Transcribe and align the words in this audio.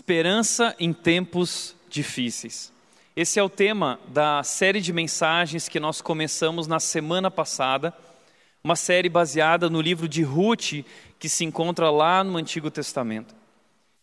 Esperança 0.00 0.74
em 0.80 0.94
tempos 0.94 1.76
difíceis. 1.90 2.72
Esse 3.14 3.38
é 3.38 3.42
o 3.42 3.50
tema 3.50 4.00
da 4.08 4.42
série 4.42 4.80
de 4.80 4.94
mensagens 4.94 5.68
que 5.68 5.78
nós 5.78 6.00
começamos 6.00 6.66
na 6.66 6.80
semana 6.80 7.30
passada, 7.30 7.94
uma 8.64 8.76
série 8.76 9.10
baseada 9.10 9.68
no 9.68 9.78
livro 9.78 10.08
de 10.08 10.22
Ruth, 10.22 10.86
que 11.18 11.28
se 11.28 11.44
encontra 11.44 11.90
lá 11.90 12.24
no 12.24 12.38
Antigo 12.38 12.70
Testamento. 12.70 13.34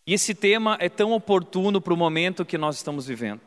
E 0.06 0.14
esse 0.14 0.36
tema 0.36 0.78
é 0.80 0.88
tão 0.88 1.10
oportuno 1.10 1.80
para 1.80 1.92
o 1.92 1.96
momento 1.96 2.44
que 2.44 2.56
nós 2.56 2.76
estamos 2.76 3.08
vivendo. 3.08 3.40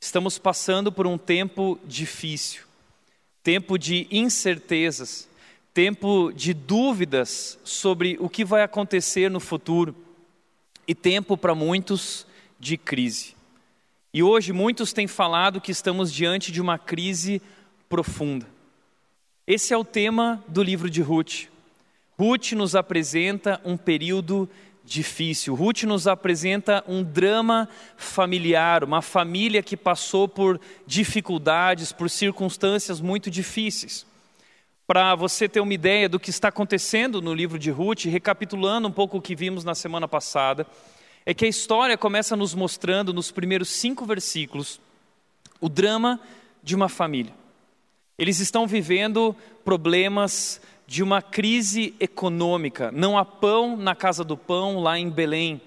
Estamos 0.00 0.36
passando 0.36 0.90
por 0.90 1.06
um 1.06 1.16
tempo 1.16 1.78
difícil, 1.84 2.64
tempo 3.40 3.78
de 3.78 4.08
incertezas, 4.10 5.28
tempo 5.72 6.32
de 6.32 6.52
dúvidas 6.52 7.56
sobre 7.62 8.16
o 8.18 8.28
que 8.28 8.44
vai 8.44 8.64
acontecer 8.64 9.30
no 9.30 9.38
futuro 9.38 10.07
e 10.88 10.94
tempo 10.94 11.36
para 11.36 11.54
muitos 11.54 12.26
de 12.58 12.78
crise. 12.78 13.36
E 14.12 14.22
hoje 14.22 14.54
muitos 14.54 14.94
têm 14.94 15.06
falado 15.06 15.60
que 15.60 15.70
estamos 15.70 16.10
diante 16.10 16.50
de 16.50 16.62
uma 16.62 16.78
crise 16.78 17.42
profunda. 17.90 18.48
Esse 19.46 19.74
é 19.74 19.76
o 19.76 19.84
tema 19.84 20.42
do 20.48 20.62
livro 20.62 20.88
de 20.88 21.02
Ruth. 21.02 21.48
Ruth 22.18 22.52
nos 22.52 22.74
apresenta 22.74 23.60
um 23.64 23.76
período 23.76 24.48
difícil. 24.82 25.54
Ruth 25.54 25.82
nos 25.82 26.06
apresenta 26.06 26.82
um 26.88 27.04
drama 27.04 27.68
familiar, 27.96 28.82
uma 28.82 29.02
família 29.02 29.62
que 29.62 29.76
passou 29.76 30.26
por 30.26 30.58
dificuldades, 30.86 31.92
por 31.92 32.08
circunstâncias 32.08 32.98
muito 32.98 33.30
difíceis. 33.30 34.07
Para 34.88 35.14
você 35.14 35.46
ter 35.46 35.60
uma 35.60 35.74
ideia 35.74 36.08
do 36.08 36.18
que 36.18 36.30
está 36.30 36.48
acontecendo 36.48 37.20
no 37.20 37.34
livro 37.34 37.58
de 37.58 37.70
Ruth, 37.70 38.06
recapitulando 38.06 38.88
um 38.88 38.90
pouco 38.90 39.18
o 39.18 39.20
que 39.20 39.36
vimos 39.36 39.62
na 39.62 39.74
semana 39.74 40.08
passada, 40.08 40.66
é 41.26 41.34
que 41.34 41.44
a 41.44 41.48
história 41.48 41.98
começa 41.98 42.34
nos 42.34 42.54
mostrando, 42.54 43.12
nos 43.12 43.30
primeiros 43.30 43.68
cinco 43.68 44.06
versículos, 44.06 44.80
o 45.60 45.68
drama 45.68 46.18
de 46.62 46.74
uma 46.74 46.88
família. 46.88 47.34
Eles 48.16 48.40
estão 48.40 48.66
vivendo 48.66 49.36
problemas 49.62 50.58
de 50.86 51.02
uma 51.02 51.20
crise 51.20 51.94
econômica. 52.00 52.90
Não 52.90 53.18
há 53.18 53.26
pão 53.26 53.76
na 53.76 53.94
casa 53.94 54.24
do 54.24 54.38
pão 54.38 54.80
lá 54.80 54.98
em 54.98 55.10
Belém. 55.10 55.60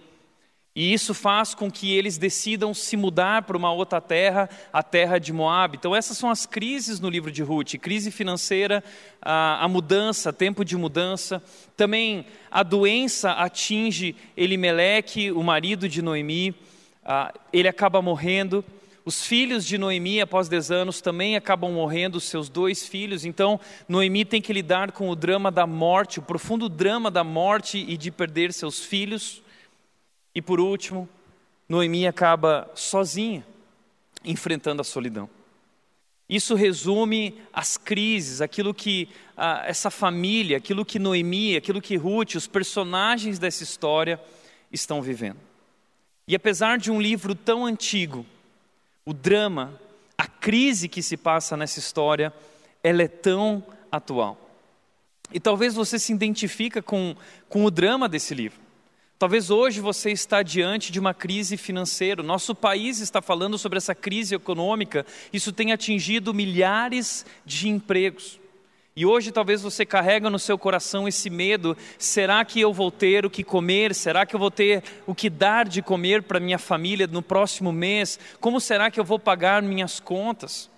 E 0.74 0.94
isso 0.94 1.14
faz 1.14 1.54
com 1.54 1.70
que 1.70 1.92
eles 1.92 2.18
decidam 2.18 2.74
se 2.74 2.96
mudar 2.96 3.42
para 3.42 3.58
uma 3.58 3.74
outra 3.74 4.00
terra, 4.00 4.50
a 4.72 4.82
terra 4.82 5.20
de 5.20 5.34
Moab. 5.34 5.76
Então, 5.76 5.94
essas 5.94 6.18
são 6.18 6.30
as 6.30 6.46
crises 6.46 6.98
no 6.98 7.09
livro 7.09 7.30
de 7.30 7.44
Ruth: 7.44 7.76
crise 7.76 8.09
financeira, 8.09 8.82
a, 9.22 9.66
a 9.66 9.68
mudança, 9.68 10.32
tempo 10.32 10.64
de 10.64 10.78
mudança. 10.78 11.44
Também 11.76 12.26
a 12.50 12.64
doença 12.64 13.32
atinge 13.32 14.16
Elimeleque, 14.38 15.30
o 15.32 15.44
marido 15.44 15.90
de 15.90 16.02
Noemi, 16.02 16.56
ele 17.52 17.68
acaba 17.68 18.02
morrendo. 18.02 18.64
Os 19.03 19.26
filhos 19.26 19.66
de 19.66 19.78
Noemi, 19.78 20.22
após 20.22 20.48
10 20.48 20.72
anos, 20.72 21.02
também 21.02 21.36
acabam 21.36 21.74
morrendo, 21.74 22.20
seus 22.22 22.48
dois 22.48 22.88
filhos. 22.88 23.26
Então, 23.26 23.59
Noemi 23.90 24.24
tem 24.24 24.42
que 24.42 24.53
lidar 24.53 24.92
com 24.92 25.09
o 25.09 25.16
drama 25.16 25.52
da 25.52 25.68
morte, 25.68 26.20
o 26.20 26.22
profundo 26.22 26.70
drama 26.70 27.12
da 27.12 27.24
morte 27.24 27.84
e 27.86 27.98
de 27.98 28.09
perder 28.09 28.53
seus 28.53 28.80
filhos. 28.86 29.42
E 30.34 30.42
por 30.42 30.59
último, 30.59 31.08
Noemi 31.68 32.08
acaba 32.08 32.69
sozinha, 32.75 33.46
enfrentando 34.24 34.81
a 34.81 34.86
solidão. 34.86 35.30
Isso 36.30 36.56
resume 36.56 37.38
as 37.52 37.75
crises, 37.75 38.40
aquilo 38.40 38.74
que 38.74 39.09
essa 39.66 39.90
família, 39.90 40.58
aquilo 40.58 40.86
que 40.86 40.97
Noemi, 40.97 41.58
aquilo 41.58 41.81
que 41.81 41.97
Ruth, 41.97 42.36
os 42.36 42.47
personagens 42.47 43.38
dessa 43.38 43.64
história 43.64 44.22
estão 44.72 45.02
vivendo. 45.02 45.40
E 46.25 46.34
apesar 46.34 46.78
de 46.78 46.90
um 46.90 47.02
livro 47.02 47.36
tão 47.36 47.66
antigo, 47.66 48.25
o 49.06 49.14
drama, 49.14 49.78
a 50.18 50.25
crise 50.25 50.88
que 50.88 51.02
se 51.02 51.18
passa 51.18 51.58
nessa 51.58 51.80
história, 51.80 52.34
ela 52.81 53.02
é 53.02 53.08
tão 53.08 53.62
atual. 53.91 54.38
E 55.34 55.40
talvez 55.40 55.74
você 55.74 56.00
se 56.00 56.14
identifica 56.14 56.81
com, 56.81 57.16
com 57.50 57.66
o 57.66 57.72
drama 57.72 58.08
desse 58.08 58.34
livro. 58.34 58.59
Talvez 59.22 59.52
hoje 59.52 59.80
você 59.80 60.09
está 60.09 60.42
diante 60.42 60.92
de 60.92 61.00
uma 61.00 61.14
crise 61.14 61.56
financeira. 61.56 62.24
Nosso 62.24 62.56
país 62.56 63.00
está 63.00 63.22
falando 63.22 63.56
sobre 63.56 63.78
essa 63.78 63.94
crise 63.94 64.34
econômica. 64.34 65.06
Isso 65.32 65.52
tem 65.52 65.72
atingido 65.72 66.34
milhares 66.34 67.24
de 67.46 67.70
empregos. 67.70 68.40
E 68.96 69.06
hoje 69.06 69.32
talvez 69.32 69.62
você 69.62 69.86
carrega 69.86 70.28
no 70.28 70.40
seu 70.40 70.58
coração 70.58 71.08
esse 71.08 71.30
medo: 71.30 71.78
será 72.00 72.44
que 72.44 72.59
eu 72.59 72.74
vou 72.74 72.90
ter 72.90 73.24
o 73.24 73.30
que 73.30 73.44
comer? 73.44 73.94
Será 73.94 74.26
que 74.26 74.36
eu 74.36 74.40
vou 74.40 74.50
ter 74.50 74.82
o 75.06 75.14
que 75.14 75.30
dar 75.30 75.70
de 75.70 75.84
comer 75.84 76.24
para 76.24 76.40
minha 76.40 76.58
família 76.58 77.06
no 77.06 77.22
próximo 77.22 77.72
mês? 77.72 78.18
Como 78.40 78.59
será 78.59 78.90
que 78.90 79.00
eu 79.00 79.06
vou 79.06 79.20
pagar 79.20 79.62
minhas 79.62 80.00
contas? 80.00 80.71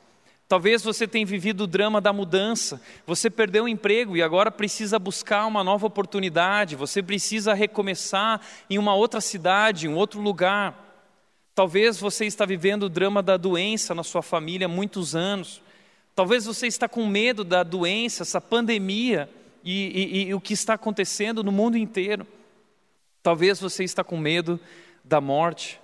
Talvez 0.54 0.84
você 0.84 1.08
tenha 1.08 1.26
vivido 1.26 1.62
o 1.62 1.68
drama 1.68 2.00
da 2.00 2.14
mudança. 2.14 2.80
Você 3.08 3.28
perdeu 3.28 3.64
o 3.64 3.68
emprego 3.68 4.16
e 4.16 4.22
agora 4.22 4.52
precisa 4.52 5.00
buscar 5.00 5.48
uma 5.48 5.64
nova 5.64 5.88
oportunidade. 5.88 6.76
Você 6.76 7.02
precisa 7.02 7.56
recomeçar 7.56 8.40
em 8.70 8.78
uma 8.78 8.94
outra 8.94 9.20
cidade, 9.20 9.88
em 9.88 9.90
um 9.90 9.96
outro 9.96 10.22
lugar. 10.22 11.10
Talvez 11.56 12.00
você 12.00 12.28
está 12.28 12.46
vivendo 12.46 12.84
o 12.84 12.90
drama 12.90 13.24
da 13.24 13.36
doença 13.36 13.96
na 13.96 14.04
sua 14.04 14.22
família 14.22 14.66
há 14.66 14.70
muitos 14.70 15.16
anos. 15.16 15.60
Talvez 16.14 16.46
você 16.46 16.68
está 16.68 16.88
com 16.88 17.08
medo 17.08 17.44
da 17.44 17.64
doença, 17.64 18.22
essa 18.22 18.40
pandemia 18.40 19.28
e, 19.64 20.20
e, 20.22 20.28
e 20.28 20.34
o 20.36 20.40
que 20.40 20.54
está 20.54 20.76
acontecendo 20.76 21.44
no 21.44 21.52
mundo 21.52 21.80
inteiro. 21.80 22.28
Talvez 23.24 23.60
você 23.60 23.84
está 23.84 24.04
com 24.04 24.20
medo 24.20 24.60
da 25.04 25.20
morte. 25.20 25.82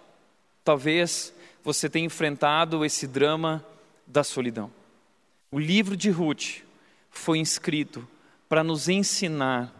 Talvez 0.63 1.33
você 1.63 1.89
tenha 1.89 2.05
enfrentado 2.05 2.85
esse 2.85 3.07
drama 3.07 3.65
da 4.09 4.23
solidão. 4.23 4.71
O 5.51 5.59
livro 5.59 5.95
de 5.95 6.09
Ruth 6.09 6.63
foi 7.11 7.39
escrito 7.39 8.05
para 8.49 8.63
nos 8.63 8.89
ensinar 8.89 9.73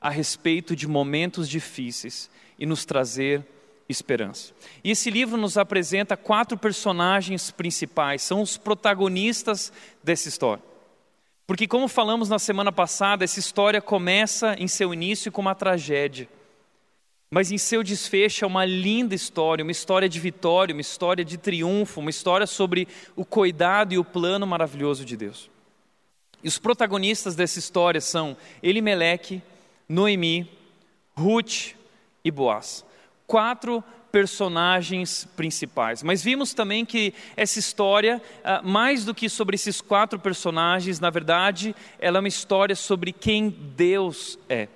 a 0.00 0.08
respeito 0.08 0.74
de 0.74 0.86
momentos 0.86 1.48
difíceis 1.48 2.30
e 2.58 2.64
nos 2.64 2.84
trazer 2.84 3.44
esperança. 3.88 4.52
E 4.82 4.90
esse 4.90 5.10
livro 5.10 5.36
nos 5.36 5.58
apresenta 5.58 6.16
quatro 6.16 6.56
personagens 6.56 7.50
principais, 7.50 8.22
são 8.22 8.40
os 8.40 8.56
protagonistas 8.56 9.72
dessa 10.02 10.28
história. 10.28 10.62
Porque, 11.46 11.66
como 11.66 11.88
falamos 11.88 12.28
na 12.28 12.38
semana 12.38 12.72
passada, 12.72 13.24
essa 13.24 13.38
história 13.38 13.82
começa 13.82 14.54
em 14.58 14.68
seu 14.68 14.94
início 14.94 15.30
com 15.30 15.40
uma 15.40 15.54
tragédia. 15.54 16.28
Mas 17.34 17.50
em 17.50 17.56
seu 17.56 17.82
desfecho 17.82 18.44
é 18.44 18.46
uma 18.46 18.66
linda 18.66 19.14
história, 19.14 19.62
uma 19.62 19.72
história 19.72 20.06
de 20.06 20.20
vitória, 20.20 20.74
uma 20.74 20.82
história 20.82 21.24
de 21.24 21.38
triunfo, 21.38 21.98
uma 21.98 22.10
história 22.10 22.46
sobre 22.46 22.86
o 23.16 23.24
cuidado 23.24 23.94
e 23.94 23.98
o 23.98 24.04
plano 24.04 24.46
maravilhoso 24.46 25.02
de 25.02 25.16
Deus. 25.16 25.48
E 26.44 26.48
os 26.48 26.58
protagonistas 26.58 27.34
dessa 27.34 27.58
história 27.58 28.02
são 28.02 28.36
Elimeleque, 28.62 29.40
Noemi, 29.88 30.46
Ruth 31.16 31.72
e 32.22 32.30
Boaz. 32.30 32.84
Quatro 33.26 33.82
personagens 34.12 35.26
principais. 35.34 36.02
Mas 36.02 36.22
vimos 36.22 36.52
também 36.52 36.84
que 36.84 37.14
essa 37.34 37.58
história, 37.58 38.20
ah, 38.44 38.60
mais 38.62 39.06
do 39.06 39.14
que 39.14 39.30
sobre 39.30 39.54
esses 39.54 39.80
quatro 39.80 40.18
personagens, 40.18 41.00
na 41.00 41.08
verdade, 41.08 41.74
ela 41.98 42.18
é 42.18 42.20
uma 42.20 42.28
história 42.28 42.76
sobre 42.76 43.10
quem 43.10 43.48
Deus 43.48 44.38
é. 44.50 44.68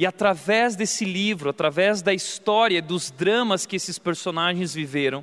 E 0.00 0.06
através 0.06 0.76
desse 0.76 1.04
livro, 1.04 1.50
através 1.50 2.00
da 2.00 2.14
história, 2.14 2.80
dos 2.80 3.10
dramas 3.10 3.66
que 3.66 3.76
esses 3.76 3.98
personagens 3.98 4.72
viveram, 4.72 5.22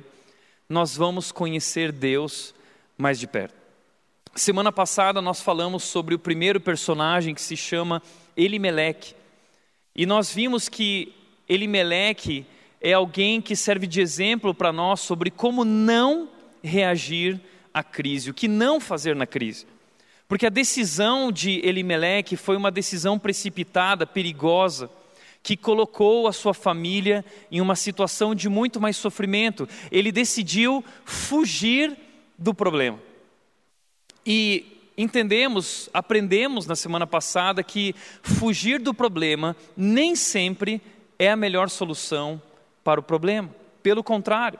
nós 0.68 0.96
vamos 0.96 1.32
conhecer 1.32 1.90
Deus 1.90 2.54
mais 2.96 3.18
de 3.18 3.26
perto. 3.26 3.56
Semana 4.36 4.70
passada 4.70 5.20
nós 5.20 5.40
falamos 5.40 5.82
sobre 5.82 6.14
o 6.14 6.18
primeiro 6.18 6.60
personagem 6.60 7.34
que 7.34 7.40
se 7.40 7.56
chama 7.56 8.00
Elimeleque. 8.36 9.16
E 9.96 10.06
nós 10.06 10.32
vimos 10.32 10.68
que 10.68 11.12
Elimeleque 11.48 12.46
é 12.80 12.92
alguém 12.92 13.40
que 13.40 13.56
serve 13.56 13.84
de 13.84 14.00
exemplo 14.00 14.54
para 14.54 14.72
nós 14.72 15.00
sobre 15.00 15.28
como 15.28 15.64
não 15.64 16.28
reagir 16.62 17.40
à 17.74 17.82
crise, 17.82 18.30
o 18.30 18.34
que 18.34 18.46
não 18.46 18.78
fazer 18.78 19.16
na 19.16 19.26
crise. 19.26 19.66
Porque 20.28 20.44
a 20.44 20.50
decisão 20.50 21.32
de 21.32 21.66
Elimeleque 21.66 22.36
foi 22.36 22.54
uma 22.54 22.70
decisão 22.70 23.18
precipitada, 23.18 24.06
perigosa, 24.06 24.90
que 25.42 25.56
colocou 25.56 26.28
a 26.28 26.32
sua 26.32 26.52
família 26.52 27.24
em 27.50 27.62
uma 27.62 27.74
situação 27.74 28.34
de 28.34 28.46
muito 28.46 28.78
mais 28.78 28.98
sofrimento. 28.98 29.66
Ele 29.90 30.12
decidiu 30.12 30.84
fugir 31.06 31.96
do 32.36 32.52
problema. 32.52 33.00
E 34.26 34.92
entendemos, 34.98 35.88
aprendemos 35.94 36.66
na 36.66 36.76
semana 36.76 37.06
passada 37.06 37.62
que 37.62 37.94
fugir 38.22 38.78
do 38.78 38.92
problema 38.92 39.56
nem 39.74 40.14
sempre 40.14 40.82
é 41.18 41.30
a 41.30 41.36
melhor 41.36 41.70
solução 41.70 42.42
para 42.84 43.00
o 43.00 43.02
problema. 43.02 43.48
Pelo 43.82 44.04
contrário, 44.04 44.58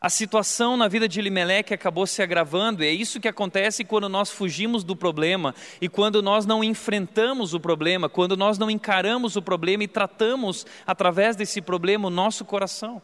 A 0.00 0.08
situação 0.08 0.78
na 0.78 0.88
vida 0.88 1.06
de 1.06 1.20
Elimelec 1.20 1.74
acabou 1.74 2.06
se 2.06 2.22
agravando, 2.22 2.82
e 2.82 2.86
é 2.86 2.90
isso 2.90 3.20
que 3.20 3.28
acontece 3.28 3.84
quando 3.84 4.08
nós 4.08 4.30
fugimos 4.30 4.82
do 4.82 4.96
problema 4.96 5.54
e 5.78 5.90
quando 5.90 6.22
nós 6.22 6.46
não 6.46 6.64
enfrentamos 6.64 7.52
o 7.52 7.60
problema, 7.60 8.08
quando 8.08 8.34
nós 8.34 8.56
não 8.56 8.70
encaramos 8.70 9.36
o 9.36 9.42
problema 9.42 9.84
e 9.84 9.88
tratamos 9.88 10.64
através 10.86 11.36
desse 11.36 11.60
problema 11.60 12.06
o 12.06 12.10
nosso 12.10 12.46
coração. 12.46 13.02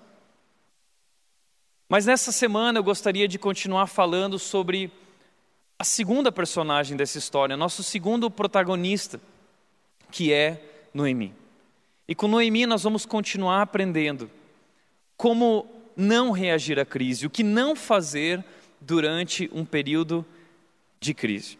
Mas 1.87 2.07
nessa 2.07 2.33
semana 2.33 2.79
eu 2.79 2.83
gostaria 2.83 3.29
de 3.29 3.39
continuar 3.39 3.89
falando 3.89 4.39
sobre 4.39 4.91
a 5.79 5.85
segunda 5.85 6.33
personagem 6.33 6.97
dessa 6.97 7.19
história, 7.19 7.59
nosso 7.59 7.83
segundo 7.83 8.31
protagonista, 8.31 9.21
que 10.11 10.33
é 10.33 10.63
Noemi. 10.95 11.35
E 12.09 12.15
com 12.15 12.27
Noemi 12.27 12.65
nós 12.65 12.85
vamos 12.85 13.05
continuar 13.05 13.61
aprendendo 13.61 14.31
como 15.15 15.76
não 15.97 16.31
reagir 16.31 16.79
à 16.79 16.85
crise, 16.85 17.27
o 17.27 17.31
que 17.31 17.43
não 17.43 17.75
fazer 17.75 18.45
durante 18.81 19.51
um 19.53 19.65
período 19.65 20.25
de 21.01 21.15
crise. 21.15 21.59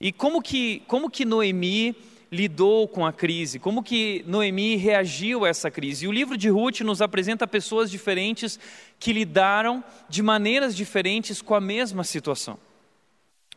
E 0.00 0.12
como 0.12 0.40
que, 0.40 0.82
como 0.86 1.10
que 1.10 1.24
Noemi 1.24 1.96
lidou 2.30 2.88
com 2.88 3.06
a 3.06 3.12
crise, 3.12 3.58
como 3.58 3.82
que 3.82 4.24
Noemi 4.26 4.76
reagiu 4.76 5.44
a 5.44 5.48
essa 5.48 5.70
crise. 5.70 6.04
E 6.04 6.08
o 6.08 6.12
livro 6.12 6.36
de 6.36 6.48
Ruth 6.48 6.80
nos 6.80 7.00
apresenta 7.00 7.46
pessoas 7.46 7.90
diferentes 7.90 8.58
que 8.98 9.12
lidaram 9.12 9.82
de 10.08 10.22
maneiras 10.22 10.74
diferentes 10.76 11.40
com 11.40 11.54
a 11.54 11.60
mesma 11.60 12.04
situação. 12.04 12.58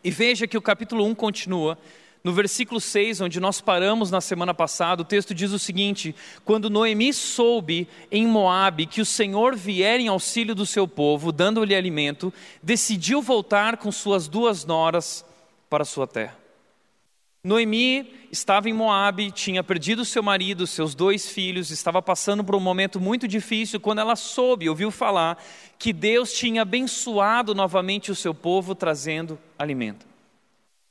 E 0.03 0.12
veja 0.12 0.47
que 0.47 0.57
o 0.57 0.62
capítulo 0.62 1.05
1 1.05 1.15
continua 1.15 1.77
no 2.24 2.33
versículo 2.33 2.81
6, 2.81 3.21
onde 3.21 3.39
nós 3.39 3.62
paramos 3.62 4.12
na 4.12 4.19
semana 4.19 4.54
passada, 4.54 5.01
o 5.01 5.06
texto 5.06 5.33
diz 5.33 5.51
o 5.51 5.60
seguinte: 5.60 6.13
Quando 6.44 6.69
Noemi 6.69 7.13
soube 7.13 7.88
em 8.12 8.27
Moabe 8.27 8.86
que 8.86 9.01
o 9.01 9.06
Senhor 9.06 9.56
viera 9.56 10.01
em 10.01 10.07
auxílio 10.07 10.54
do 10.54 10.66
seu 10.66 10.88
povo, 10.88 11.31
dando-lhe 11.31 11.75
alimento, 11.75 12.33
decidiu 12.62 13.21
voltar 13.21 13.77
com 13.77 13.92
suas 13.92 14.27
duas 14.27 14.66
noras 14.66 15.25
para 15.69 15.86
sua 15.86 16.06
terra. 16.06 16.38
Noemi 17.42 18.12
estava 18.30 18.69
em 18.69 18.74
Moabe, 18.74 19.31
tinha 19.31 19.63
perdido 19.63 20.04
seu 20.04 20.22
marido, 20.22 20.68
seus 20.68 20.94
dois 20.94 21.30
filhos, 21.30 21.72
estava 21.72 22.01
passando 22.01 22.44
por 22.44 22.54
um 22.54 22.60
momento 22.60 23.00
muito 23.00 23.30
difícil 23.30 23.80
quando 23.80 24.00
ela 24.00 24.18
soube, 24.18 24.68
ouviu 24.68 24.92
falar 24.92 25.42
que 25.77 25.94
Deus 25.94 26.33
tinha 26.33 26.63
abençoado 26.63 27.56
novamente 27.56 28.12
o 28.12 28.15
seu 28.15 28.33
povo 28.33 28.75
trazendo 28.75 29.39
alimento. 29.57 30.08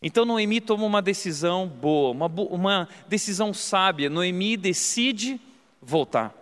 Então 0.02 0.24
Noemi 0.24 0.60
toma 0.60 0.84
uma 0.84 1.02
decisão 1.02 1.66
boa, 1.66 2.12
uma, 2.12 2.26
uma 2.26 2.88
decisão 3.08 3.52
sábia. 3.52 4.08
Noemi 4.08 4.56
decide 4.56 5.40
voltar. 5.82 6.34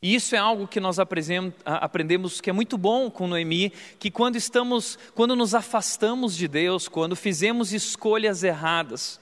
E 0.00 0.14
isso 0.14 0.36
é 0.36 0.38
algo 0.38 0.68
que 0.68 0.78
nós 0.78 0.98
aprendemos 0.98 2.40
que 2.40 2.50
é 2.50 2.52
muito 2.52 2.78
bom 2.78 3.10
com 3.10 3.26
Noemi, 3.26 3.72
que 3.98 4.10
quando 4.10 4.36
estamos, 4.36 4.96
quando 5.14 5.34
nos 5.34 5.54
afastamos 5.54 6.36
de 6.36 6.46
Deus, 6.46 6.86
quando 6.86 7.16
fizemos 7.16 7.72
escolhas 7.72 8.44
erradas, 8.44 9.20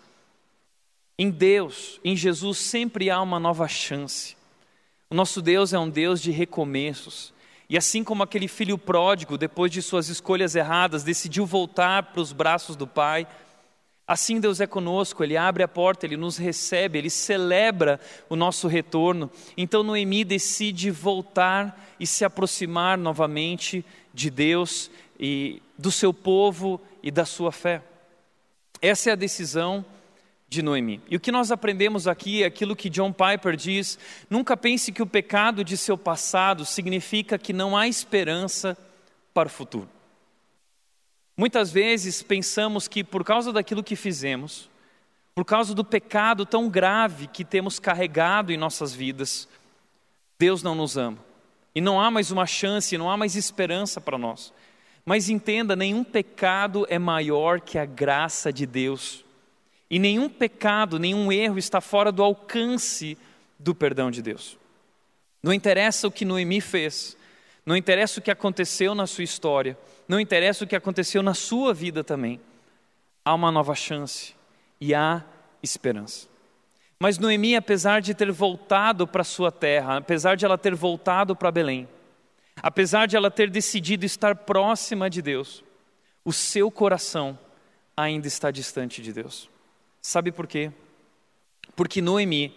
em 1.19 1.31
Deus, 1.31 1.99
em 2.05 2.15
Jesus 2.15 2.59
sempre 2.59 3.09
há 3.09 3.23
uma 3.23 3.41
nova 3.41 3.67
chance. 3.67 4.37
O 5.09 5.15
nosso 5.15 5.41
Deus 5.41 5.73
é 5.73 5.79
um 5.79 5.89
Deus 5.89 6.21
de 6.21 6.31
recomeços. 6.31 7.33
E 7.69 7.77
assim 7.77 8.05
como 8.05 8.23
aquele 8.23 8.47
filho 8.47 8.79
pródigo, 8.79 9.37
depois 9.37 9.73
de 9.73 9.83
suas 9.83 10.09
escolhas 10.09 10.55
erradas, 10.55 11.03
decidiu 11.03 11.45
voltar 11.45 12.05
para 12.05 12.21
os 12.21 12.33
braços 12.33 12.77
do 12.77 12.87
Pai, 12.87 13.27
assim 14.07 14.39
Deus 14.39 14.61
é 14.61 14.67
conosco, 14.67 15.25
Ele 15.25 15.37
abre 15.37 15.65
a 15.65 15.69
porta, 15.69 16.07
Ele 16.07 16.17
nos 16.17 16.37
recebe, 16.37 16.99
Ele 16.99 17.11
celebra 17.11 17.99
o 18.29 18.37
nosso 18.37 18.69
retorno. 18.69 19.31
Então 19.57 19.83
Noemi 19.83 20.25
decide 20.25 20.91
voltar 20.93 21.77
e 21.99 22.07
se 22.07 22.25
aproximar 22.25 22.97
novamente 22.97 23.85
de 24.15 24.31
Deus 24.31 24.91
e 25.19 25.61
do 25.77 25.91
seu 25.91 26.15
povo 26.15 26.81
e 27.03 27.11
da 27.11 27.25
sua 27.25 27.51
fé. 27.51 27.83
Essa 28.81 29.11
é 29.11 29.13
a 29.13 29.17
decisão 29.17 29.85
de 30.49 30.63
Noemi. 30.63 31.01
E 31.09 31.17
o 31.17 31.21
que 31.21 31.33
nós 31.33 31.51
aprendemos 31.51 32.07
aqui 32.07 32.43
é 32.43 32.47
aquilo 32.47 32.77
que 32.77 32.91
John 32.91 33.13
Piper 33.13 33.57
diz: 33.57 33.99
nunca 34.31 34.57
pense 34.57 34.93
que 34.93 35.03
o 35.03 35.07
pecado 35.07 35.65
de 35.65 35.77
seu 35.77 35.99
passado 35.99 36.65
significa 36.65 37.39
que 37.39 37.53
não 37.53 37.77
há 37.77 37.89
esperança 37.89 38.77
para 39.35 39.49
o 39.49 39.51
futuro. 39.51 39.89
Muitas 41.37 41.71
vezes 41.71 42.23
pensamos 42.23 42.89
que 42.89 43.05
por 43.05 43.23
causa 43.23 43.53
daquilo 43.53 43.85
que 43.85 43.95
fizemos, 43.95 44.71
por 45.35 45.45
causa 45.45 45.75
do 45.75 45.85
pecado 45.85 46.47
tão 46.47 46.69
grave 46.71 47.27
que 47.27 47.45
temos 47.45 47.79
carregado 47.79 48.51
em 48.53 48.57
nossas 48.57 48.95
vidas, 48.95 49.47
Deus 50.39 50.63
não 50.63 50.75
nos 50.75 50.97
ama. 50.97 51.19
E 51.75 51.81
não 51.81 52.01
há 52.01 52.11
mais 52.11 52.31
uma 52.31 52.47
chance, 52.47 52.97
não 52.97 53.11
há 53.11 53.19
mais 53.19 53.37
esperança 53.37 54.01
para 54.01 54.17
nós. 54.17 54.51
Mas 55.05 55.29
entenda, 55.29 55.77
nenhum 55.77 56.03
pecado 56.03 56.87
é 56.89 56.99
maior 56.99 57.61
que 57.61 57.79
a 57.79 57.85
graça 57.85 58.51
de 58.51 58.65
Deus 58.65 59.26
e 59.91 59.99
nenhum 59.99 60.29
pecado, 60.29 60.99
nenhum 60.99 61.31
erro 61.31 61.59
está 61.59 61.81
fora 61.81 62.11
do 62.11 62.23
alcance 62.23 63.17
do 63.59 63.75
perdão 63.75 64.11
de 64.11 64.21
Deus. 64.21 64.59
Não 65.43 65.53
interessa 65.53 66.09
o 66.09 66.11
que 66.11 66.25
Noemi 66.25 66.61
fez, 66.61 67.17
não 67.65 67.77
interessa 67.77 68.19
o 68.19 68.23
que 68.23 68.31
aconteceu 68.31 68.95
na 68.95 69.07
sua 69.07 69.25
história, 69.25 69.79
não 70.09 70.19
interessa 70.19 70.65
o 70.65 70.67
que 70.67 70.77
aconteceu 70.77 71.23
na 71.23 71.35
sua 71.35 71.73
vida 71.73 72.03
também. 72.03 72.41
Há 73.25 73.35
uma 73.35 73.51
nova 73.51 73.75
chance 73.75 74.35
e 74.81 74.95
há 74.95 75.25
esperança. 75.63 76.29
Mas 76.99 77.19
Noemi, 77.19 77.55
apesar 77.55 78.01
de 78.01 78.15
ter 78.15 78.31
voltado 78.33 79.07
para 79.07 79.23
sua 79.23 79.53
terra, 79.53 79.99
apesar 79.99 80.37
de 80.37 80.45
ela 80.45 80.57
ter 80.57 80.75
voltado 80.75 81.37
para 81.37 81.51
Belém, 81.51 81.89
apesar 82.57 83.07
de 83.07 83.17
ela 83.17 83.31
ter 83.31 83.51
decidido 83.51 84.07
estar 84.07 84.35
próxima 84.35 85.11
de 85.11 85.21
Deus, 85.21 85.63
o 86.25 86.33
seu 86.33 86.71
coração 86.71 87.39
ainda 87.97 88.27
está 88.27 88.51
distante 88.51 89.03
de 89.03 89.13
Deus. 89.13 89.49
Sabe 90.07 90.31
por 90.31 90.47
quê? 90.47 90.71
Porque 91.75 92.01
Noemi 92.01 92.55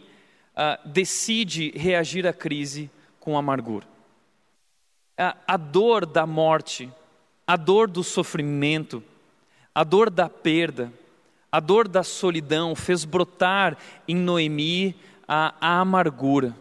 uh, 0.53 0.87
decide 0.87 1.71
reagir 1.71 2.27
à 2.27 2.31
crise 2.31 2.91
com 3.19 3.35
amargura. 3.35 3.87
Uh, 5.19 5.35
a 5.47 5.57
dor 5.57 6.05
da 6.05 6.27
morte, 6.27 6.93
a 7.47 7.57
dor 7.57 7.89
do 7.89 8.03
sofrimento, 8.03 9.03
a 9.73 9.83
dor 9.83 10.11
da 10.11 10.29
perda, 10.29 10.93
a 11.51 11.59
dor 11.59 11.87
da 11.87 12.03
solidão 12.03 12.75
fez 12.75 13.03
brotar 13.03 13.75
em 14.07 14.15
Noemi 14.15 14.95
a, 15.27 15.55
a 15.59 15.79
amargura. 15.79 16.55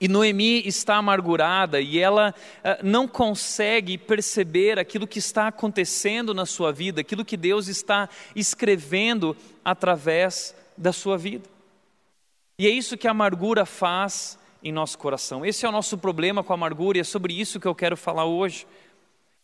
E 0.00 0.08
Noemi 0.08 0.66
está 0.66 0.96
amargurada 0.96 1.78
e 1.78 1.98
ela 1.98 2.34
uh, 2.64 2.82
não 2.82 3.06
consegue 3.06 3.98
perceber 3.98 4.78
aquilo 4.78 5.06
que 5.06 5.18
está 5.18 5.48
acontecendo 5.48 6.32
na 6.32 6.46
sua 6.46 6.72
vida, 6.72 7.02
aquilo 7.02 7.24
que 7.24 7.36
Deus 7.36 7.68
está 7.68 8.08
escrevendo 8.34 9.36
através 9.62 10.54
da 10.74 10.90
sua 10.90 11.18
vida. 11.18 11.46
E 12.58 12.66
é 12.66 12.70
isso 12.70 12.96
que 12.96 13.06
a 13.06 13.10
amargura 13.10 13.66
faz 13.66 14.38
em 14.62 14.72
nosso 14.72 14.98
coração. 14.98 15.44
Esse 15.44 15.66
é 15.66 15.68
o 15.68 15.72
nosso 15.72 15.98
problema 15.98 16.42
com 16.42 16.52
a 16.52 16.56
amargura 16.56 16.96
e 16.96 17.00
é 17.02 17.04
sobre 17.04 17.38
isso 17.38 17.60
que 17.60 17.68
eu 17.68 17.74
quero 17.74 17.96
falar 17.96 18.24
hoje. 18.24 18.66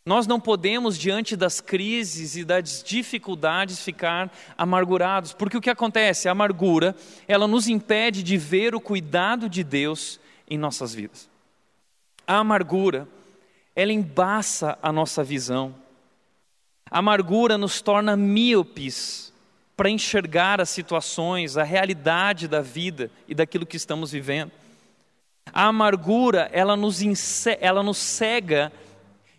Nós 0.07 0.27
não 0.27 0.39
podemos, 0.39 0.97
diante 0.97 1.37
das 1.37 1.61
crises 1.61 2.37
e 2.37 2.45
das 2.45 2.83
dificuldades, 2.83 3.83
ficar 3.83 4.33
amargurados, 4.57 5.33
porque 5.33 5.57
o 5.57 5.61
que 5.61 5.69
acontece? 5.69 6.29
A 6.29 6.33
amargura, 6.33 6.95
ela 7.27 7.49
nos 7.49 7.67
impede 7.69 8.23
de 8.23 8.37
ver 8.39 8.75
o 8.75 8.81
cuidado 8.81 9.49
de 9.49 9.65
Deus 9.65 10.21
em 10.49 10.59
nossas 10.59 10.95
vidas. 10.95 11.29
A 12.27 12.39
amargura, 12.39 13.07
ela 13.75 13.93
embaça 13.93 14.79
a 14.83 14.91
nossa 14.91 15.23
visão. 15.23 15.75
A 16.91 16.99
amargura 16.99 17.57
nos 17.59 17.81
torna 17.81 18.17
míopes 18.17 19.33
para 19.77 19.91
enxergar 19.91 20.61
as 20.61 20.71
situações, 20.71 21.57
a 21.57 21.63
realidade 21.63 22.49
da 22.49 22.63
vida 22.63 23.11
e 23.29 23.35
daquilo 23.35 23.67
que 23.67 23.77
estamos 23.77 24.11
vivendo. 24.11 24.51
A 25.53 25.67
amargura, 25.67 26.49
ela 26.53 26.77
nos, 26.77 27.01
ela 27.61 27.83
nos 27.83 27.99
cega 27.99 28.73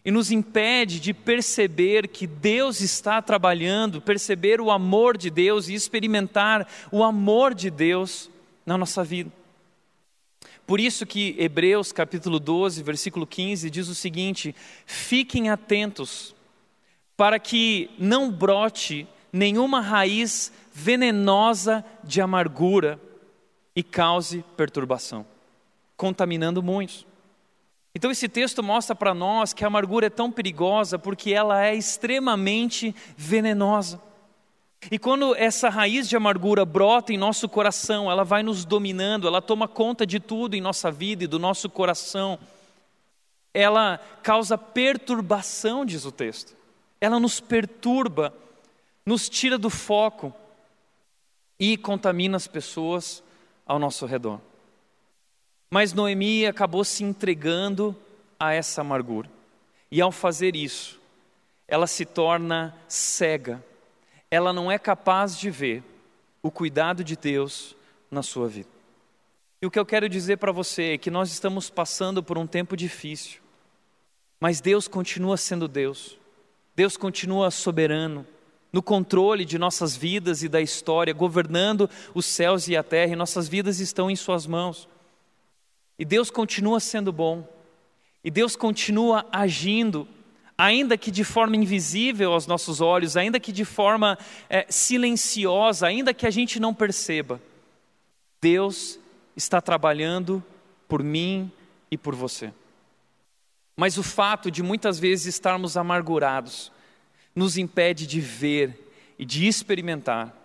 e 0.06 0.12
nos 0.12 0.32
impede 0.32 1.02
de 1.02 1.14
perceber 1.14 2.08
que 2.08 2.26
Deus 2.26 2.80
está 2.80 3.22
trabalhando, 3.22 4.02
perceber 4.02 4.62
o 4.62 4.72
amor 4.72 5.18
de 5.18 5.30
Deus 5.30 5.68
e 5.68 5.74
experimentar 5.74 6.66
o 6.92 7.04
amor 7.04 7.54
de 7.54 7.70
Deus 7.70 8.30
na 8.66 8.78
nossa 8.78 9.04
vida. 9.04 9.32
Por 10.68 10.82
isso 10.82 11.06
que 11.06 11.34
Hebreus 11.40 11.94
capítulo 11.94 12.42
12, 12.42 12.84
versículo 12.84 13.26
15 13.26 13.70
diz 13.70 13.88
o 13.88 13.96
seguinte: 13.96 14.54
Fiquem 14.86 15.50
atentos 15.50 16.36
para 17.16 17.40
que 17.40 17.90
não 17.98 18.30
brote 18.30 19.08
nenhuma 19.32 19.80
raiz 19.80 20.52
venenosa 20.74 21.86
de 22.04 22.20
amargura 22.20 23.00
e 23.74 23.82
cause 23.82 24.44
perturbação, 24.58 25.26
contaminando 25.96 26.62
muitos. 26.62 27.08
Então, 27.96 28.12
esse 28.12 28.28
texto 28.28 28.62
mostra 28.62 28.94
para 28.94 29.14
nós 29.14 29.54
que 29.54 29.64
a 29.64 29.68
amargura 29.68 30.08
é 30.08 30.10
tão 30.10 30.30
perigosa 30.30 31.00
porque 31.00 31.32
ela 31.32 31.66
é 31.66 31.74
extremamente 31.76 32.94
venenosa. 33.16 34.02
E 34.92 35.00
quando 35.00 35.36
essa 35.36 35.70
raiz 35.70 36.08
de 36.08 36.16
amargura 36.16 36.64
brota 36.64 37.12
em 37.12 37.18
nosso 37.18 37.50
coração, 37.50 38.10
ela 38.10 38.24
vai 38.24 38.44
nos 38.44 38.64
dominando, 38.64 39.28
ela 39.28 39.42
toma 39.42 39.68
conta 39.68 40.06
de 40.06 40.20
tudo 40.20 40.56
em 40.56 40.62
nossa 40.62 40.92
vida 40.92 41.24
e 41.24 41.28
do 41.28 41.40
nosso 41.40 41.70
coração. 41.70 42.40
ela 43.54 43.98
causa 44.22 44.58
perturbação, 44.58 45.84
diz 45.84 46.06
o 46.06 46.12
texto. 46.12 46.56
Ela 47.02 47.20
nos 47.20 47.40
perturba, 47.40 48.34
nos 49.06 49.28
tira 49.28 49.58
do 49.58 49.70
foco 49.70 50.34
e 51.60 51.76
contamina 51.76 52.38
as 52.38 52.48
pessoas 52.48 53.24
ao 53.66 53.80
nosso 53.80 54.06
redor. 54.06 54.40
Mas 55.70 55.92
Noemi 55.92 56.46
acabou 56.46 56.84
se 56.84 57.04
entregando 57.04 57.96
a 58.40 58.54
essa 58.54 58.82
amargura. 58.82 59.30
E 59.92 60.02
ao 60.02 60.12
fazer 60.12 60.56
isso, 60.56 61.00
ela 61.68 61.88
se 61.88 62.06
torna 62.06 62.76
cega. 62.88 63.64
Ela 64.30 64.52
não 64.52 64.72
é 64.72 64.78
capaz 64.78 65.38
de 65.38 65.50
ver 65.50 65.84
o 66.42 66.52
cuidado 66.52 67.04
de 67.04 67.16
Deus 67.16 67.76
na 68.10 68.22
sua 68.22 68.48
vida. 68.48 68.70
E 69.62 69.66
o 69.66 69.72
que 69.72 69.80
eu 69.80 69.86
quero 69.86 70.08
dizer 70.08 70.38
para 70.38 70.52
você 70.52 70.94
é 70.94 70.98
que 70.98 71.10
nós 71.10 71.32
estamos 71.32 71.70
passando 71.70 72.22
por 72.22 72.38
um 72.38 72.46
tempo 72.46 72.78
difícil, 72.78 73.42
mas 74.40 74.62
Deus 74.62 74.88
continua 74.88 75.36
sendo 75.36 75.68
Deus. 75.68 76.18
Deus 76.76 76.96
continua 76.96 77.50
soberano, 77.50 78.26
no 78.72 78.84
controle 78.84 79.44
de 79.44 79.58
nossas 79.58 79.96
vidas 79.98 80.44
e 80.44 80.50
da 80.50 80.62
história, 80.62 81.12
governando 81.12 81.90
os 82.14 82.26
céus 82.26 82.68
e 82.68 82.78
a 82.78 82.84
terra, 82.84 83.14
e 83.14 83.16
nossas 83.16 83.48
vidas 83.48 83.80
estão 83.80 84.12
em 84.12 84.16
Suas 84.16 84.46
mãos. 84.46 84.88
E 85.98 86.06
Deus 86.06 86.30
continua 86.30 86.80
sendo 86.80 87.12
bom, 87.12 87.48
e 88.24 88.30
Deus 88.30 88.56
continua 88.56 89.26
agindo, 89.32 90.08
ainda 90.58 90.98
que 90.98 91.12
de 91.12 91.24
forma 91.24 91.56
invisível 91.56 92.34
aos 92.34 92.48
nossos 92.48 92.82
olhos, 92.82 93.16
ainda 93.16 93.40
que 93.40 93.52
de 93.52 93.64
forma 93.64 94.18
é, 94.50 94.66
silenciosa, 94.70 95.86
ainda 95.86 96.14
que 96.14 96.26
a 96.26 96.32
gente 96.32 96.60
não 96.60 96.74
perceba. 96.74 97.40
Deus 98.42 99.00
está 99.36 99.62
trabalhando 99.62 100.44
por 100.88 101.04
mim 101.04 101.52
e 101.92 101.98
por 101.98 102.16
você. 102.16 102.52
Mas 103.76 103.98
o 103.98 104.04
fato 104.04 104.50
de 104.50 104.64
muitas 104.64 104.98
vezes 105.00 105.28
estarmos 105.28 105.78
amargurados 105.78 106.72
nos 107.36 107.58
impede 107.58 108.08
de 108.08 108.20
ver 108.20 108.92
e 109.20 109.26
de 109.26 109.46
experimentar 109.48 110.36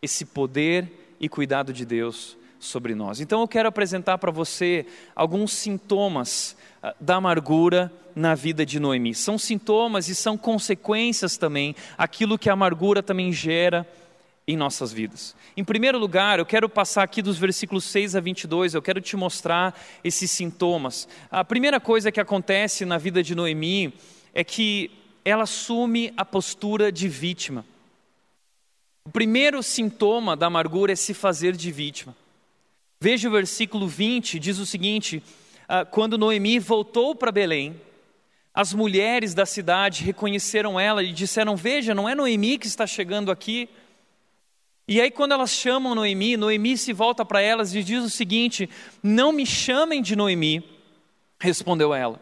esse 0.00 0.24
poder 0.24 1.16
e 1.20 1.28
cuidado 1.28 1.72
de 1.72 1.84
Deus 1.84 2.36
sobre 2.58 2.94
nós. 2.94 3.20
Então 3.20 3.40
eu 3.40 3.48
quero 3.48 3.68
apresentar 3.68 4.16
para 4.18 4.30
você 4.30 4.86
alguns 5.14 5.52
sintomas 5.52 6.56
da 7.00 7.16
amargura 7.16 7.92
na 8.14 8.34
vida 8.34 8.64
de 8.64 8.80
Noemi. 8.80 9.14
São 9.14 9.38
sintomas 9.38 10.08
e 10.08 10.14
são 10.14 10.36
consequências 10.36 11.36
também, 11.36 11.74
aquilo 11.96 12.38
que 12.38 12.50
a 12.50 12.52
amargura 12.52 13.02
também 13.02 13.32
gera 13.32 13.86
em 14.46 14.56
nossas 14.56 14.92
vidas. 14.92 15.36
Em 15.56 15.62
primeiro 15.62 15.98
lugar, 15.98 16.38
eu 16.38 16.46
quero 16.46 16.68
passar 16.68 17.02
aqui 17.02 17.20
dos 17.20 17.36
versículos 17.36 17.84
6 17.84 18.16
a 18.16 18.20
22, 18.20 18.74
eu 18.74 18.82
quero 18.82 19.00
te 19.00 19.14
mostrar 19.14 19.78
esses 20.02 20.30
sintomas. 20.30 21.06
A 21.30 21.44
primeira 21.44 21.78
coisa 21.78 22.10
que 22.10 22.20
acontece 22.20 22.84
na 22.84 22.96
vida 22.96 23.22
de 23.22 23.34
Noemi 23.34 23.92
é 24.32 24.42
que 24.42 24.90
ela 25.24 25.42
assume 25.42 26.12
a 26.16 26.24
postura 26.24 26.90
de 26.90 27.08
vítima. 27.08 27.64
O 29.04 29.10
primeiro 29.10 29.62
sintoma 29.62 30.34
da 30.34 30.46
amargura 30.46 30.92
é 30.92 30.96
se 30.96 31.12
fazer 31.12 31.54
de 31.54 31.70
vítima. 31.70 32.16
Veja 33.00 33.28
o 33.28 33.32
versículo 33.32 33.86
20, 33.86 34.38
diz 34.38 34.58
o 34.58 34.66
seguinte: 34.66 35.22
ah, 35.22 35.47
quando 35.90 36.18
Noemi 36.18 36.58
voltou 36.58 37.14
para 37.14 37.32
Belém, 37.32 37.80
as 38.54 38.72
mulheres 38.72 39.34
da 39.34 39.46
cidade 39.46 40.02
reconheceram 40.02 40.78
ela 40.78 41.02
e 41.02 41.12
disseram: 41.12 41.56
Veja, 41.56 41.94
não 41.94 42.08
é 42.08 42.14
Noemi 42.14 42.58
que 42.58 42.66
está 42.66 42.86
chegando 42.86 43.30
aqui, 43.30 43.68
e 44.88 45.02
aí, 45.02 45.10
quando 45.10 45.32
elas 45.32 45.50
chamam 45.50 45.94
Noemi, 45.94 46.34
Noemi 46.38 46.78
se 46.78 46.94
volta 46.94 47.22
para 47.22 47.42
elas 47.42 47.74
e 47.74 47.84
diz 47.84 48.02
o 48.02 48.08
seguinte: 48.08 48.70
Não 49.02 49.32
me 49.32 49.44
chamem 49.44 50.00
de 50.00 50.16
Noemi, 50.16 50.64
respondeu 51.38 51.92
ela, 51.92 52.18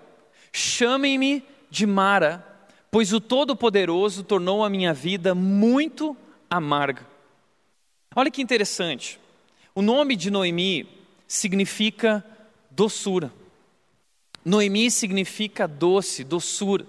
chamem-me 0.52 1.44
de 1.70 1.86
Mara, 1.86 2.44
pois 2.90 3.12
o 3.12 3.20
Todo-Poderoso 3.20 4.24
tornou 4.24 4.64
a 4.64 4.68
minha 4.68 4.92
vida 4.92 5.32
muito 5.32 6.16
amarga. 6.50 7.06
Olha 8.16 8.32
que 8.32 8.42
interessante, 8.42 9.20
o 9.72 9.80
nome 9.80 10.16
de 10.16 10.28
Noemi 10.28 10.88
significa 11.28 12.24
doçura. 12.68 13.32
Noemi 14.46 14.92
significa 14.92 15.66
doce, 15.66 16.22
doçura. 16.22 16.86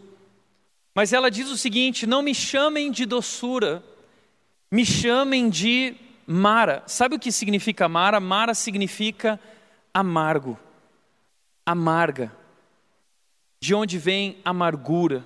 Mas 0.93 1.11
ela 1.11 1.31
diz 1.31 1.49
o 1.49 1.57
seguinte: 1.57 2.05
não 2.05 2.21
me 2.21 2.35
chamem 2.35 2.91
de 2.91 3.03
doçura, 3.03 3.83
me 4.71 4.85
chamem 4.85 5.49
de 5.49 5.95
Mara. 6.27 6.83
Sabe 6.85 7.15
o 7.15 7.19
que 7.19 7.31
significa 7.31 7.89
Mara? 7.89 8.19
Mara 8.19 8.53
significa 8.53 9.39
amargo, 9.91 10.55
amarga. 11.65 12.31
De 13.59 13.73
onde 13.73 13.97
vem 13.97 14.37
amargura? 14.45 15.25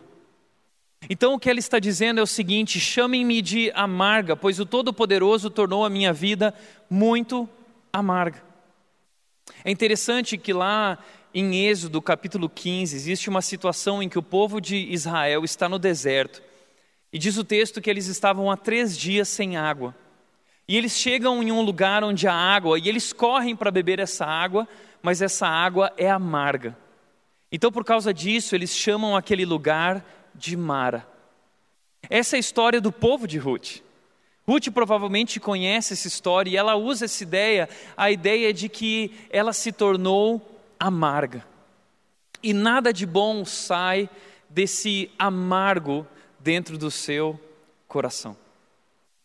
Então 1.10 1.34
o 1.34 1.40
que 1.40 1.50
ela 1.50 1.60
está 1.60 1.80
dizendo 1.80 2.22
é 2.22 2.24
o 2.24 2.28
seguinte: 2.28 2.80
chamem-me 2.80 3.42
de 3.42 3.70
amarga, 3.76 4.38
pois 4.38 4.58
o 4.58 4.66
Todo-Poderoso 4.66 5.50
tornou 5.50 5.84
a 5.84 5.90
minha 5.90 6.14
vida 6.14 6.56
muito 6.90 7.50
amarga. 7.92 8.42
É 9.66 9.70
interessante 9.70 10.38
que 10.38 10.54
lá 10.54 10.98
em 11.34 11.66
Êxodo 11.66 12.02
capítulo 12.02 12.50
15 12.50 12.96
existe 12.96 13.30
uma 13.30 13.42
situação 13.42 14.04
em 14.04 14.10
que 14.10 14.20
o 14.20 14.24
povo 14.24 14.60
de 14.60 14.76
Israel 14.76 15.44
está 15.44 15.70
no 15.70 15.80
deserto 15.80 16.42
e 17.14 17.18
diz 17.18 17.38
o 17.38 17.44
texto 17.44 17.82
que 17.82 17.90
eles 17.90 18.08
estavam 18.08 18.50
há 18.52 18.58
três 18.58 18.98
dias 18.98 19.28
sem 19.28 19.58
água. 19.58 19.96
E 20.68 20.78
eles 20.78 20.98
chegam 20.98 21.42
em 21.44 21.52
um 21.52 21.62
lugar 21.62 22.04
onde 22.04 22.28
há 22.28 22.34
água 22.34 22.80
e 22.80 22.88
eles 22.88 23.12
correm 23.12 23.56
para 23.56 23.72
beber 23.72 24.00
essa 24.00 24.26
água, 24.26 24.68
mas 25.02 25.22
essa 25.22 25.48
água 25.48 25.92
é 25.98 26.10
amarga. 26.10 26.78
Então, 27.52 27.72
por 27.72 27.84
causa 27.84 28.14
disso, 28.14 28.56
eles 28.56 28.74
chamam 28.74 29.16
aquele 29.16 29.46
lugar 29.46 30.06
de 30.34 30.56
Mara. 30.56 31.06
Essa 32.10 32.36
é 32.36 32.38
a 32.38 32.40
história 32.40 32.80
do 32.80 32.92
povo 32.92 33.28
de 33.28 33.38
Ruth. 33.38 33.82
Ruth 34.48 34.70
provavelmente 34.70 35.40
conhece 35.40 35.94
essa 35.94 36.08
história 36.08 36.50
e 36.50 36.58
ela 36.58 36.76
usa 36.76 37.06
essa 37.06 37.22
ideia, 37.24 37.70
a 37.96 38.10
ideia 38.10 38.54
de 38.54 38.70
que 38.70 39.12
ela 39.30 39.54
se 39.54 39.72
tornou 39.72 40.50
amarga. 40.82 41.46
E 42.42 42.54
nada 42.54 42.92
de 42.92 43.06
bom 43.06 43.46
sai 43.46 44.10
desse 44.50 45.12
amargo 45.18 46.08
dentro 46.40 46.76
do 46.76 46.90
seu 46.90 47.40
coração. 47.88 48.36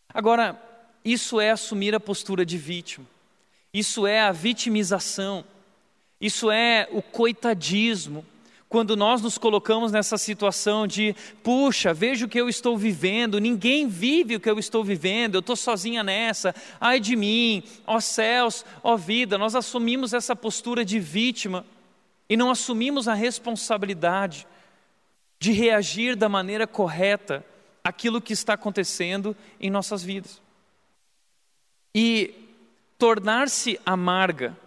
Agora, 0.07 0.61
isso 1.03 1.41
é 1.41 1.49
assumir 1.49 1.95
a 1.95 1.99
postura 1.99 2.45
de 2.45 2.59
vítima, 2.59 3.07
isso 3.73 4.05
é 4.05 4.21
a 4.21 4.31
vitimização, 4.31 5.43
isso 6.21 6.51
é 6.51 6.87
o 6.91 7.01
coitadismo. 7.01 8.23
Quando 8.69 8.97
nós 8.97 9.21
nos 9.21 9.37
colocamos 9.37 9.93
nessa 9.93 10.17
situação 10.17 10.85
de, 10.85 11.15
puxa, 11.41 11.93
veja 11.93 12.25
o 12.25 12.29
que 12.29 12.39
eu 12.39 12.49
estou 12.49 12.77
vivendo, 12.77 13.39
ninguém 13.39 13.87
vive 13.87 14.35
o 14.35 14.39
que 14.41 14.49
eu 14.49 14.59
estou 14.59 14.83
vivendo, 14.83 15.35
eu 15.35 15.39
estou 15.39 15.55
sozinha 15.55 16.03
nessa, 16.03 16.53
ai 16.79 16.99
de 16.99 17.15
mim, 17.15 17.63
ó 17.85 18.01
céus, 18.01 18.65
ó 18.83 18.97
vida, 18.97 19.37
nós 19.37 19.55
assumimos 19.55 20.13
essa 20.13 20.35
postura 20.35 20.83
de 20.83 20.99
vítima 20.99 21.65
e 22.29 22.35
não 22.35 22.51
assumimos 22.51 23.07
a 23.07 23.13
responsabilidade 23.13 24.45
de 25.39 25.53
reagir 25.53 26.15
da 26.17 26.27
maneira 26.27 26.67
correta 26.67 27.45
àquilo 27.81 28.19
que 28.19 28.33
está 28.33 28.53
acontecendo 28.53 29.35
em 29.61 29.69
nossas 29.69 30.03
vidas. 30.03 30.41
E 31.95 32.33
tornar-se 32.97 33.79
amarga, 33.85 34.57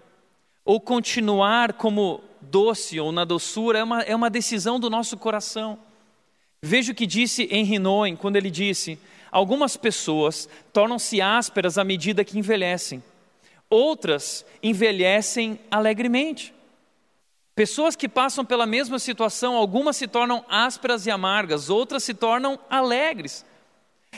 ou 0.65 0.81
continuar 0.81 1.75
como 1.75 2.23
doce 2.41 2.99
ou 3.01 3.13
na 3.13 3.25
doçura, 3.25 3.79
é 3.79 3.85
uma, 3.85 4.01
é 4.03 4.15
uma 4.15 4.31
decisão 4.31 4.79
do 4.79 4.91
nosso 4.91 5.17
coração. 5.17 5.79
Veja 6.63 6.93
o 6.93 6.95
que 6.95 7.07
disse 7.07 7.49
Henry 7.51 7.79
Noen 7.79 8.17
quando 8.17 8.37
ele 8.37 8.51
disse: 8.51 8.99
Algumas 9.31 9.77
pessoas 9.77 10.49
tornam-se 10.73 11.21
ásperas 11.21 11.79
à 11.79 11.85
medida 11.85 12.25
que 12.25 12.39
envelhecem, 12.39 13.03
outras 13.69 14.45
envelhecem 14.63 15.59
alegremente. 15.71 16.53
Pessoas 17.55 17.95
que 17.95 18.09
passam 18.09 18.45
pela 18.45 18.65
mesma 18.65 18.99
situação, 18.99 19.55
algumas 19.55 19.97
se 19.97 20.07
tornam 20.07 20.45
ásperas 20.49 21.07
e 21.07 21.11
amargas, 21.11 21.69
outras 21.69 22.03
se 22.03 22.15
tornam 22.15 22.59
alegres. 22.71 23.45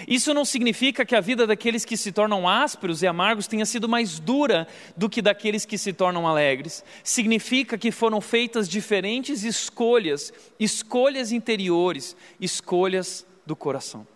Isso 0.08 0.32
não 0.32 0.44
significa 0.44 1.04
que 1.04 1.14
a 1.14 1.20
vida 1.20 1.46
daqueles 1.46 1.84
que 1.84 1.96
se 1.96 2.10
tornam 2.10 2.48
ásperos 2.48 3.02
e 3.02 3.06
amargos 3.06 3.46
tenha 3.46 3.66
sido 3.66 3.88
mais 3.88 4.18
dura 4.18 4.66
do 4.96 5.08
que 5.08 5.22
daqueles 5.22 5.64
que 5.64 5.76
se 5.76 5.92
tornam 5.92 6.26
alegres. 6.26 6.82
Significa 7.04 7.76
que 7.76 7.92
foram 7.92 8.20
feitas 8.20 8.68
diferentes 8.68 9.44
escolhas, 9.44 10.32
escolhas 10.58 11.30
interiores, 11.30 12.16
escolhas 12.40 13.26
do 13.46 13.54
coração. 13.54 14.06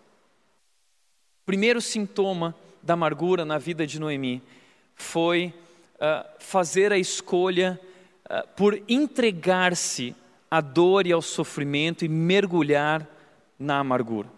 Primeiro 1.44 1.80
sintoma 1.80 2.54
da 2.82 2.94
amargura 2.94 3.44
na 3.44 3.58
vida 3.58 3.86
de 3.86 4.00
Noemi 4.00 4.42
foi 4.94 5.54
uh, 5.96 6.26
fazer 6.38 6.92
a 6.92 6.98
escolha 6.98 7.78
ah, 8.28 8.44
por 8.56 8.82
entregar-se 8.88 10.14
à 10.50 10.60
dor 10.60 11.06
e 11.06 11.12
ao 11.12 11.22
sofrimento 11.22 12.04
e 12.04 12.08
mergulhar 12.08 13.06
na 13.58 13.78
amargura. 13.78 14.35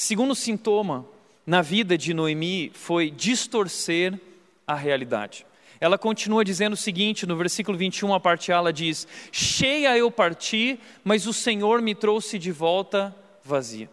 Segundo 0.00 0.32
sintoma 0.32 1.04
na 1.44 1.60
vida 1.60 1.98
de 1.98 2.14
Noemi 2.14 2.70
foi 2.72 3.10
distorcer 3.10 4.16
a 4.64 4.76
realidade. 4.76 5.44
Ela 5.80 5.98
continua 5.98 6.44
dizendo 6.44 6.74
o 6.74 6.76
seguinte, 6.76 7.26
no 7.26 7.36
versículo 7.36 7.76
21, 7.76 8.14
a 8.14 8.20
parte 8.20 8.52
A, 8.52 8.58
ela 8.58 8.72
diz: 8.72 9.08
Cheia 9.32 9.98
eu 9.98 10.08
parti, 10.08 10.78
mas 11.02 11.26
o 11.26 11.32
Senhor 11.32 11.82
me 11.82 11.96
trouxe 11.96 12.38
de 12.38 12.52
volta 12.52 13.12
vazia. 13.42 13.90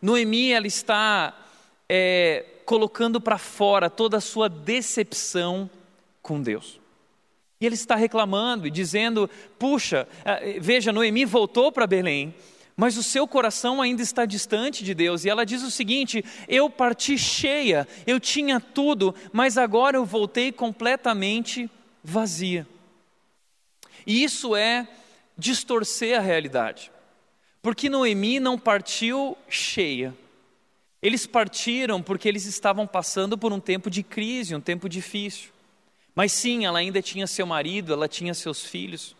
Noemi, 0.00 0.50
ela 0.50 0.66
está 0.66 1.38
é, 1.86 2.46
colocando 2.64 3.20
para 3.20 3.36
fora 3.36 3.90
toda 3.90 4.16
a 4.16 4.20
sua 4.22 4.48
decepção 4.48 5.68
com 6.22 6.40
Deus. 6.40 6.80
E 7.60 7.66
ele 7.66 7.74
está 7.74 7.96
reclamando 7.96 8.66
e 8.66 8.70
dizendo: 8.70 9.28
Puxa, 9.58 10.08
é, 10.24 10.58
veja, 10.58 10.90
Noemi 10.90 11.26
voltou 11.26 11.70
para 11.70 11.86
Belém, 11.86 12.34
mas 12.80 12.96
o 12.96 13.02
seu 13.02 13.28
coração 13.28 13.82
ainda 13.82 14.00
está 14.00 14.24
distante 14.24 14.82
de 14.82 14.94
Deus. 14.94 15.26
E 15.26 15.28
ela 15.28 15.44
diz 15.44 15.62
o 15.62 15.70
seguinte: 15.70 16.24
Eu 16.48 16.70
parti 16.70 17.18
cheia, 17.18 17.86
eu 18.06 18.18
tinha 18.18 18.58
tudo, 18.58 19.14
mas 19.34 19.58
agora 19.58 19.98
eu 19.98 20.04
voltei 20.06 20.50
completamente 20.50 21.70
vazia. 22.02 22.66
E 24.06 24.24
isso 24.24 24.56
é 24.56 24.88
distorcer 25.36 26.18
a 26.18 26.22
realidade, 26.22 26.90
porque 27.60 27.90
Noemi 27.90 28.40
não 28.40 28.58
partiu 28.58 29.36
cheia. 29.46 30.16
Eles 31.02 31.26
partiram 31.26 32.02
porque 32.02 32.26
eles 32.26 32.46
estavam 32.46 32.86
passando 32.86 33.36
por 33.36 33.52
um 33.52 33.60
tempo 33.60 33.90
de 33.90 34.02
crise, 34.02 34.54
um 34.54 34.60
tempo 34.60 34.88
difícil. 34.88 35.50
Mas 36.14 36.32
sim, 36.32 36.64
ela 36.64 36.78
ainda 36.78 37.02
tinha 37.02 37.26
seu 37.26 37.44
marido, 37.44 37.92
ela 37.92 38.08
tinha 38.08 38.32
seus 38.32 38.64
filhos. 38.64 39.14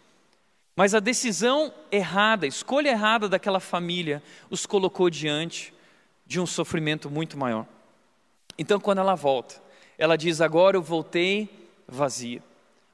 Mas 0.76 0.94
a 0.94 1.00
decisão 1.00 1.72
errada, 1.90 2.46
a 2.46 2.48
escolha 2.48 2.90
errada 2.90 3.28
daquela 3.28 3.60
família 3.60 4.22
os 4.48 4.66
colocou 4.66 5.10
diante 5.10 5.74
de 6.26 6.40
um 6.40 6.46
sofrimento 6.46 7.10
muito 7.10 7.36
maior. 7.36 7.66
Então, 8.56 8.78
quando 8.78 8.98
ela 8.98 9.14
volta, 9.14 9.60
ela 9.98 10.16
diz: 10.16 10.40
Agora 10.40 10.76
eu 10.76 10.82
voltei 10.82 11.48
vazia. 11.88 12.42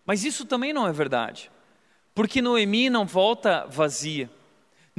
Mas 0.04 0.24
isso 0.24 0.44
também 0.44 0.72
não 0.72 0.86
é 0.86 0.92
verdade, 0.92 1.50
porque 2.14 2.40
Noemi 2.40 2.88
não 2.88 3.04
volta 3.04 3.66
vazia. 3.68 4.30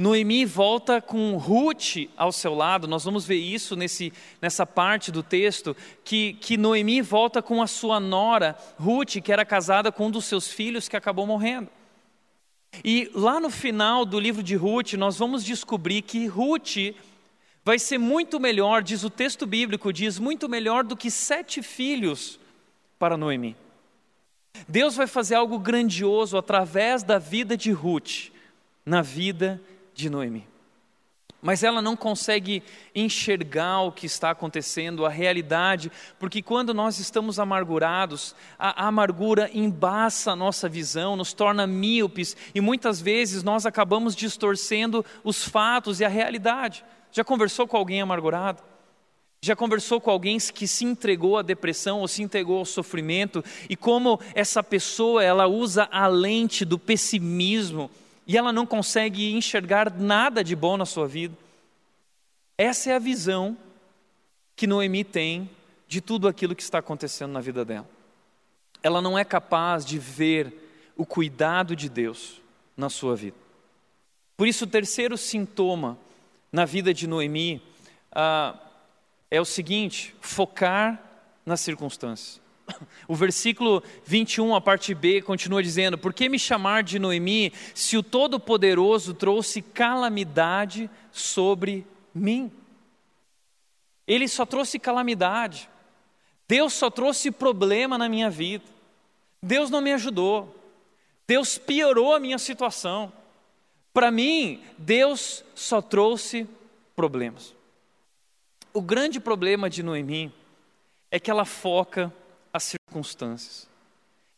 Noemi 0.00 0.44
volta 0.44 1.02
com 1.02 1.36
Ruth 1.36 2.08
ao 2.16 2.30
seu 2.30 2.54
lado, 2.54 2.86
nós 2.86 3.02
vamos 3.02 3.26
ver 3.26 3.38
isso 3.38 3.74
nesse, 3.74 4.12
nessa 4.40 4.64
parte 4.64 5.10
do 5.10 5.24
texto, 5.24 5.76
que, 6.04 6.34
que 6.34 6.56
Noemi 6.56 7.02
volta 7.02 7.42
com 7.42 7.60
a 7.60 7.66
sua 7.66 7.98
nora, 7.98 8.56
Ruth, 8.78 9.16
que 9.20 9.32
era 9.32 9.44
casada 9.44 9.90
com 9.90 10.06
um 10.06 10.10
dos 10.10 10.26
seus 10.26 10.46
filhos 10.46 10.88
que 10.88 10.96
acabou 10.96 11.26
morrendo. 11.26 11.68
E 12.84 13.10
lá 13.14 13.40
no 13.40 13.50
final 13.50 14.04
do 14.04 14.18
livro 14.18 14.42
de 14.42 14.54
Ruth, 14.54 14.94
nós 14.94 15.18
vamos 15.18 15.44
descobrir 15.44 16.02
que 16.02 16.26
Ruth 16.26 16.94
vai 17.64 17.78
ser 17.78 17.98
muito 17.98 18.38
melhor, 18.38 18.82
diz 18.82 19.04
o 19.04 19.10
texto 19.10 19.46
bíblico, 19.46 19.92
diz 19.92 20.18
muito 20.18 20.48
melhor 20.48 20.84
do 20.84 20.96
que 20.96 21.10
sete 21.10 21.62
filhos 21.62 22.38
para 22.98 23.16
Noemi. 23.16 23.56
Deus 24.68 24.96
vai 24.96 25.06
fazer 25.06 25.34
algo 25.34 25.58
grandioso 25.58 26.36
através 26.36 27.02
da 27.02 27.18
vida 27.18 27.56
de 27.56 27.70
Ruth, 27.70 28.30
na 28.84 29.02
vida 29.02 29.60
de 29.94 30.10
Noemi 30.10 30.46
mas 31.40 31.62
ela 31.62 31.80
não 31.80 31.96
consegue 31.96 32.62
enxergar 32.94 33.82
o 33.82 33.92
que 33.92 34.06
está 34.06 34.30
acontecendo, 34.30 35.06
a 35.06 35.08
realidade, 35.08 35.90
porque 36.18 36.42
quando 36.42 36.74
nós 36.74 36.98
estamos 36.98 37.38
amargurados, 37.38 38.34
a 38.58 38.86
amargura 38.86 39.48
embaça 39.54 40.32
a 40.32 40.36
nossa 40.36 40.68
visão, 40.68 41.14
nos 41.16 41.32
torna 41.32 41.66
míopes 41.66 42.36
e 42.54 42.60
muitas 42.60 43.00
vezes 43.00 43.42
nós 43.42 43.66
acabamos 43.66 44.16
distorcendo 44.16 45.04
os 45.22 45.44
fatos 45.44 46.00
e 46.00 46.04
a 46.04 46.08
realidade. 46.08 46.84
Já 47.12 47.22
conversou 47.22 47.68
com 47.68 47.76
alguém 47.76 48.00
amargurado? 48.00 48.62
Já 49.40 49.54
conversou 49.54 50.00
com 50.00 50.10
alguém 50.10 50.36
que 50.38 50.66
se 50.66 50.84
entregou 50.84 51.38
à 51.38 51.42
depressão 51.42 52.00
ou 52.00 52.08
se 52.08 52.22
entregou 52.22 52.58
ao 52.58 52.64
sofrimento 52.64 53.44
e 53.70 53.76
como 53.76 54.18
essa 54.34 54.64
pessoa 54.64 55.22
ela 55.22 55.46
usa 55.46 55.88
a 55.92 56.08
lente 56.08 56.64
do 56.64 56.76
pessimismo? 56.76 57.88
E 58.28 58.36
ela 58.36 58.52
não 58.52 58.66
consegue 58.66 59.32
enxergar 59.32 59.90
nada 59.90 60.44
de 60.44 60.54
bom 60.54 60.76
na 60.76 60.84
sua 60.84 61.08
vida. 61.08 61.34
Essa 62.58 62.90
é 62.90 62.94
a 62.94 62.98
visão 62.98 63.56
que 64.54 64.66
Noemi 64.66 65.02
tem 65.02 65.48
de 65.86 66.02
tudo 66.02 66.28
aquilo 66.28 66.54
que 66.54 66.62
está 66.62 66.78
acontecendo 66.78 67.32
na 67.32 67.40
vida 67.40 67.64
dela. 67.64 67.88
Ela 68.82 69.00
não 69.00 69.18
é 69.18 69.24
capaz 69.24 69.82
de 69.82 69.98
ver 69.98 70.92
o 70.94 71.06
cuidado 71.06 71.74
de 71.74 71.88
Deus 71.88 72.42
na 72.76 72.90
sua 72.90 73.16
vida. 73.16 73.36
Por 74.36 74.46
isso, 74.46 74.64
o 74.64 74.68
terceiro 74.68 75.16
sintoma 75.16 75.98
na 76.52 76.66
vida 76.66 76.92
de 76.92 77.06
Noemi 77.06 77.62
ah, 78.12 78.54
é 79.30 79.40
o 79.40 79.44
seguinte: 79.44 80.14
focar 80.20 81.02
nas 81.46 81.60
circunstâncias. 81.60 82.40
O 83.08 83.14
versículo 83.14 83.82
21, 84.04 84.54
a 84.54 84.60
parte 84.60 84.94
B, 84.94 85.22
continua 85.22 85.62
dizendo: 85.62 85.96
Por 85.96 86.12
que 86.12 86.28
me 86.28 86.38
chamar 86.38 86.82
de 86.82 86.98
Noemi 86.98 87.52
se 87.74 87.96
o 87.96 88.02
Todo-Poderoso 88.02 89.14
trouxe 89.14 89.62
calamidade 89.62 90.90
sobre 91.10 91.86
mim? 92.14 92.52
Ele 94.06 94.28
só 94.28 94.44
trouxe 94.46 94.78
calamidade. 94.78 95.68
Deus 96.46 96.72
só 96.72 96.90
trouxe 96.90 97.30
problema 97.30 97.98
na 97.98 98.08
minha 98.08 98.30
vida. 98.30 98.64
Deus 99.42 99.70
não 99.70 99.80
me 99.80 99.92
ajudou. 99.92 100.54
Deus 101.26 101.58
piorou 101.58 102.14
a 102.14 102.20
minha 102.20 102.38
situação. 102.38 103.12
Para 103.92 104.10
mim, 104.10 104.62
Deus 104.78 105.44
só 105.54 105.82
trouxe 105.82 106.48
problemas. 106.96 107.54
O 108.72 108.80
grande 108.80 109.20
problema 109.20 109.68
de 109.68 109.82
Noemi 109.82 110.32
é 111.10 111.20
que 111.20 111.30
ela 111.30 111.44
foca 111.44 112.12
circunstâncias. 113.02 113.68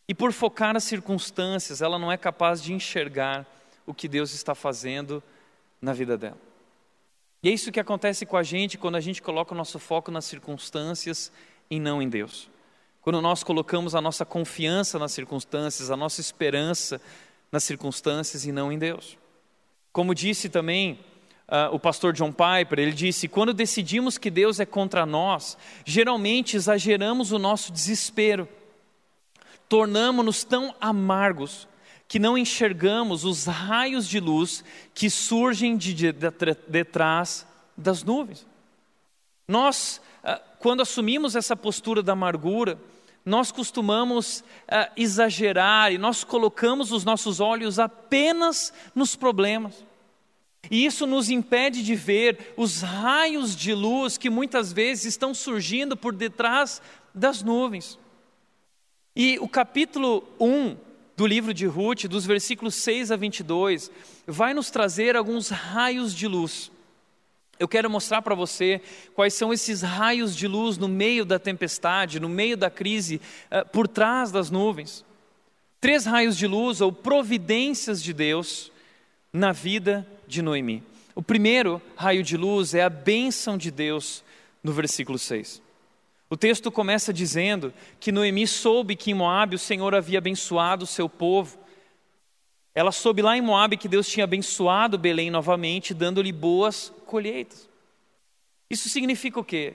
E 0.09 0.15
por 0.15 0.33
focar 0.33 0.75
nas 0.75 0.85
circunstâncias, 0.85 1.81
ela 1.81 1.99
não 1.99 2.11
é 2.11 2.17
capaz 2.17 2.63
de 2.63 2.73
enxergar 2.73 3.47
o 3.87 3.95
que 3.95 4.09
Deus 4.09 4.33
está 4.35 4.55
fazendo 4.55 5.23
na 5.81 5.93
vida 5.93 6.19
dela. 6.19 6.39
E 7.43 7.49
é 7.49 7.53
isso 7.53 7.73
que 7.73 7.81
acontece 7.81 8.27
com 8.27 8.37
a 8.37 8.43
gente 8.43 8.77
quando 8.77 8.97
a 8.97 9.01
gente 9.01 9.23
coloca 9.23 9.55
o 9.55 9.57
nosso 9.57 9.79
foco 9.79 10.11
nas 10.11 10.25
circunstâncias 10.25 11.33
e 11.71 11.81
não 11.81 12.03
em 12.03 12.09
Deus. 12.09 12.51
Quando 13.01 13.23
nós 13.23 13.43
colocamos 13.43 13.95
a 13.95 14.01
nossa 14.01 14.27
confiança 14.27 14.99
nas 14.99 15.13
circunstâncias, 15.13 15.91
a 15.91 15.97
nossa 15.97 16.21
esperança 16.21 17.01
nas 17.51 17.65
circunstâncias 17.65 18.45
e 18.45 18.53
não 18.53 18.71
em 18.71 18.79
Deus. 18.79 19.17
Como 19.93 20.15
disse 20.15 20.49
também 20.49 20.99
uh, 21.51 21.75
o 21.75 21.79
pastor 21.79 22.13
John 22.13 22.33
Piper, 22.33 22.79
ele 22.79 22.93
disse: 22.93 23.29
quando 23.29 23.53
decidimos 23.53 24.17
que 24.17 24.31
Deus 24.31 24.61
é 24.61 24.65
contra 24.65 25.05
nós, 25.05 25.59
geralmente 25.85 26.57
exageramos 26.57 27.33
o 27.33 27.39
nosso 27.39 27.73
desespero, 27.73 28.49
tornamos-nos 29.69 30.45
tão 30.45 30.75
amargos 30.81 31.69
que 32.07 32.19
não 32.19 32.39
enxergamos 32.39 33.25
os 33.25 33.47
raios 33.47 34.09
de 34.09 34.19
luz 34.19 34.65
que 34.95 35.11
surgem 35.11 35.77
de, 35.77 35.95
de, 35.95 36.13
de, 36.13 36.29
de 36.69 36.87
das 37.77 38.03
nuvens. 38.03 38.47
Nós, 39.47 40.01
uh, 40.23 40.41
quando 40.59 40.83
assumimos 40.83 41.35
essa 41.35 41.57
postura 41.57 42.03
da 42.03 42.13
amargura, 42.13 42.79
nós 43.25 43.53
costumamos 43.53 44.41
uh, 44.41 44.91
exagerar 44.97 45.93
e 45.93 45.99
nós 45.99 46.25
colocamos 46.25 46.91
os 46.91 47.05
nossos 47.05 47.39
olhos 47.39 47.79
apenas 47.79 48.73
nos 48.95 49.15
problemas. 49.15 49.85
E 50.69 50.85
isso 50.85 51.07
nos 51.07 51.31
impede 51.31 51.83
de 51.83 51.95
ver 51.95 52.53
os 52.57 52.83
raios 52.83 53.55
de 53.55 53.73
luz 53.73 54.19
que 54.19 54.29
muitas 54.29 54.73
vezes 54.73 55.07
estão 55.07 55.33
surgindo 55.33 55.97
por 55.97 56.13
detrás 56.13 56.83
das 57.15 57.43
nuvens. 57.43 57.99
E 59.15 59.39
o 59.39 59.49
capítulo 59.49 60.25
1 60.39 60.77
do 61.17 61.27
livro 61.27 61.53
de 61.53 61.67
Ruth, 61.67 62.07
dos 62.07 62.25
versículos 62.25 62.75
6 62.77 63.11
a 63.11 63.17
22, 63.17 63.91
vai 64.27 64.55
nos 64.55 64.71
trazer 64.71 65.17
alguns 65.17 65.49
raios 65.49 66.15
de 66.15 66.27
luz. 66.27 66.71
Eu 67.59 67.69
quero 67.69 67.91
mostrar 67.91 68.23
para 68.23 68.35
você 68.35 68.81
quais 69.15 69.35
são 69.35 69.53
esses 69.53 69.83
raios 69.83 70.35
de 70.35 70.49
luz 70.49 70.79
no 70.79 70.89
meio 70.89 71.27
da 71.27 71.39
tempestade, 71.39 72.19
no 72.19 72.29
meio 72.29 72.57
da 72.57 72.71
crise, 72.71 73.21
eh, 73.51 73.63
por 73.65 73.87
trás 73.87 74.33
das 74.33 74.51
nuvens. 74.51 75.05
Três 75.79 76.07
raios 76.07 76.39
de 76.39 76.47
luz 76.47 76.81
ou 76.81 76.91
providências 76.91 78.03
de 78.03 78.15
Deus 78.15 78.73
na 79.31 79.53
vida 79.53 80.07
de 80.31 80.41
Noemi. 80.41 80.83
O 81.15 81.23
primeiro 81.23 81.83
raio 81.97 82.23
de 82.23 82.37
luz 82.37 82.75
é 82.75 82.83
a 82.83 82.89
bênção 82.89 83.59
de 83.59 83.71
Deus 83.71 84.25
no 84.63 84.73
versículo 84.73 85.19
6. 85.19 85.61
O 86.31 86.37
texto 86.37 86.71
começa 86.71 87.13
dizendo 87.13 87.75
que 87.99 88.13
Noemi 88.13 88.47
soube 88.47 88.95
que 88.95 89.11
em 89.11 89.15
Moabe 89.15 89.57
o 89.57 89.59
Senhor 89.59 89.95
havia 89.95 90.19
abençoado 90.19 90.85
o 90.85 90.87
seu 90.87 91.09
povo. 91.09 91.59
Ela 92.73 92.93
soube 92.93 93.21
lá 93.21 93.37
em 93.37 93.43
Moabe 93.43 93.77
que 93.77 93.89
Deus 93.89 94.09
tinha 94.09 94.25
abençoado 94.25 94.97
Belém 94.97 95.29
novamente, 95.29 95.93
dando-lhe 95.93 96.31
boas 96.31 96.93
colheitas. 97.05 97.69
Isso 98.71 98.89
significa 98.89 99.41
o 99.41 99.45
quê? 99.45 99.75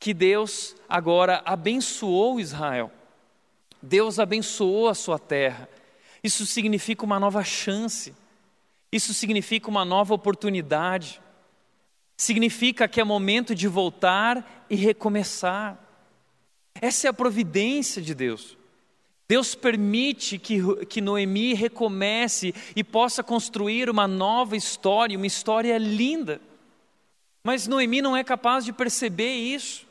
Que 0.00 0.14
Deus 0.14 0.74
agora 0.88 1.42
abençoou 1.44 2.40
Israel. 2.40 2.90
Deus 3.82 4.18
abençoou 4.18 4.88
a 4.88 4.94
sua 4.94 5.18
terra. 5.18 5.68
Isso 6.22 6.46
significa 6.46 7.04
uma 7.04 7.20
nova 7.20 7.44
chance. 7.44 8.14
Isso 8.94 9.12
significa 9.12 9.68
uma 9.68 9.84
nova 9.84 10.14
oportunidade. 10.14 11.20
Significa 12.16 12.86
que 12.86 13.00
é 13.00 13.04
momento 13.04 13.52
de 13.52 13.66
voltar 13.66 14.64
e 14.70 14.76
recomeçar. 14.76 15.76
Essa 16.80 17.08
é 17.08 17.10
a 17.10 17.12
providência 17.12 18.00
de 18.00 18.14
Deus. 18.14 18.56
Deus 19.26 19.56
permite 19.56 20.38
que, 20.38 20.86
que 20.86 21.00
Noemi 21.00 21.54
recomece 21.54 22.54
e 22.76 22.84
possa 22.84 23.20
construir 23.20 23.90
uma 23.90 24.06
nova 24.06 24.56
história, 24.56 25.18
uma 25.18 25.26
história 25.26 25.76
linda. 25.76 26.40
Mas 27.42 27.66
Noemi 27.66 28.00
não 28.00 28.16
é 28.16 28.22
capaz 28.22 28.64
de 28.64 28.72
perceber 28.72 29.34
isso. 29.34 29.88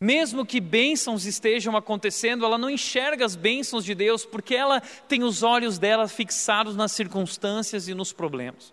Mesmo 0.00 0.46
que 0.46 0.60
bênçãos 0.60 1.24
estejam 1.26 1.76
acontecendo, 1.76 2.44
ela 2.44 2.56
não 2.56 2.70
enxerga 2.70 3.24
as 3.24 3.34
bênçãos 3.34 3.84
de 3.84 3.96
Deus, 3.96 4.24
porque 4.24 4.54
ela 4.54 4.80
tem 4.80 5.24
os 5.24 5.42
olhos 5.42 5.76
dela 5.76 6.06
fixados 6.06 6.76
nas 6.76 6.92
circunstâncias 6.92 7.88
e 7.88 7.94
nos 7.94 8.12
problemas. 8.12 8.72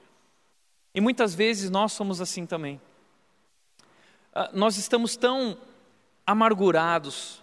E 0.93 1.01
muitas 1.01 1.33
vezes 1.33 1.69
nós 1.69 1.93
somos 1.93 2.21
assim 2.21 2.45
também. 2.45 2.79
Ah, 4.33 4.51
nós 4.53 4.77
estamos 4.77 5.17
tão 5.17 5.57
amargurados 6.27 7.41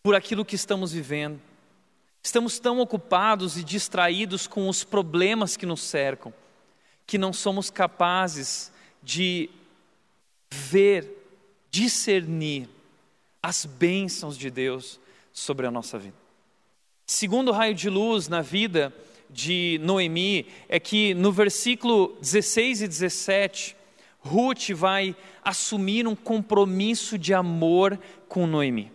por 0.00 0.14
aquilo 0.14 0.44
que 0.44 0.54
estamos 0.54 0.92
vivendo, 0.92 1.40
estamos 2.22 2.60
tão 2.60 2.78
ocupados 2.78 3.58
e 3.58 3.64
distraídos 3.64 4.46
com 4.46 4.68
os 4.68 4.84
problemas 4.84 5.56
que 5.56 5.66
nos 5.66 5.82
cercam, 5.82 6.32
que 7.04 7.18
não 7.18 7.32
somos 7.32 7.68
capazes 7.68 8.72
de 9.02 9.50
ver, 10.50 11.16
discernir 11.68 12.77
as 13.42 13.64
bênçãos 13.64 14.36
de 14.36 14.50
Deus 14.50 15.00
sobre 15.32 15.66
a 15.66 15.70
nossa 15.70 15.98
vida. 15.98 16.16
Segundo 17.06 17.52
raio 17.52 17.74
de 17.74 17.88
luz 17.88 18.28
na 18.28 18.42
vida 18.42 18.94
de 19.30 19.78
Noemi 19.82 20.46
é 20.68 20.78
que 20.78 21.14
no 21.14 21.32
versículo 21.32 22.16
16 22.20 22.82
e 22.82 22.88
17, 22.88 23.76
Ruth 24.20 24.70
vai 24.74 25.16
assumir 25.42 26.06
um 26.06 26.14
compromisso 26.14 27.18
de 27.18 27.32
amor 27.32 27.98
com 28.28 28.46
Noemi. 28.46 28.92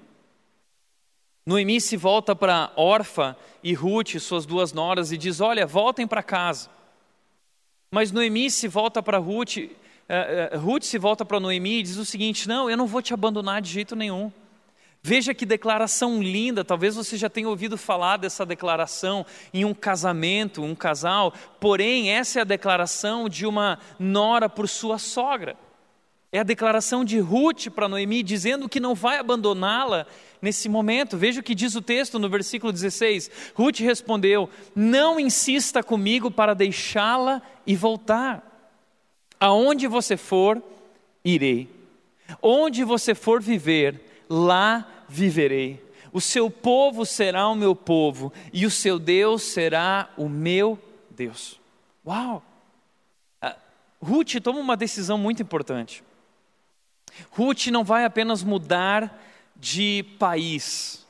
Noemi 1.45 1.81
se 1.81 1.97
volta 1.97 2.35
para 2.35 2.71
Orfa 2.75 3.37
e 3.63 3.73
Ruth, 3.73 4.17
suas 4.19 4.45
duas 4.45 4.71
noras, 4.71 5.11
e 5.11 5.17
diz: 5.17 5.41
Olha, 5.41 5.65
voltem 5.65 6.07
para 6.07 6.23
casa. 6.23 6.69
Mas 7.91 8.11
Noemi 8.11 8.49
se 8.49 8.67
volta 8.67 9.03
para 9.03 9.17
Ruth, 9.17 9.57
uh, 10.09 10.59
Ruth 10.59 10.83
se 10.83 10.97
volta 10.97 11.23
para 11.25 11.39
Noemi 11.39 11.79
e 11.79 11.83
diz 11.83 11.97
o 11.97 12.05
seguinte: 12.05 12.47
Não, 12.47 12.69
eu 12.69 12.77
não 12.77 12.87
vou 12.87 13.01
te 13.01 13.13
abandonar 13.13 13.61
de 13.61 13.69
jeito 13.69 13.95
nenhum. 13.95 14.31
Veja 15.05 15.33
que 15.33 15.45
declaração 15.45 16.23
linda, 16.23 16.63
talvez 16.63 16.95
você 16.95 17.17
já 17.17 17.29
tenha 17.29 17.49
ouvido 17.49 17.77
falar 17.77 18.15
dessa 18.15 18.45
declaração 18.45 19.25
em 19.53 19.65
um 19.65 19.73
casamento, 19.73 20.63
um 20.63 20.73
casal, 20.73 21.33
porém, 21.59 22.09
essa 22.09 22.39
é 22.39 22.41
a 22.41 22.45
declaração 22.45 23.27
de 23.27 23.45
uma 23.45 23.79
nora 23.99 24.47
por 24.47 24.69
sua 24.69 24.97
sogra. 24.97 25.57
É 26.31 26.39
a 26.39 26.43
declaração 26.43 27.03
de 27.03 27.19
Ruth 27.19 27.67
para 27.67 27.89
Noemi, 27.89 28.23
dizendo 28.23 28.69
que 28.69 28.79
não 28.79 28.95
vai 28.95 29.17
abandoná-la 29.17 30.07
nesse 30.41 30.69
momento. 30.69 31.17
Veja 31.17 31.41
o 31.41 31.43
que 31.43 31.53
diz 31.53 31.75
o 31.75 31.81
texto 31.81 32.17
no 32.17 32.29
versículo 32.29 32.71
16. 32.71 33.29
Ruth 33.53 33.79
respondeu: 33.79 34.49
Não 34.73 35.19
insista 35.19 35.83
comigo 35.83 36.31
para 36.31 36.53
deixá-la 36.53 37.41
e 37.67 37.75
voltar. 37.75 38.52
Aonde 39.43 39.87
você 39.87 40.15
for, 40.15 40.63
irei. 41.21 41.69
Onde 42.41 42.85
você 42.85 43.13
for 43.13 43.41
viver, 43.41 44.23
lá 44.29 44.87
viverei. 45.09 45.85
O 46.13 46.21
seu 46.21 46.49
povo 46.49 47.05
será 47.05 47.49
o 47.49 47.53
meu 47.53 47.75
povo, 47.75 48.31
e 48.53 48.65
o 48.65 48.71
seu 48.71 48.97
Deus 48.97 49.43
será 49.43 50.09
o 50.15 50.29
meu 50.29 50.79
Deus. 51.09 51.59
Uau! 52.07 52.41
Uh, 53.43 53.53
Ruth 54.01 54.35
toma 54.41 54.59
uma 54.59 54.77
decisão 54.77 55.17
muito 55.17 55.43
importante. 55.43 56.01
Ruth 57.31 57.67
não 57.67 57.83
vai 57.83 58.05
apenas 58.05 58.43
mudar 58.43 59.21
de 59.57 60.05
país, 60.17 61.02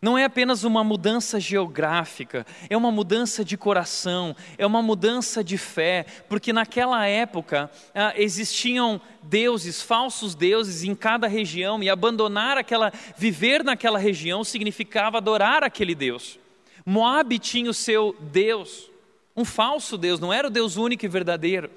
não 0.00 0.16
é 0.16 0.24
apenas 0.24 0.62
uma 0.62 0.84
mudança 0.84 1.40
geográfica, 1.40 2.46
é 2.70 2.76
uma 2.76 2.90
mudança 2.90 3.44
de 3.44 3.56
coração, 3.56 4.34
é 4.56 4.64
uma 4.64 4.80
mudança 4.80 5.42
de 5.42 5.58
fé, 5.58 6.06
porque 6.28 6.52
naquela 6.52 7.04
época 7.06 7.68
ah, 7.92 8.12
existiam 8.16 9.00
deuses, 9.22 9.82
falsos 9.82 10.36
deuses 10.36 10.84
em 10.84 10.94
cada 10.94 11.26
região, 11.26 11.82
e 11.82 11.90
abandonar 11.90 12.56
aquela, 12.56 12.92
viver 13.16 13.64
naquela 13.64 13.98
região 13.98 14.44
significava 14.44 15.18
adorar 15.18 15.64
aquele 15.64 15.96
Deus. 15.96 16.38
Moab 16.86 17.36
tinha 17.40 17.68
o 17.68 17.74
seu 17.74 18.14
Deus, 18.20 18.88
um 19.36 19.44
falso 19.44 19.98
Deus, 19.98 20.20
não 20.20 20.32
era 20.32 20.46
o 20.46 20.50
Deus 20.50 20.76
único 20.76 21.04
e 21.04 21.08
verdadeiro. 21.08 21.70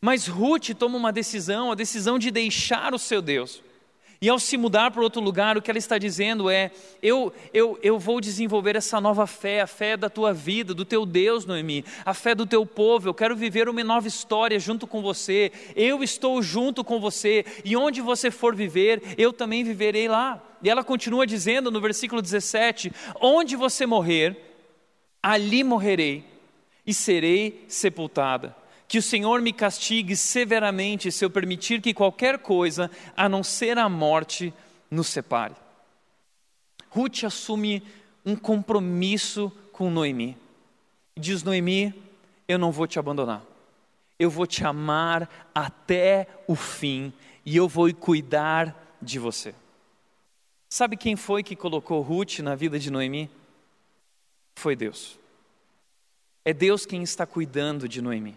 Mas 0.00 0.28
Ruth 0.28 0.70
toma 0.78 0.96
uma 0.96 1.12
decisão, 1.12 1.72
a 1.72 1.74
decisão 1.74 2.18
de 2.18 2.30
deixar 2.30 2.94
o 2.94 2.98
seu 2.98 3.20
Deus. 3.20 3.60
E 4.20 4.28
ao 4.28 4.38
se 4.38 4.56
mudar 4.56 4.90
para 4.90 5.02
outro 5.02 5.20
lugar, 5.20 5.56
o 5.56 5.62
que 5.62 5.70
ela 5.70 5.78
está 5.78 5.98
dizendo 5.98 6.48
é: 6.48 6.70
eu, 7.02 7.32
eu, 7.52 7.78
eu 7.82 7.98
vou 7.98 8.20
desenvolver 8.20 8.76
essa 8.76 9.00
nova 9.00 9.26
fé, 9.26 9.60
a 9.60 9.66
fé 9.66 9.96
da 9.96 10.08
tua 10.08 10.32
vida, 10.32 10.72
do 10.72 10.84
teu 10.84 11.04
Deus, 11.04 11.44
Noemi, 11.44 11.84
a 12.04 12.14
fé 12.14 12.34
do 12.34 12.46
teu 12.46 12.64
povo. 12.64 13.08
Eu 13.08 13.14
quero 13.14 13.36
viver 13.36 13.68
uma 13.68 13.84
nova 13.84 14.08
história 14.08 14.58
junto 14.58 14.86
com 14.86 15.02
você. 15.02 15.52
Eu 15.74 16.02
estou 16.02 16.42
junto 16.42 16.82
com 16.82 16.98
você, 16.98 17.44
e 17.64 17.76
onde 17.76 18.00
você 18.00 18.30
for 18.30 18.54
viver, 18.54 19.02
eu 19.18 19.32
também 19.32 19.62
viverei 19.62 20.08
lá. 20.08 20.42
E 20.62 20.70
ela 20.70 20.82
continua 20.82 21.26
dizendo 21.26 21.70
no 21.70 21.80
versículo 21.80 22.22
17: 22.22 22.90
Onde 23.20 23.54
você 23.54 23.84
morrer, 23.84 24.36
ali 25.22 25.62
morrerei, 25.62 26.24
e 26.86 26.94
serei 26.94 27.64
sepultada 27.68 28.56
que 28.88 28.98
o 28.98 29.02
Senhor 29.02 29.40
me 29.40 29.52
castigue 29.52 30.16
severamente 30.16 31.10
se 31.10 31.24
eu 31.24 31.30
permitir 31.30 31.80
que 31.80 31.92
qualquer 31.92 32.38
coisa, 32.38 32.90
a 33.16 33.28
não 33.28 33.42
ser 33.42 33.78
a 33.78 33.88
morte, 33.88 34.52
nos 34.90 35.08
separe. 35.08 35.54
Ruth 36.90 37.24
assume 37.24 37.82
um 38.24 38.36
compromisso 38.36 39.50
com 39.72 39.90
Noemi. 39.90 40.36
Diz 41.16 41.42
Noemi: 41.42 41.94
Eu 42.46 42.58
não 42.58 42.70
vou 42.70 42.86
te 42.86 42.98
abandonar. 42.98 43.42
Eu 44.18 44.30
vou 44.30 44.46
te 44.46 44.64
amar 44.64 45.50
até 45.54 46.26
o 46.46 46.54
fim 46.54 47.12
e 47.44 47.56
eu 47.56 47.68
vou 47.68 47.92
cuidar 47.94 48.96
de 49.02 49.18
você. 49.18 49.54
Sabe 50.70 50.96
quem 50.96 51.16
foi 51.16 51.42
que 51.42 51.54
colocou 51.54 52.00
Ruth 52.00 52.38
na 52.38 52.54
vida 52.54 52.78
de 52.78 52.90
Noemi? 52.90 53.30
Foi 54.56 54.74
Deus. 54.74 55.18
É 56.44 56.52
Deus 56.52 56.86
quem 56.86 57.02
está 57.02 57.26
cuidando 57.26 57.88
de 57.88 58.00
Noemi. 58.00 58.36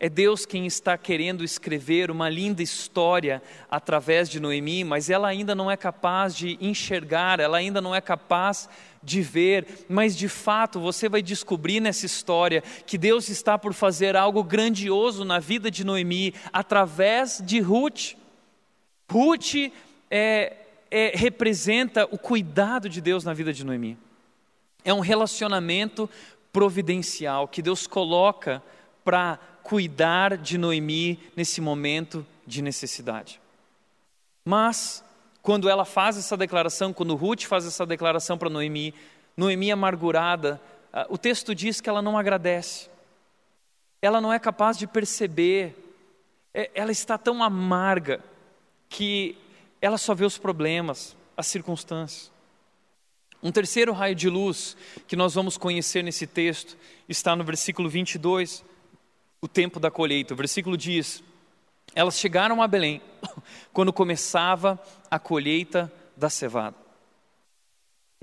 É 0.00 0.08
Deus 0.08 0.44
quem 0.44 0.66
está 0.66 0.98
querendo 0.98 1.44
escrever 1.44 2.10
uma 2.10 2.28
linda 2.28 2.62
história 2.62 3.42
através 3.70 4.28
de 4.28 4.40
Noemi, 4.40 4.82
mas 4.82 5.08
ela 5.08 5.28
ainda 5.28 5.54
não 5.54 5.70
é 5.70 5.76
capaz 5.76 6.34
de 6.34 6.58
enxergar, 6.60 7.38
ela 7.38 7.58
ainda 7.58 7.80
não 7.80 7.94
é 7.94 8.00
capaz 8.00 8.68
de 9.02 9.20
ver, 9.20 9.84
mas 9.88 10.16
de 10.16 10.28
fato 10.28 10.80
você 10.80 11.08
vai 11.08 11.22
descobrir 11.22 11.80
nessa 11.80 12.06
história 12.06 12.62
que 12.86 12.96
Deus 12.96 13.28
está 13.28 13.58
por 13.58 13.74
fazer 13.74 14.16
algo 14.16 14.42
grandioso 14.42 15.24
na 15.24 15.38
vida 15.38 15.70
de 15.70 15.84
Noemi 15.84 16.34
através 16.52 17.42
de 17.44 17.60
Ruth. 17.60 18.14
Ruth 19.10 19.70
é, 20.10 20.56
é, 20.90 21.12
representa 21.14 22.08
o 22.10 22.18
cuidado 22.18 22.88
de 22.88 23.00
Deus 23.00 23.22
na 23.22 23.34
vida 23.34 23.52
de 23.52 23.64
Noemi. 23.64 23.98
É 24.84 24.92
um 24.92 25.00
relacionamento 25.00 26.08
providencial 26.52 27.46
que 27.46 27.60
Deus 27.60 27.86
coloca 27.86 28.62
para 29.04 29.38
cuidar 29.64 30.36
de 30.36 30.58
Noemi 30.58 31.18
nesse 31.34 31.60
momento 31.60 32.24
de 32.46 32.60
necessidade. 32.60 33.40
Mas, 34.44 35.02
quando 35.42 35.70
ela 35.70 35.86
faz 35.86 36.18
essa 36.18 36.36
declaração, 36.36 36.92
quando 36.92 37.16
Ruth 37.16 37.44
faz 37.44 37.66
essa 37.66 37.86
declaração 37.86 38.36
para 38.36 38.50
Noemi, 38.50 38.94
Noemi 39.34 39.72
amargurada, 39.72 40.60
ah, 40.92 41.06
o 41.08 41.16
texto 41.16 41.54
diz 41.54 41.80
que 41.80 41.88
ela 41.88 42.02
não 42.02 42.18
agradece, 42.18 42.90
ela 44.02 44.20
não 44.20 44.30
é 44.30 44.38
capaz 44.38 44.76
de 44.76 44.86
perceber, 44.86 45.74
é, 46.52 46.70
ela 46.74 46.92
está 46.92 47.16
tão 47.16 47.42
amarga 47.42 48.22
que 48.90 49.36
ela 49.80 49.96
só 49.96 50.14
vê 50.14 50.26
os 50.26 50.36
problemas, 50.36 51.16
as 51.34 51.46
circunstâncias. 51.46 52.30
Um 53.42 53.50
terceiro 53.50 53.92
raio 53.92 54.14
de 54.14 54.28
luz 54.28 54.76
que 55.08 55.16
nós 55.16 55.34
vamos 55.34 55.56
conhecer 55.56 56.02
nesse 56.02 56.26
texto 56.26 56.76
está 57.08 57.34
no 57.34 57.44
versículo 57.44 57.88
22 57.88 58.62
o 59.44 59.48
tempo 59.48 59.78
da 59.78 59.90
colheita. 59.90 60.32
O 60.32 60.36
versículo 60.36 60.74
diz: 60.74 61.22
Elas 61.94 62.18
chegaram 62.18 62.62
a 62.62 62.66
Belém 62.66 63.02
quando 63.74 63.92
começava 63.92 64.82
a 65.10 65.18
colheita 65.18 65.92
da 66.16 66.30
cevada. 66.30 66.74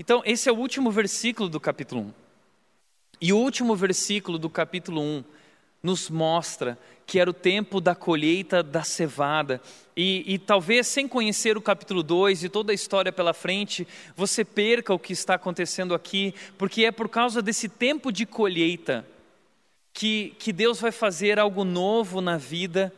Então, 0.00 0.20
esse 0.26 0.48
é 0.48 0.52
o 0.52 0.56
último 0.56 0.90
versículo 0.90 1.48
do 1.48 1.60
capítulo 1.60 2.00
1. 2.00 2.12
E 3.20 3.32
o 3.32 3.38
último 3.38 3.76
versículo 3.76 4.36
do 4.36 4.50
capítulo 4.50 5.00
1 5.00 5.24
nos 5.80 6.10
mostra 6.10 6.76
que 7.06 7.20
era 7.20 7.30
o 7.30 7.34
tempo 7.34 7.80
da 7.80 7.94
colheita 7.94 8.60
da 8.60 8.82
cevada. 8.82 9.60
E, 9.96 10.24
e, 10.26 10.38
talvez 10.40 10.88
sem 10.88 11.06
conhecer 11.06 11.56
o 11.56 11.62
capítulo 11.62 12.02
2 12.02 12.42
e 12.42 12.48
toda 12.48 12.72
a 12.72 12.74
história 12.74 13.12
pela 13.12 13.32
frente, 13.32 13.86
você 14.16 14.44
perca 14.44 14.92
o 14.92 14.98
que 14.98 15.12
está 15.12 15.34
acontecendo 15.34 15.94
aqui, 15.94 16.34
porque 16.58 16.84
é 16.84 16.90
por 16.90 17.08
causa 17.08 17.40
desse 17.40 17.68
tempo 17.68 18.10
de 18.10 18.26
colheita 18.26 19.06
que, 19.92 20.34
que 20.38 20.52
Deus 20.52 20.80
vai 20.80 20.92
fazer 20.92 21.38
algo 21.38 21.64
novo 21.64 22.20
na 22.20 22.36
vida 22.36 22.92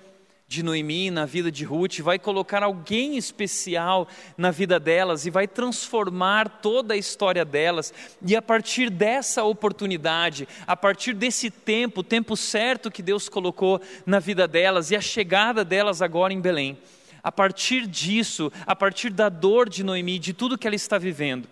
de 0.47 0.63
Noemi, 0.63 1.11
na 1.11 1.25
vida 1.25 1.51
de 1.51 1.65
Ruth, 1.65 1.99
vai 2.01 2.19
colocar 2.19 2.63
alguém 2.63 3.17
especial 3.17 4.07
na 4.37 4.51
vida 4.51 4.79
delas 4.79 5.27
e 5.27 5.31
vai 5.31 5.49
transformar 5.49 6.61
toda 6.61 6.95
a 6.95 6.97
história 6.97 7.45
delas. 7.45 7.93
E 8.25 8.37
a 8.37 8.43
partir 8.43 8.91
dessa 8.91 9.43
oportunidade, 9.43 10.47
a 10.67 10.77
partir 10.77 11.15
desse 11.15 11.51
tempo, 11.51 12.01
o 12.01 12.05
tempo 12.05 12.37
certo 12.37 12.91
que 12.91 13.03
Deus 13.03 13.29
colocou 13.29 13.81
na 14.05 14.19
vida 14.19 14.47
delas 14.47 14.91
e 14.91 14.97
a 14.97 15.01
chegada 15.01 15.65
delas 15.65 16.03
agora 16.03 16.33
em 16.33 16.41
Belém, 16.41 16.79
a 17.23 17.33
partir 17.33 17.87
disso, 17.87 18.53
a 18.67 18.77
partir 18.77 19.11
da 19.11 19.31
dor 19.31 19.69
de 19.69 19.83
Noemi, 19.83 20.19
de 20.19 20.35
tudo 20.35 20.59
que 20.59 20.67
ela 20.67 20.77
está 20.77 20.99
vivendo, 20.99 21.49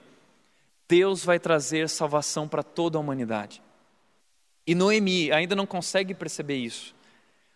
Deus 0.87 1.25
vai 1.25 1.39
trazer 1.39 1.89
salvação 1.89 2.47
para 2.47 2.63
toda 2.63 2.99
a 2.99 3.01
humanidade. 3.01 3.63
E 4.67 4.75
Noemi 4.75 5.33
ainda 5.33 5.57
não 5.57 5.67
consegue 5.67 6.15
perceber 6.15 6.57
isso 6.57 6.95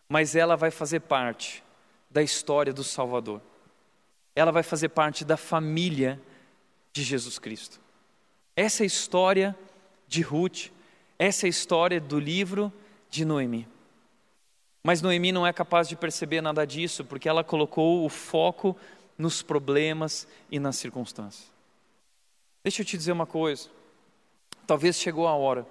mas 0.09 0.37
ela 0.37 0.57
vai 0.57 0.71
fazer 0.71 1.01
parte 1.01 1.63
da 2.11 2.23
história 2.23 2.73
do 2.73 2.85
Salvador. 2.85 3.41
Ela 4.35 4.53
vai 4.53 4.63
fazer 4.63 4.91
parte 4.91 5.25
da 5.25 5.37
família 5.37 6.21
de 6.93 7.03
Jesus 7.03 7.39
Cristo. 7.39 7.81
Essa 8.55 8.83
é 8.83 8.85
a 8.85 8.87
história 8.87 9.57
de 10.07 10.23
Ruth, 10.23 10.69
essa 11.19 11.47
é 11.47 11.49
a 11.49 11.51
história 11.51 12.01
do 12.01 12.19
livro 12.19 12.73
de 13.11 13.25
Noemi. 13.25 13.67
Mas 14.83 15.03
Noemi 15.03 15.33
não 15.33 15.47
é 15.47 15.53
capaz 15.53 15.89
de 15.89 15.97
perceber 15.97 16.41
nada 16.41 16.65
disso, 16.65 17.05
porque 17.05 17.29
ela 17.29 17.43
colocou 17.43 18.05
o 18.05 18.09
foco 18.09 18.77
nos 19.19 19.43
problemas 19.43 20.29
e 20.51 20.61
nas 20.61 20.77
circunstâncias. 20.77 21.51
Deixa 22.63 22.83
eu 22.83 22.87
te 22.87 22.97
dizer 22.97 23.13
uma 23.13 23.27
coisa. 23.27 23.69
Talvez 24.67 24.97
chegou 24.97 25.27
a 25.27 25.35
hora 25.35 25.67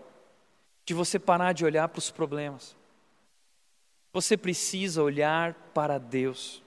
de 0.86 0.93
você 0.93 1.17
parar 1.17 1.54
de 1.54 1.65
olhar 1.65 1.88
para 1.88 2.00
os 2.00 2.12
problemas. 2.12 2.76
Você 4.13 4.38
precisa 4.38 5.04
olhar 5.04 5.54
para 5.74 5.98
Deus 5.98 6.63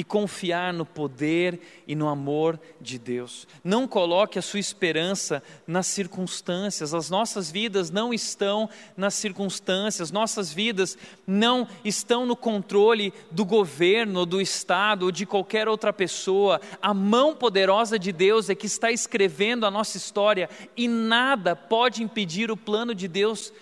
e 0.00 0.04
confiar 0.04 0.72
no 0.72 0.86
poder 0.86 1.60
e 1.86 1.94
no 1.94 2.08
amor 2.08 2.58
de 2.80 2.98
Deus. 2.98 3.46
Não 3.62 3.86
coloque 3.86 4.38
a 4.38 4.42
sua 4.42 4.58
esperança 4.58 5.42
nas 5.66 5.88
circunstâncias. 5.88 6.94
As 6.94 7.10
nossas 7.10 7.50
vidas 7.50 7.90
não 7.90 8.14
estão 8.14 8.70
nas 8.96 9.12
circunstâncias, 9.12 10.10
nossas 10.10 10.50
vidas 10.50 10.96
não 11.26 11.68
estão 11.84 12.24
no 12.24 12.34
controle 12.34 13.12
do 13.30 13.44
governo, 13.44 14.24
do 14.24 14.40
Estado 14.40 15.02
ou 15.02 15.12
de 15.12 15.26
qualquer 15.26 15.68
outra 15.68 15.92
pessoa. 15.92 16.62
A 16.80 16.94
mão 16.94 17.36
poderosa 17.36 17.98
de 17.98 18.10
Deus 18.10 18.48
é 18.48 18.54
que 18.54 18.64
está 18.64 18.90
escrevendo 18.90 19.66
a 19.66 19.70
nossa 19.70 19.98
história 19.98 20.48
e 20.74 20.88
nada 20.88 21.54
pode 21.54 22.02
impedir 22.02 22.50
o 22.50 22.56
plano 22.56 22.94
de 22.94 23.06
Deus 23.06 23.52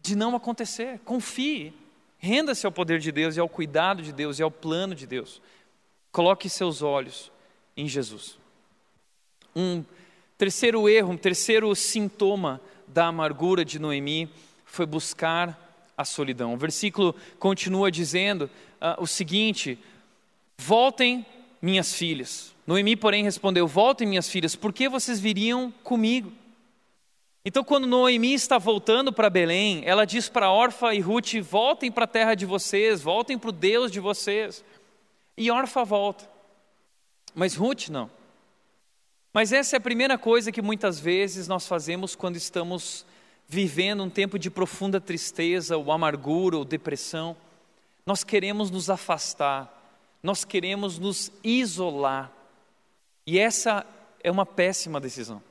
de 0.00 0.16
não 0.16 0.34
acontecer. 0.34 0.98
Confie. 1.04 1.74
Renda-se 2.16 2.64
ao 2.64 2.72
poder 2.72 3.00
de 3.00 3.12
Deus 3.12 3.36
e 3.36 3.40
ao 3.40 3.50
cuidado 3.50 4.02
de 4.02 4.10
Deus 4.10 4.38
e 4.38 4.42
ao 4.42 4.50
plano 4.50 4.94
de 4.94 5.06
Deus. 5.06 5.42
Coloque 6.14 6.48
seus 6.48 6.80
olhos 6.80 7.32
em 7.76 7.88
Jesus. 7.88 8.38
Um 9.54 9.84
terceiro 10.38 10.88
erro, 10.88 11.10
um 11.10 11.16
terceiro 11.16 11.74
sintoma 11.74 12.60
da 12.86 13.06
amargura 13.06 13.64
de 13.64 13.80
Noemi 13.80 14.30
foi 14.64 14.86
buscar 14.86 15.58
a 15.98 16.04
solidão. 16.04 16.54
O 16.54 16.56
versículo 16.56 17.16
continua 17.36 17.90
dizendo 17.90 18.42
uh, 18.80 19.02
o 19.02 19.08
seguinte: 19.08 19.76
Voltem, 20.56 21.26
minhas 21.60 21.92
filhas. 21.92 22.54
Noemi, 22.64 22.94
porém, 22.94 23.24
respondeu: 23.24 23.66
Voltem, 23.66 24.06
minhas 24.06 24.30
filhas, 24.30 24.54
por 24.54 24.72
que 24.72 24.88
vocês 24.88 25.18
viriam 25.18 25.74
comigo? 25.82 26.32
Então, 27.44 27.64
quando 27.64 27.88
Noemi 27.88 28.32
está 28.32 28.56
voltando 28.56 29.12
para 29.12 29.28
Belém, 29.28 29.82
ela 29.84 30.04
diz 30.04 30.28
para 30.28 30.52
Orfa 30.52 30.94
e 30.94 31.00
Ruth: 31.00 31.34
voltem 31.42 31.90
para 31.90 32.04
a 32.04 32.06
terra 32.06 32.36
de 32.36 32.46
vocês, 32.46 33.02
voltem 33.02 33.36
para 33.36 33.50
o 33.50 33.52
Deus 33.52 33.90
de 33.90 33.98
vocês. 33.98 34.64
E 35.36 35.50
Orfa 35.50 35.84
volta, 35.84 36.28
mas 37.34 37.54
Ruth 37.54 37.88
não. 37.88 38.10
Mas 39.32 39.52
essa 39.52 39.76
é 39.76 39.78
a 39.78 39.80
primeira 39.80 40.16
coisa 40.16 40.52
que 40.52 40.62
muitas 40.62 41.00
vezes 41.00 41.48
nós 41.48 41.66
fazemos 41.66 42.14
quando 42.14 42.36
estamos 42.36 43.04
vivendo 43.48 44.02
um 44.02 44.10
tempo 44.10 44.38
de 44.38 44.48
profunda 44.50 45.00
tristeza, 45.00 45.76
ou 45.76 45.90
amargura, 45.90 46.56
ou 46.56 46.64
depressão. 46.64 47.36
Nós 48.06 48.22
queremos 48.22 48.70
nos 48.70 48.88
afastar, 48.88 49.72
nós 50.22 50.44
queremos 50.44 50.98
nos 50.98 51.32
isolar. 51.42 52.30
E 53.26 53.38
essa 53.38 53.84
é 54.22 54.30
uma 54.30 54.46
péssima 54.46 55.00
decisão 55.00 55.42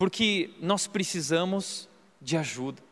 porque 0.00 0.48
nós 0.62 0.86
precisamos 0.86 1.86
de 2.22 2.34
ajuda. 2.34 2.82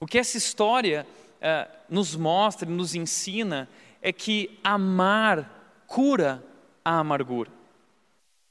O 0.00 0.06
que 0.06 0.16
essa 0.16 0.38
história 0.38 1.06
eh, 1.42 1.68
nos 1.90 2.16
mostra, 2.16 2.66
nos 2.66 2.94
ensina, 2.94 3.68
é 4.06 4.12
que 4.12 4.56
amar 4.62 5.82
cura 5.88 6.40
a 6.84 7.00
amargura. 7.00 7.50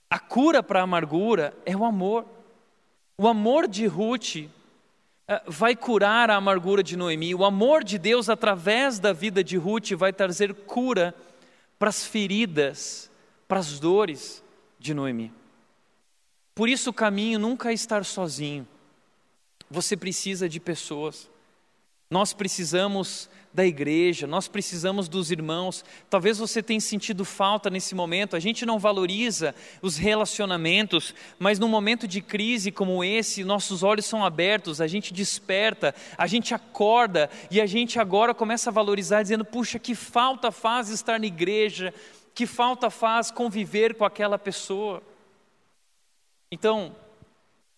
A 0.09 0.19
cura 0.19 0.61
para 0.61 0.81
a 0.81 0.83
amargura 0.83 1.57
é 1.65 1.73
o 1.73 1.85
amor. 1.85 2.25
O 3.17 3.25
amor 3.25 3.65
de 3.65 3.85
Ruth 3.85 4.35
eh, 4.35 4.49
vai 5.47 5.73
curar 5.73 6.29
a 6.29 6.35
amargura 6.35 6.83
de 6.83 6.97
Noemi. 6.97 7.33
O 7.33 7.45
amor 7.45 7.85
de 7.85 7.97
Deus, 7.97 8.27
através 8.27 8.99
da 8.99 9.13
vida 9.13 9.41
de 9.41 9.55
Ruth, 9.55 9.91
vai 9.91 10.11
trazer 10.11 10.53
cura 10.53 11.15
para 11.79 11.87
as 11.87 12.05
feridas, 12.05 13.09
para 13.47 13.59
as 13.59 13.79
dores 13.79 14.43
de 14.77 14.93
Noemi. 14.93 15.31
Por 16.53 16.67
isso 16.67 16.89
o 16.89 16.93
caminho 16.93 17.39
nunca 17.39 17.71
é 17.71 17.73
estar 17.73 18.03
sozinho. 18.03 18.67
Você 19.71 19.95
precisa 19.95 20.49
de 20.49 20.59
pessoas. 20.59 21.29
Nós 22.09 22.33
precisamos 22.33 23.29
da 23.55 23.65
igreja, 23.65 24.27
nós 24.27 24.49
precisamos 24.49 25.07
dos 25.07 25.31
irmãos. 25.31 25.85
Talvez 26.09 26.37
você 26.37 26.61
tenha 26.61 26.81
sentido 26.81 27.23
falta 27.23 27.69
nesse 27.69 27.95
momento. 27.95 28.35
A 28.35 28.39
gente 28.39 28.65
não 28.65 28.77
valoriza 28.77 29.55
os 29.81 29.95
relacionamentos, 29.95 31.15
mas 31.39 31.57
num 31.57 31.69
momento 31.69 32.05
de 32.05 32.21
crise 32.21 32.69
como 32.69 33.01
esse, 33.01 33.45
nossos 33.45 33.81
olhos 33.81 34.05
são 34.05 34.25
abertos, 34.25 34.81
a 34.81 34.87
gente 34.87 35.13
desperta, 35.13 35.95
a 36.17 36.27
gente 36.27 36.53
acorda 36.53 37.29
e 37.49 37.61
a 37.61 37.65
gente 37.65 37.97
agora 37.97 38.33
começa 38.33 38.69
a 38.69 38.73
valorizar, 38.73 39.21
dizendo: 39.21 39.45
puxa, 39.45 39.79
que 39.79 39.95
falta 39.95 40.51
faz 40.51 40.89
estar 40.89 41.17
na 41.17 41.25
igreja, 41.25 41.93
que 42.33 42.45
falta 42.45 42.89
faz 42.89 43.31
conviver 43.31 43.95
com 43.95 44.03
aquela 44.03 44.37
pessoa. 44.37 45.01
Então, 46.51 46.93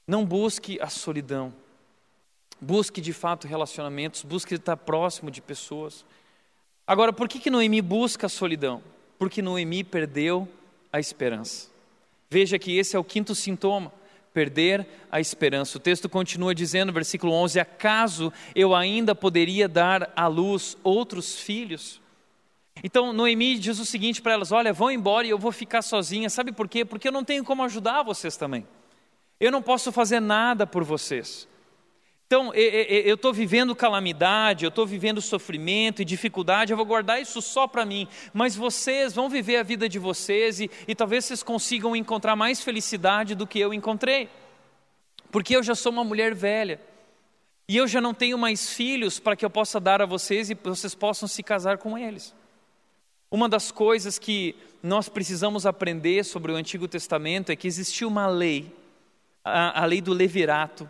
não 0.08 0.26
busque 0.26 0.80
a 0.82 0.90
solidão. 0.90 1.54
Busque 2.60 3.00
de 3.00 3.14
fato 3.14 3.48
relacionamentos, 3.48 4.24
busque 4.24 4.56
estar 4.56 4.78
próximo 4.78 5.30
de 5.30 5.42
pessoas. 5.42 6.04
Agora, 6.86 7.14
por 7.14 7.28
que, 7.28 7.40
que 7.40 7.50
Noemi 7.50 7.82
busca 7.82 8.26
a 8.26 8.30
solidão? 8.30 8.82
Porque 9.20 9.42
Noemi 9.42 9.84
perdeu 9.84 10.48
a 10.92 11.00
esperança. 11.00 11.70
Veja 12.30 12.58
que 12.58 12.78
esse 12.78 12.96
é 12.96 13.00
o 13.00 13.04
quinto 13.04 13.36
sintoma, 13.36 13.92
perder 14.34 14.88
a 15.12 15.20
esperança. 15.20 15.78
O 15.78 15.82
texto 15.82 16.08
continua 16.08 16.54
dizendo, 16.54 16.92
versículo 16.92 17.34
11: 17.34 17.60
Acaso 17.60 18.34
eu 18.56 18.76
ainda 18.76 19.14
poderia 19.16 19.68
dar 19.68 20.12
à 20.16 20.28
luz 20.28 20.78
outros 20.84 21.40
filhos? 21.40 22.02
Então 22.84 23.12
Noemi 23.12 23.58
diz 23.58 23.80
o 23.80 23.86
seguinte 23.86 24.22
para 24.22 24.34
elas: 24.34 24.52
Olha, 24.52 24.74
vão 24.74 24.92
embora 24.92 25.26
e 25.26 25.30
eu 25.30 25.40
vou 25.40 25.52
ficar 25.52 25.82
sozinha. 25.82 26.30
Sabe 26.30 26.52
por 26.52 26.68
quê? 26.68 26.86
Porque 26.86 27.08
eu 27.08 27.12
não 27.12 27.24
tenho 27.24 27.44
como 27.44 27.64
ajudar 27.64 28.04
vocês 28.04 28.38
também. 28.38 28.68
Eu 29.40 29.52
não 29.52 29.62
posso 29.62 29.92
fazer 29.92 30.20
nada 30.20 30.66
por 30.66 30.84
vocês. 30.84 31.48
Então, 32.28 32.54
eu 32.54 33.16
estou 33.16 33.32
vivendo 33.32 33.74
calamidade, 33.74 34.66
eu 34.66 34.70
estou 34.70 34.86
vivendo 34.86 35.22
sofrimento 35.22 36.02
e 36.02 36.06
dificuldade, 36.06 36.74
eu 36.74 36.78
vou 36.78 36.86
guardar 36.86 37.22
isso 37.22 37.42
só 37.42 37.68
para 37.68 37.86
mim. 37.86 38.06
Mas 38.34 38.54
vocês 38.54 39.14
vão 39.14 39.30
viver 39.30 39.56
a 39.56 39.64
vida 39.64 39.88
de 39.88 39.98
vocês 39.98 40.60
e, 40.60 40.70
e 40.86 40.94
talvez 40.94 41.24
vocês 41.24 41.42
consigam 41.42 41.96
encontrar 41.96 42.36
mais 42.36 42.62
felicidade 42.62 43.34
do 43.34 43.48
que 43.48 43.58
eu 43.58 43.74
encontrei. 43.74 44.30
Porque 45.32 45.56
eu 45.56 45.64
já 45.64 45.74
sou 45.74 45.90
uma 45.90 46.04
mulher 46.04 46.36
velha. 46.36 46.82
E 47.66 47.78
eu 47.78 47.88
já 47.88 48.02
não 48.02 48.14
tenho 48.14 48.38
mais 48.38 48.74
filhos 48.74 49.20
para 49.20 49.36
que 49.36 49.46
eu 49.46 49.50
possa 49.50 49.80
dar 49.80 50.02
a 50.02 50.06
vocês 50.06 50.50
e 50.50 50.54
vocês 50.54 50.94
possam 50.94 51.30
se 51.30 51.42
casar 51.42 51.78
com 51.78 51.98
eles. 51.98 52.36
Uma 53.32 53.48
das 53.48 53.72
coisas 53.72 54.20
que 54.20 54.54
nós 54.84 55.08
precisamos 55.08 55.66
aprender 55.66 56.26
sobre 56.26 56.52
o 56.52 56.56
Antigo 56.56 56.90
Testamento 56.90 57.54
é 57.54 57.56
que 57.56 57.68
existia 57.68 58.06
uma 58.08 58.28
lei, 58.28 58.70
a, 59.46 59.82
a 59.84 59.86
lei 59.86 60.02
do 60.02 60.12
levirato, 60.12 60.90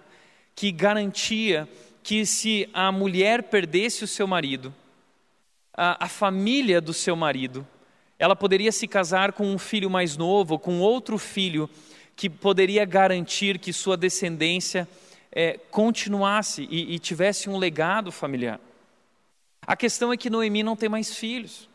que 0.57 0.71
garantia 0.71 1.69
que 2.01 2.25
se 2.25 2.67
a 2.73 2.91
mulher 2.91 3.43
perdesse 3.43 4.03
o 4.03 4.07
seu 4.07 4.25
marido, 4.25 4.73
a, 5.71 6.05
a 6.05 6.09
família 6.09 6.81
do 6.81 6.93
seu 6.93 7.15
marido, 7.15 7.65
ela 8.17 8.35
poderia 8.35 8.71
se 8.71 8.87
casar 8.87 9.33
com 9.33 9.45
um 9.45 9.59
filho 9.59 9.87
mais 9.87 10.17
novo, 10.17 10.57
com 10.57 10.79
outro 10.79 11.19
filho, 11.19 11.69
que 12.15 12.27
poderia 12.27 12.83
garantir 12.85 13.59
que 13.59 13.71
sua 13.71 13.95
descendência 13.95 14.89
é, 15.31 15.59
continuasse 15.69 16.67
e, 16.71 16.95
e 16.95 16.97
tivesse 16.97 17.47
um 17.47 17.57
legado 17.57 18.11
familiar. 18.11 18.59
A 19.61 19.75
questão 19.75 20.11
é 20.11 20.17
que 20.17 20.27
Noemi 20.27 20.63
não 20.63 20.75
tem 20.75 20.89
mais 20.89 21.13
filhos. 21.13 21.69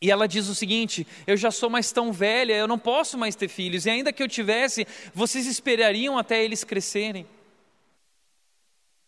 E 0.00 0.10
ela 0.10 0.26
diz 0.26 0.48
o 0.48 0.54
seguinte: 0.54 1.06
Eu 1.26 1.36
já 1.36 1.50
sou 1.50 1.68
mais 1.68 1.92
tão 1.92 2.10
velha, 2.10 2.54
eu 2.54 2.66
não 2.66 2.78
posso 2.78 3.18
mais 3.18 3.36
ter 3.36 3.48
filhos, 3.48 3.84
e 3.84 3.90
ainda 3.90 4.14
que 4.14 4.22
eu 4.22 4.28
tivesse, 4.28 4.86
vocês 5.12 5.46
esperariam 5.46 6.16
até 6.16 6.42
eles 6.42 6.64
crescerem. 6.64 7.26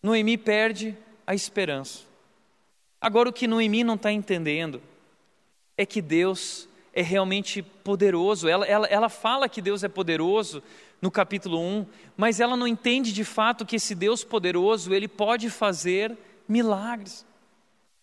Noemi 0.03 0.37
perde 0.37 0.97
a 1.27 1.35
esperança. 1.35 2.01
Agora, 3.01 3.29
o 3.29 3.33
que 3.33 3.47
Noemi 3.47 3.85
não 3.85 3.95
está 3.95 4.13
entendendo 4.13 4.83
é 5.77 5.87
que 5.87 6.03
Deus 6.03 6.69
é 6.93 7.03
realmente 7.03 7.63
poderoso. 7.63 8.49
Ela, 8.49 8.67
ela, 8.67 8.87
ela 8.87 9.09
fala 9.09 9.49
que 9.49 9.63
Deus 9.63 9.85
é 9.85 9.89
poderoso 9.89 10.63
no 11.01 11.11
capítulo 11.11 11.59
1, 11.59 11.87
mas 12.17 12.41
ela 12.41 12.57
não 12.57 12.67
entende 12.67 13.13
de 13.13 13.25
fato 13.25 13.65
que 13.65 13.77
esse 13.77 13.95
Deus 13.95 14.23
poderoso, 14.23 14.93
ele 14.93 15.09
pode 15.09 15.49
fazer 15.49 16.17
milagres. 16.47 17.25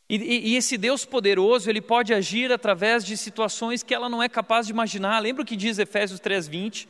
E, 0.10 0.16
e, 0.16 0.50
e, 0.50 0.56
esse 0.56 0.78
Deus 0.78 1.04
poderoso, 1.04 1.70
ele 1.70 1.82
pode 1.82 2.14
agir 2.14 2.52
através 2.52 3.04
de 3.04 3.18
situações 3.18 3.84
que 3.84 3.94
ela 3.94 4.08
não 4.08 4.24
é 4.24 4.30
capaz 4.30 4.66
de 4.66 4.72
imaginar. 4.72 5.20
Lembra 5.20 5.44
o 5.44 5.46
que 5.46 5.56
diz 5.56 5.78
Efésios 5.78 6.20
3:20? 6.20 6.88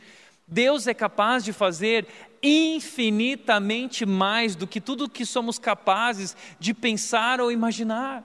Deus 0.48 0.88
é 0.88 0.94
capaz 0.94 1.44
de 1.44 1.52
fazer 1.52 2.08
infinitamente 2.42 4.06
mais 4.06 4.56
do 4.56 4.66
que 4.66 4.80
tudo 4.80 5.10
que 5.10 5.26
somos 5.26 5.60
capazes 5.60 6.36
de 6.60 6.74
pensar 6.74 7.42
ou 7.42 7.52
imaginar. 7.52 8.24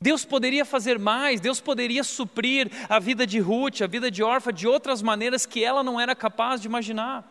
Deus 0.00 0.24
poderia 0.24 0.64
fazer 0.64 0.98
mais, 0.98 1.40
Deus 1.40 1.60
poderia 1.60 2.04
suprir 2.04 2.70
a 2.88 2.98
vida 2.98 3.26
de 3.26 3.38
Ruth, 3.38 3.82
a 3.82 3.86
vida 3.86 4.10
de 4.10 4.22
Orfa 4.22 4.52
de 4.52 4.66
outras 4.66 5.02
maneiras 5.02 5.46
que 5.46 5.62
ela 5.62 5.82
não 5.82 6.00
era 6.00 6.14
capaz 6.14 6.60
de 6.60 6.68
imaginar. 6.68 7.24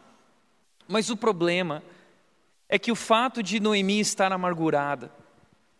Mas 0.88 1.10
o 1.10 1.18
problema 1.18 1.84
é 2.70 2.78
que 2.78 2.92
o 2.92 2.96
fato 2.96 3.42
de 3.42 3.60
Noemi 3.60 4.00
estar 4.00 4.32
amargurada, 4.32 5.12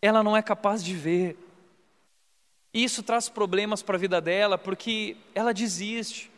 ela 0.02 0.24
não 0.24 0.36
é 0.36 0.42
capaz 0.42 0.84
de 0.84 0.94
ver. 0.94 1.38
Isso 2.74 3.04
traz 3.04 3.28
problemas 3.28 3.82
para 3.82 3.96
a 3.96 4.00
vida 4.00 4.22
dela, 4.22 4.58
porque 4.58 5.18
ela 5.36 5.54
desiste, 5.54 6.32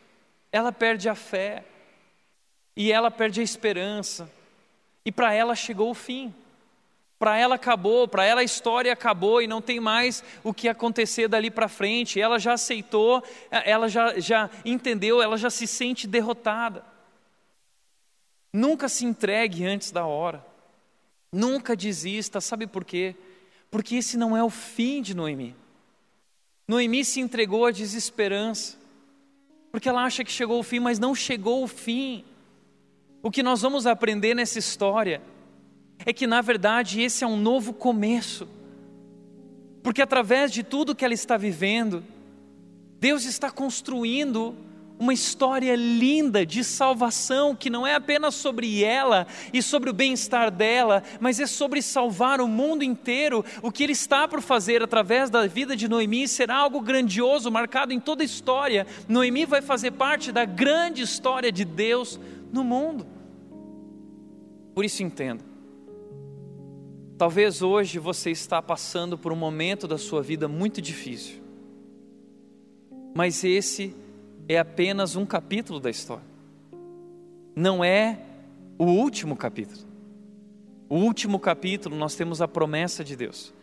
ela 0.51 0.71
perde 0.71 1.09
a 1.09 1.15
fé, 1.15 1.63
e 2.79 2.93
ela 2.93 3.11
perde 3.11 3.41
a 3.41 3.43
esperança, 3.43 4.31
e 5.03 5.11
para 5.11 5.33
ela 5.33 5.53
chegou 5.53 5.91
o 5.91 5.93
fim. 5.93 6.33
Para 7.19 7.37
ela 7.37 7.55
acabou, 7.55 8.07
para 8.07 8.23
ela 8.23 8.39
a 8.39 8.43
história 8.45 8.93
acabou 8.93 9.41
e 9.41 9.47
não 9.47 9.61
tem 9.61 9.81
mais 9.81 10.23
o 10.45 10.53
que 10.53 10.69
acontecer 10.69 11.27
dali 11.27 11.51
para 11.51 11.67
frente. 11.67 12.21
Ela 12.21 12.39
já 12.39 12.53
aceitou, 12.53 13.21
ela 13.51 13.89
já, 13.89 14.17
já 14.17 14.49
entendeu, 14.63 15.21
ela 15.21 15.35
já 15.35 15.49
se 15.49 15.67
sente 15.67 16.07
derrotada. 16.07 16.85
Nunca 18.53 18.87
se 18.87 19.03
entregue 19.03 19.65
antes 19.65 19.91
da 19.91 20.05
hora. 20.05 20.45
Nunca 21.33 21.75
desista, 21.75 22.39
sabe 22.39 22.65
por 22.65 22.85
quê? 22.85 23.13
Porque 23.69 23.97
esse 23.97 24.15
não 24.15 24.37
é 24.37 24.41
o 24.41 24.49
fim 24.49 25.01
de 25.01 25.13
Noemi. 25.13 25.53
Noemi 26.65 27.03
se 27.03 27.19
entregou 27.19 27.65
à 27.65 27.71
desesperança, 27.71 28.77
porque 29.69 29.89
ela 29.89 30.05
acha 30.05 30.23
que 30.23 30.31
chegou 30.31 30.61
o 30.61 30.63
fim, 30.63 30.79
mas 30.79 30.97
não 30.97 31.13
chegou 31.13 31.61
o 31.61 31.67
fim. 31.67 32.23
O 33.21 33.29
que 33.29 33.43
nós 33.43 33.61
vamos 33.61 33.85
aprender 33.85 34.33
nessa 34.33 34.59
história 34.59 35.21
é 36.05 36.13
que 36.13 36.25
na 36.25 36.41
verdade 36.41 37.01
esse 37.01 37.23
é 37.23 37.27
um 37.27 37.37
novo 37.37 37.73
começo. 37.73 38.47
Porque 39.83 40.01
através 40.01 40.51
de 40.51 40.63
tudo 40.63 40.95
que 40.95 41.03
ela 41.03 41.13
está 41.13 41.35
vivendo, 41.35 42.03
Deus 42.99 43.25
está 43.25 43.49
construindo 43.49 44.55
uma 44.99 45.13
história 45.13 45.73
linda 45.77 46.45
de 46.45 46.61
salvação 46.61 47.55
que 47.55 47.69
não 47.69 47.87
é 47.87 47.95
apenas 47.95 48.35
sobre 48.35 48.83
ela 48.83 49.25
e 49.53 49.63
sobre 49.63 49.89
o 49.89 49.93
bem-estar 49.93 50.51
dela, 50.51 51.01
mas 51.21 51.39
é 51.39 51.47
sobre 51.47 51.81
salvar 51.81 52.41
o 52.41 52.47
mundo 52.47 52.83
inteiro. 52.83 53.43
O 53.61 53.71
que 53.71 53.83
ele 53.83 53.93
está 53.93 54.27
por 54.27 54.41
fazer 54.41 54.83
através 54.83 55.29
da 55.29 55.47
vida 55.47 55.75
de 55.75 55.87
Noemi 55.87 56.27
será 56.27 56.57
algo 56.57 56.81
grandioso, 56.81 57.49
marcado 57.49 57.93
em 57.93 57.99
toda 57.99 58.23
a 58.23 58.25
história. 58.25 58.85
Noemi 59.07 59.45
vai 59.45 59.61
fazer 59.61 59.91
parte 59.91 60.33
da 60.33 60.43
grande 60.43 61.01
história 61.01 61.49
de 61.49 61.63
Deus 61.63 62.19
no 62.51 62.63
mundo. 62.63 63.05
Por 64.73 64.85
isso 64.85 65.03
entenda. 65.03 65.43
Talvez 67.17 67.61
hoje 67.61 67.99
você 67.99 68.31
está 68.31 68.61
passando 68.61 69.17
por 69.17 69.33
um 69.33 69.35
momento 69.35 69.87
da 69.87 69.97
sua 69.97 70.21
vida 70.21 70.47
muito 70.47 70.81
difícil. 70.81 71.41
Mas 73.13 73.43
esse 73.43 73.93
é 74.47 74.57
apenas 74.57 75.15
um 75.15 75.25
capítulo 75.25 75.79
da 75.79 75.89
história. 75.89 76.23
Não 77.55 77.83
é 77.83 78.19
o 78.77 78.85
último 78.85 79.35
capítulo. 79.35 79.85
O 80.87 80.95
último 80.95 81.39
capítulo 81.39 81.95
nós 81.95 82.15
temos 82.15 82.41
a 82.41 82.47
promessa 82.47 83.03
de 83.03 83.15
Deus. 83.15 83.53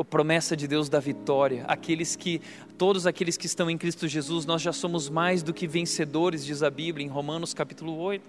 A 0.00 0.04
promessa 0.04 0.56
de 0.56 0.66
Deus 0.66 0.88
da 0.88 0.98
vitória. 0.98 1.64
Aqueles 1.68 2.16
que 2.16 2.40
todos 2.78 3.06
aqueles 3.06 3.36
que 3.36 3.44
estão 3.44 3.68
em 3.68 3.76
Cristo 3.76 4.08
Jesus, 4.08 4.46
nós 4.46 4.62
já 4.62 4.72
somos 4.72 5.10
mais 5.10 5.42
do 5.42 5.52
que 5.52 5.66
vencedores, 5.66 6.44
diz 6.44 6.62
a 6.62 6.70
Bíblia 6.70 7.06
em 7.06 7.08
Romanos 7.10 7.52
capítulo 7.52 7.98
8. 7.98 8.24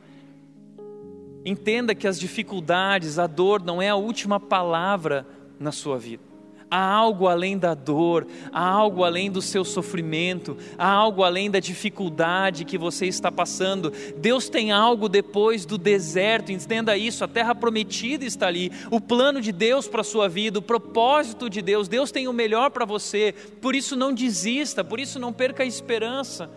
Entenda 1.46 1.96
que 1.96 2.08
as 2.08 2.20
dificuldades, 2.20 3.18
a 3.18 3.26
dor 3.26 3.64
não 3.64 3.82
é 3.82 3.90
a 3.90 3.96
última 3.96 4.40
palavra 4.40 5.26
na 5.60 5.72
sua 5.72 5.98
vida. 5.98 6.31
Há 6.74 6.82
algo 6.82 7.28
além 7.28 7.58
da 7.58 7.74
dor, 7.74 8.26
há 8.50 8.66
algo 8.66 9.04
além 9.04 9.30
do 9.30 9.42
seu 9.42 9.66
sofrimento, 9.66 10.58
há 10.78 10.88
algo 10.88 11.22
além 11.22 11.52
da 11.52 11.60
dificuldade 11.60 12.64
que 12.64 12.78
você 12.78 13.08
está 13.08 13.30
passando. 13.30 13.92
Deus 14.16 14.48
tem 14.48 14.72
algo 14.72 15.10
depois 15.10 15.66
do 15.66 15.78
deserto, 15.78 16.50
entenda 16.50 16.96
isso. 16.96 17.26
A 17.26 17.28
terra 17.28 17.54
prometida 17.54 18.24
está 18.24 18.48
ali, 18.48 18.72
o 18.90 19.02
plano 19.02 19.42
de 19.42 19.52
Deus 19.52 19.86
para 19.86 20.00
a 20.00 20.06
sua 20.06 20.30
vida, 20.30 20.60
o 20.60 20.62
propósito 20.62 21.50
de 21.50 21.62
Deus. 21.62 21.90
Deus 21.90 22.10
tem 22.10 22.30
o 22.30 22.34
melhor 22.34 22.72
para 22.72 22.86
você, 22.86 23.36
por 23.62 23.76
isso 23.76 23.98
não 23.98 24.14
desista, 24.14 24.82
por 24.82 24.98
isso 24.98 25.20
não 25.20 25.34
perca 25.34 25.64
a 25.64 25.66
esperança. 25.66 26.50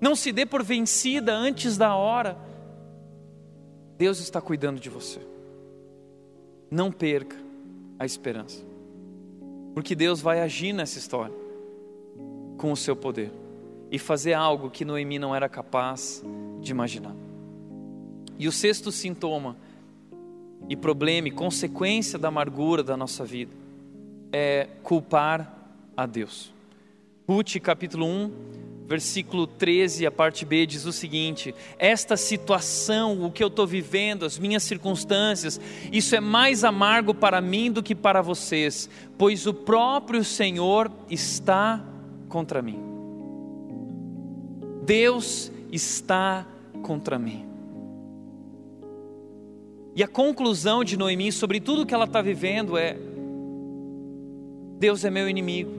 Não 0.00 0.16
se 0.16 0.32
dê 0.32 0.46
por 0.46 0.62
vencida 0.62 1.34
antes 1.34 1.76
da 1.76 1.94
hora. 1.94 2.38
Deus 3.98 4.18
está 4.18 4.40
cuidando 4.40 4.80
de 4.80 4.88
você. 4.88 5.20
Não 6.70 6.90
perca 6.90 7.36
a 7.98 8.06
esperança. 8.06 8.65
Porque 9.76 9.94
Deus 9.94 10.22
vai 10.22 10.40
agir 10.40 10.72
nessa 10.72 10.98
história 10.98 11.34
com 12.56 12.72
o 12.72 12.76
seu 12.78 12.96
poder 12.96 13.30
e 13.90 13.98
fazer 13.98 14.32
algo 14.32 14.70
que 14.70 14.86
Noemi 14.86 15.18
não 15.18 15.36
era 15.36 15.50
capaz 15.50 16.24
de 16.62 16.70
imaginar. 16.70 17.14
E 18.38 18.48
o 18.48 18.52
sexto 18.52 18.90
sintoma 18.90 19.54
e 20.66 20.74
problema 20.74 21.28
e 21.28 21.30
consequência 21.30 22.18
da 22.18 22.28
amargura 22.28 22.82
da 22.82 22.96
nossa 22.96 23.22
vida 23.22 23.52
é 24.32 24.66
culpar 24.82 25.54
a 25.94 26.06
Deus. 26.06 26.50
Ruth 27.28 27.56
capítulo 27.60 28.06
1, 28.06 28.32
versículo 28.86 29.46
13, 29.46 30.06
a 30.06 30.10
parte 30.10 30.44
B, 30.44 30.64
diz 30.64 30.84
o 30.84 30.92
seguinte: 30.92 31.54
Esta 31.78 32.16
situação, 32.16 33.24
o 33.24 33.30
que 33.30 33.42
eu 33.42 33.48
estou 33.48 33.66
vivendo, 33.66 34.24
as 34.24 34.38
minhas 34.38 34.62
circunstâncias, 34.62 35.60
isso 35.92 36.14
é 36.14 36.20
mais 36.20 36.62
amargo 36.62 37.12
para 37.12 37.40
mim 37.40 37.70
do 37.70 37.82
que 37.82 37.94
para 37.94 38.22
vocês, 38.22 38.88
pois 39.18 39.46
o 39.46 39.52
próprio 39.52 40.22
Senhor 40.22 40.90
está 41.10 41.84
contra 42.28 42.62
mim. 42.62 42.78
Deus 44.84 45.50
está 45.72 46.46
contra 46.82 47.18
mim. 47.18 47.44
E 49.96 50.02
a 50.02 50.08
conclusão 50.08 50.84
de 50.84 50.96
Noemi 50.96 51.32
sobre 51.32 51.58
tudo 51.58 51.86
que 51.86 51.94
ela 51.94 52.04
está 52.04 52.22
vivendo 52.22 52.76
é: 52.78 52.96
Deus 54.78 55.04
é 55.04 55.10
meu 55.10 55.28
inimigo, 55.28 55.72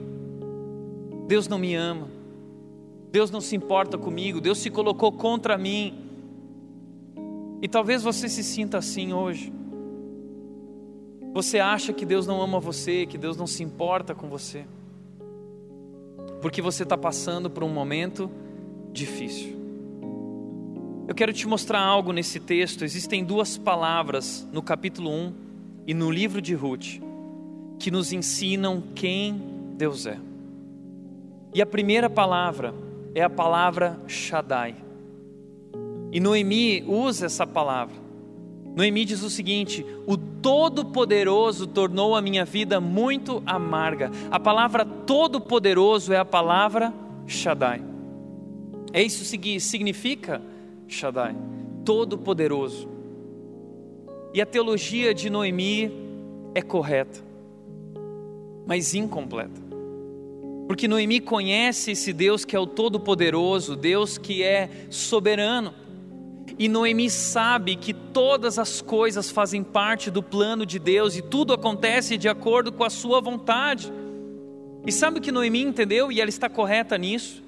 Deus 1.26 1.48
não 1.48 1.58
me 1.58 1.74
ama, 1.74 2.17
Deus 3.10 3.30
não 3.30 3.40
se 3.40 3.56
importa 3.56 3.96
comigo, 3.96 4.40
Deus 4.40 4.58
se 4.58 4.70
colocou 4.70 5.10
contra 5.10 5.56
mim. 5.56 5.94
E 7.62 7.68
talvez 7.68 8.02
você 8.02 8.28
se 8.28 8.44
sinta 8.44 8.78
assim 8.78 9.12
hoje. 9.12 9.52
Você 11.32 11.58
acha 11.58 11.92
que 11.92 12.04
Deus 12.04 12.26
não 12.26 12.40
ama 12.40 12.60
você, 12.60 13.06
que 13.06 13.18
Deus 13.18 13.36
não 13.36 13.46
se 13.46 13.62
importa 13.62 14.14
com 14.14 14.28
você, 14.28 14.64
porque 16.40 16.60
você 16.62 16.82
está 16.82 16.96
passando 16.96 17.50
por 17.50 17.62
um 17.62 17.68
momento 17.68 18.30
difícil. 18.92 19.56
Eu 21.06 21.14
quero 21.14 21.32
te 21.32 21.48
mostrar 21.48 21.80
algo 21.80 22.12
nesse 22.12 22.38
texto. 22.38 22.84
Existem 22.84 23.24
duas 23.24 23.56
palavras 23.56 24.46
no 24.52 24.62
capítulo 24.62 25.10
1 25.10 25.32
e 25.86 25.94
no 25.94 26.10
livro 26.10 26.42
de 26.42 26.54
Ruth 26.54 27.00
que 27.78 27.90
nos 27.90 28.12
ensinam 28.12 28.82
quem 28.94 29.40
Deus 29.76 30.04
é. 30.06 30.18
E 31.54 31.62
a 31.62 31.66
primeira 31.66 32.10
palavra 32.10 32.74
é 33.18 33.24
a 33.24 33.30
palavra 33.30 33.98
Shaddai. 34.06 34.76
E 36.12 36.20
Noemi 36.20 36.84
usa 36.86 37.26
essa 37.26 37.46
palavra. 37.46 37.96
Noemi 38.76 39.04
diz 39.04 39.22
o 39.22 39.30
seguinte: 39.30 39.84
O 40.06 40.16
Todo-Poderoso 40.16 41.66
tornou 41.66 42.14
a 42.14 42.22
minha 42.22 42.44
vida 42.44 42.80
muito 42.80 43.42
amarga. 43.44 44.10
A 44.30 44.38
palavra 44.38 44.84
Todo-Poderoso 44.84 46.12
é 46.12 46.16
a 46.16 46.24
palavra 46.24 46.94
Shaddai. 47.26 47.82
É 48.92 49.02
isso 49.02 49.36
que 49.36 49.58
significa 49.58 50.40
Shaddai, 50.86 51.34
Todo-Poderoso. 51.84 52.88
E 54.32 54.40
a 54.40 54.46
teologia 54.46 55.12
de 55.12 55.28
Noemi 55.28 55.90
é 56.54 56.62
correta, 56.62 57.20
mas 58.66 58.94
incompleta. 58.94 59.67
Porque 60.68 60.86
Noemi 60.86 61.18
conhece 61.18 61.92
esse 61.92 62.12
Deus 62.12 62.44
que 62.44 62.54
é 62.54 62.60
o 62.60 62.66
Todo-Poderoso, 62.66 63.74
Deus 63.74 64.18
que 64.18 64.42
é 64.42 64.68
soberano. 64.90 65.72
E 66.58 66.68
Noemi 66.68 67.08
sabe 67.08 67.74
que 67.74 67.94
todas 67.94 68.58
as 68.58 68.82
coisas 68.82 69.30
fazem 69.30 69.64
parte 69.64 70.10
do 70.10 70.22
plano 70.22 70.66
de 70.66 70.78
Deus 70.78 71.16
e 71.16 71.22
tudo 71.22 71.54
acontece 71.54 72.18
de 72.18 72.28
acordo 72.28 72.70
com 72.70 72.84
a 72.84 72.90
sua 72.90 73.18
vontade. 73.18 73.90
E 74.86 74.92
sabe 74.92 75.18
o 75.18 75.22
que 75.22 75.32
Noemi 75.32 75.62
entendeu? 75.62 76.12
E 76.12 76.20
ela 76.20 76.28
está 76.28 76.50
correta 76.50 76.98
nisso. 76.98 77.42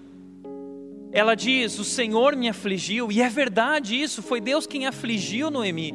Ela 1.13 1.35
diz: 1.35 1.79
O 1.79 1.85
Senhor 1.85 2.35
me 2.35 2.49
afligiu, 2.49 3.13
e 3.13 3.21
é 3.21 3.29
verdade 3.29 4.01
isso, 4.01 4.23
foi 4.23 4.41
Deus 4.41 4.67
quem 4.67 4.87
afligiu 4.87 5.51
Noemi. 5.51 5.95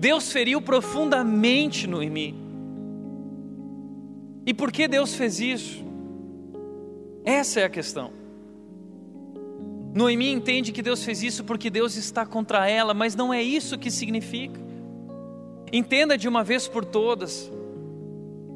Deus 0.00 0.32
feriu 0.32 0.60
profundamente 0.60 1.86
Noemi. 1.86 2.43
E 4.46 4.52
por 4.52 4.70
que 4.70 4.86
Deus 4.86 5.14
fez 5.14 5.40
isso? 5.40 5.84
Essa 7.24 7.60
é 7.60 7.64
a 7.64 7.70
questão. 7.70 8.12
Noemi 9.94 10.32
entende 10.32 10.72
que 10.72 10.82
Deus 10.82 11.04
fez 11.04 11.22
isso 11.22 11.44
porque 11.44 11.70
Deus 11.70 11.96
está 11.96 12.26
contra 12.26 12.68
ela, 12.68 12.92
mas 12.92 13.14
não 13.14 13.32
é 13.32 13.42
isso 13.42 13.78
que 13.78 13.90
significa. 13.90 14.60
Entenda 15.72 16.18
de 16.18 16.28
uma 16.28 16.44
vez 16.44 16.68
por 16.68 16.84
todas 16.84 17.50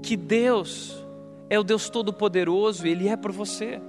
que 0.03 0.17
Deus 0.17 1.05
é 1.49 1.59
o 1.59 1.65
Deus 1.65 1.89
Todo-Poderoso 1.89 2.87
Ele 2.87 3.09
é 3.09 3.17
por 3.17 3.33
você. 3.33 3.81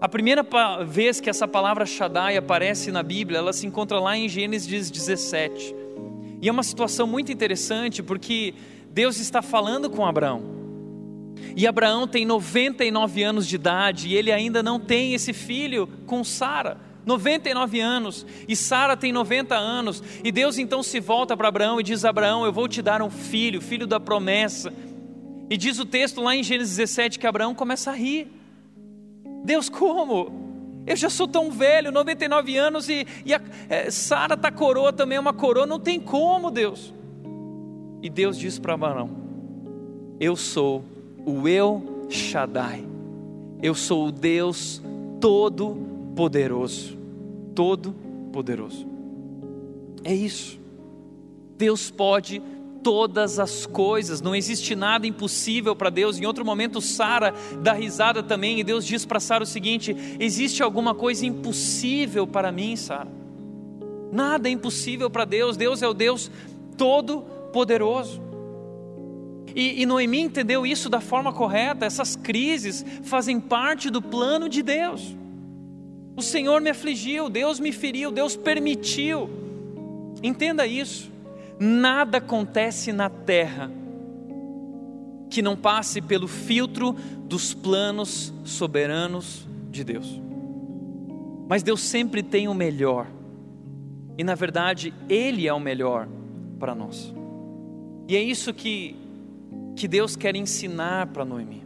A 0.00 0.08
primeira 0.08 0.44
vez 0.84 1.20
que 1.20 1.30
essa 1.30 1.46
palavra 1.46 1.86
Shaddai 1.86 2.36
aparece 2.36 2.90
na 2.90 3.04
Bíblia, 3.04 3.38
ela 3.38 3.52
se 3.52 3.66
encontra 3.66 4.00
lá 4.00 4.16
em 4.16 4.28
Gênesis 4.28 4.90
17. 4.90 5.74
E 6.40 6.48
é 6.48 6.52
uma 6.52 6.64
situação 6.64 7.06
muito 7.06 7.30
interessante 7.30 8.02
porque 8.02 8.52
Deus 8.90 9.20
está 9.20 9.40
falando 9.40 9.88
com 9.88 10.04
Abraão. 10.04 10.61
E 11.56 11.66
Abraão 11.66 12.06
tem 12.06 12.24
99 12.24 13.22
anos 13.22 13.46
de 13.46 13.56
idade 13.56 14.08
e 14.08 14.14
ele 14.14 14.32
ainda 14.32 14.62
não 14.62 14.80
tem 14.80 15.14
esse 15.14 15.32
filho 15.32 15.86
com 16.06 16.24
Sara. 16.24 16.78
99 17.04 17.80
anos, 17.80 18.24
e 18.46 18.54
Sara 18.54 18.96
tem 18.96 19.12
90 19.12 19.56
anos, 19.56 20.02
e 20.22 20.30
Deus 20.30 20.56
então 20.56 20.84
se 20.84 21.00
volta 21.00 21.36
para 21.36 21.48
Abraão 21.48 21.80
e 21.80 21.82
diz: 21.82 22.04
Abraão, 22.04 22.44
eu 22.44 22.52
vou 22.52 22.68
te 22.68 22.80
dar 22.80 23.02
um 23.02 23.10
filho, 23.10 23.60
filho 23.60 23.86
da 23.86 23.98
promessa. 23.98 24.72
E 25.50 25.56
diz 25.56 25.78
o 25.78 25.84
texto 25.84 26.20
lá 26.20 26.34
em 26.34 26.42
Gênesis 26.42 26.76
17 26.76 27.18
que 27.18 27.26
Abraão 27.26 27.54
começa 27.54 27.90
a 27.90 27.94
rir. 27.94 28.28
Deus, 29.44 29.68
como? 29.68 30.40
Eu 30.86 30.96
já 30.96 31.10
sou 31.10 31.28
tão 31.28 31.50
velho, 31.50 31.92
99 31.92 32.56
anos, 32.56 32.88
e, 32.88 33.06
e 33.24 33.32
é, 33.68 33.90
Sara 33.90 34.34
está 34.34 34.50
coroa 34.50 34.92
também, 34.92 35.16
é 35.16 35.20
uma 35.20 35.32
coroa, 35.32 35.66
não 35.66 35.78
tem 35.78 36.00
como, 36.00 36.50
Deus. 36.50 36.92
E 38.00 38.08
Deus 38.08 38.38
diz 38.38 38.58
para 38.58 38.74
Abraão: 38.74 39.10
Eu 40.18 40.36
sou 40.36 40.84
o 41.24 41.48
Eu 41.48 42.06
Shaddai, 42.08 42.84
eu 43.62 43.74
sou 43.74 44.08
o 44.08 44.12
Deus 44.12 44.82
Todo-Poderoso. 45.20 46.98
Todo-Poderoso. 47.54 48.86
É 50.04 50.14
isso. 50.14 50.58
Deus 51.56 51.90
pode 51.90 52.42
todas 52.82 53.38
as 53.38 53.64
coisas, 53.64 54.20
não 54.20 54.34
existe 54.34 54.74
nada 54.74 55.06
impossível 55.06 55.76
para 55.76 55.88
Deus. 55.88 56.18
Em 56.18 56.26
outro 56.26 56.44
momento, 56.44 56.80
Sara 56.80 57.32
dá 57.62 57.72
risada 57.72 58.22
também, 58.22 58.58
e 58.58 58.64
Deus 58.64 58.84
diz 58.84 59.04
para 59.06 59.20
Sara 59.20 59.44
o 59.44 59.46
seguinte: 59.46 59.96
existe 60.18 60.62
alguma 60.62 60.94
coisa 60.94 61.24
impossível 61.24 62.26
para 62.26 62.50
mim, 62.50 62.74
Sara? 62.74 63.08
Nada 64.10 64.48
é 64.48 64.52
impossível 64.52 65.08
para 65.08 65.24
Deus, 65.24 65.56
Deus 65.56 65.80
é 65.80 65.88
o 65.88 65.94
Deus 65.94 66.30
todo-poderoso. 66.76 68.20
E, 69.54 69.82
e 69.82 69.86
Noemi 69.86 70.20
entendeu 70.20 70.66
isso 70.66 70.88
da 70.88 71.00
forma 71.00 71.32
correta, 71.32 71.84
essas 71.84 72.16
crises 72.16 72.84
fazem 73.02 73.40
parte 73.40 73.90
do 73.90 74.00
plano 74.00 74.48
de 74.48 74.62
Deus. 74.62 75.16
O 76.16 76.22
Senhor 76.22 76.60
me 76.60 76.70
afligiu, 76.70 77.28
Deus 77.28 77.58
me 77.58 77.72
feriu, 77.72 78.10
Deus 78.10 78.36
permitiu. 78.36 79.28
Entenda 80.22 80.66
isso. 80.66 81.10
Nada 81.58 82.18
acontece 82.18 82.92
na 82.92 83.08
terra 83.08 83.70
que 85.30 85.40
não 85.40 85.56
passe 85.56 86.02
pelo 86.02 86.28
filtro 86.28 86.94
dos 87.24 87.54
planos 87.54 88.32
soberanos 88.44 89.48
de 89.70 89.82
Deus. 89.82 90.20
Mas 91.48 91.62
Deus 91.62 91.80
sempre 91.80 92.22
tem 92.22 92.48
o 92.48 92.54
melhor, 92.54 93.06
e 94.18 94.22
na 94.22 94.34
verdade, 94.34 94.92
Ele 95.08 95.48
é 95.48 95.52
o 95.52 95.58
melhor 95.58 96.06
para 96.58 96.74
nós. 96.74 97.12
E 98.06 98.14
é 98.14 98.22
isso 98.22 98.52
que, 98.52 98.94
que 99.76 99.88
Deus 99.88 100.16
quer 100.16 100.36
ensinar 100.36 101.08
para 101.08 101.24
Noemi. 101.24 101.64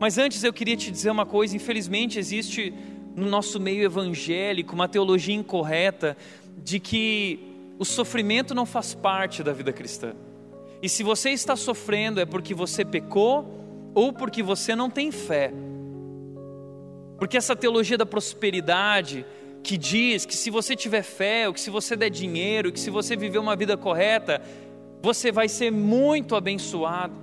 Mas 0.00 0.18
antes 0.18 0.42
eu 0.42 0.52
queria 0.52 0.76
te 0.76 0.90
dizer 0.90 1.10
uma 1.10 1.26
coisa: 1.26 1.56
infelizmente 1.56 2.18
existe 2.18 2.74
no 3.14 3.28
nosso 3.28 3.60
meio 3.60 3.84
evangélico 3.84 4.74
uma 4.74 4.88
teologia 4.88 5.34
incorreta 5.34 6.16
de 6.58 6.80
que 6.80 7.38
o 7.78 7.84
sofrimento 7.84 8.54
não 8.54 8.66
faz 8.66 8.94
parte 8.94 9.42
da 9.42 9.52
vida 9.52 9.72
cristã. 9.72 10.14
E 10.82 10.88
se 10.88 11.02
você 11.02 11.30
está 11.30 11.54
sofrendo 11.54 12.20
é 12.20 12.26
porque 12.26 12.54
você 12.54 12.84
pecou 12.84 13.92
ou 13.94 14.12
porque 14.12 14.42
você 14.42 14.74
não 14.74 14.90
tem 14.90 15.12
fé. 15.12 15.52
Porque 17.18 17.36
essa 17.36 17.54
teologia 17.54 17.96
da 17.96 18.06
prosperidade 18.06 19.24
que 19.62 19.78
diz 19.78 20.26
que 20.26 20.34
se 20.34 20.50
você 20.50 20.74
tiver 20.74 21.02
fé, 21.02 21.46
ou 21.46 21.54
que 21.54 21.60
se 21.60 21.70
você 21.70 21.94
der 21.94 22.10
dinheiro, 22.10 22.72
que 22.72 22.80
se 22.80 22.90
você 22.90 23.14
viver 23.14 23.38
uma 23.38 23.54
vida 23.54 23.76
correta, 23.76 24.42
você 25.02 25.32
vai 25.32 25.48
ser 25.48 25.72
muito 25.72 26.36
abençoado. 26.36 27.22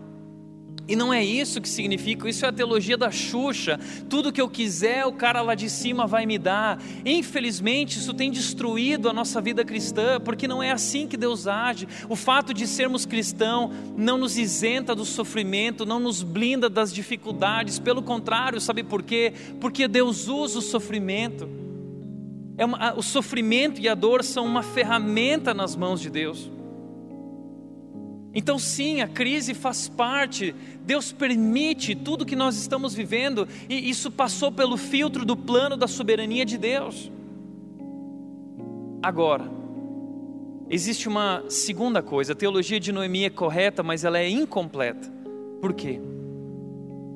E 0.89 0.95
não 0.95 1.13
é 1.13 1.23
isso 1.23 1.61
que 1.61 1.69
significa, 1.69 2.27
isso 2.27 2.43
é 2.43 2.49
a 2.49 2.51
teologia 2.51 2.97
da 2.97 3.11
Xuxa. 3.11 3.80
Tudo 4.09 4.34
que 4.34 4.41
eu 4.41 4.49
quiser, 4.49 5.05
o 5.05 5.13
cara 5.13 5.39
lá 5.39 5.53
de 5.53 5.69
cima 5.69 6.07
vai 6.07 6.25
me 6.25 6.39
dar. 6.39 6.82
Infelizmente, 7.05 7.99
isso 7.99 8.11
tem 8.11 8.32
destruído 8.32 9.07
a 9.07 9.13
nossa 9.13 9.39
vida 9.39 9.63
cristã, 9.63 10.19
porque 10.19 10.47
não 10.47 10.63
é 10.63 10.71
assim 10.71 11.05
que 11.05 11.15
Deus 11.15 11.45
age. 11.45 11.88
O 12.09 12.15
fato 12.15 12.55
de 12.55 12.65
sermos 12.65 13.05
cristãos 13.05 13.71
não 13.95 14.17
nos 14.17 14.36
isenta 14.36 14.95
do 14.95 15.05
sofrimento, 15.05 15.86
não 15.86 15.99
nos 15.99 16.23
blinda 16.23 16.67
das 16.67 16.91
dificuldades. 16.91 17.77
Pelo 17.77 18.01
contrário, 18.01 18.59
sabe 18.59 18.82
por 18.82 19.03
quê? 19.03 19.32
Porque 19.61 19.88
Deus 19.88 20.27
usa 20.27 20.57
o 20.57 20.61
sofrimento. 20.63 21.47
É 22.57 22.65
uma, 22.65 22.95
o 22.95 23.03
sofrimento 23.03 23.80
e 23.80 23.88
a 23.88 23.93
dor 23.93 24.23
são 24.23 24.43
uma 24.43 24.63
ferramenta 24.63 25.53
nas 25.53 25.75
mãos 25.75 26.01
de 26.01 26.09
Deus. 26.09 26.49
Então, 28.39 28.57
sim, 28.57 29.01
a 29.01 29.07
crise 29.07 29.53
faz 29.53 29.89
parte, 29.89 30.55
Deus 30.85 31.11
permite 31.11 31.93
tudo 31.93 32.25
que 32.25 32.37
nós 32.37 32.55
estamos 32.55 32.93
vivendo, 32.93 33.45
e 33.67 33.89
isso 33.89 34.09
passou 34.09 34.49
pelo 34.49 34.77
filtro 34.77 35.25
do 35.25 35.35
plano 35.35 35.75
da 35.75 35.89
soberania 35.89 36.45
de 36.45 36.57
Deus. 36.57 37.11
Agora, 39.03 39.43
existe 40.69 41.09
uma 41.09 41.43
segunda 41.49 42.01
coisa: 42.01 42.31
a 42.31 42.35
teologia 42.35 42.79
de 42.79 42.93
Noemi 42.93 43.25
é 43.25 43.29
correta, 43.29 43.83
mas 43.83 44.05
ela 44.05 44.17
é 44.17 44.29
incompleta. 44.29 45.11
Por 45.59 45.73
quê? 45.73 45.99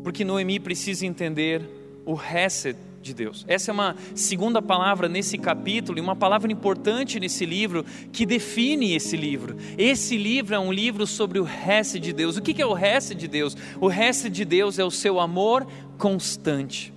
Porque 0.03 0.25
Noemi 0.25 0.59
precisa 0.59 1.05
entender 1.05 1.61
o 2.05 2.19
Hesed 2.19 2.75
de 3.03 3.13
Deus. 3.13 3.45
Essa 3.47 3.69
é 3.69 3.73
uma 3.73 3.95
segunda 4.15 4.61
palavra 4.61 5.07
nesse 5.07 5.37
capítulo 5.37 5.99
e 5.99 6.01
uma 6.01 6.15
palavra 6.15 6.51
importante 6.51 7.19
nesse 7.19 7.45
livro 7.45 7.85
que 8.11 8.25
define 8.25 8.95
esse 8.95 9.17
livro. 9.17 9.55
Esse 9.77 10.17
livro 10.17 10.55
é 10.55 10.59
um 10.59 10.71
livro 10.71 11.05
sobre 11.05 11.37
o 11.39 11.43
resto 11.43 11.99
de 11.99 12.13
Deus. 12.13 12.37
O 12.37 12.41
que 12.41 12.61
é 12.61 12.65
o 12.65 12.73
resto 12.73 13.13
de 13.13 13.27
Deus? 13.27 13.55
O 13.79 13.87
resto 13.87 14.29
de 14.29 14.45
Deus 14.45 14.79
é 14.79 14.83
o 14.83 14.89
seu 14.89 15.19
amor 15.19 15.67
constante. 15.97 16.93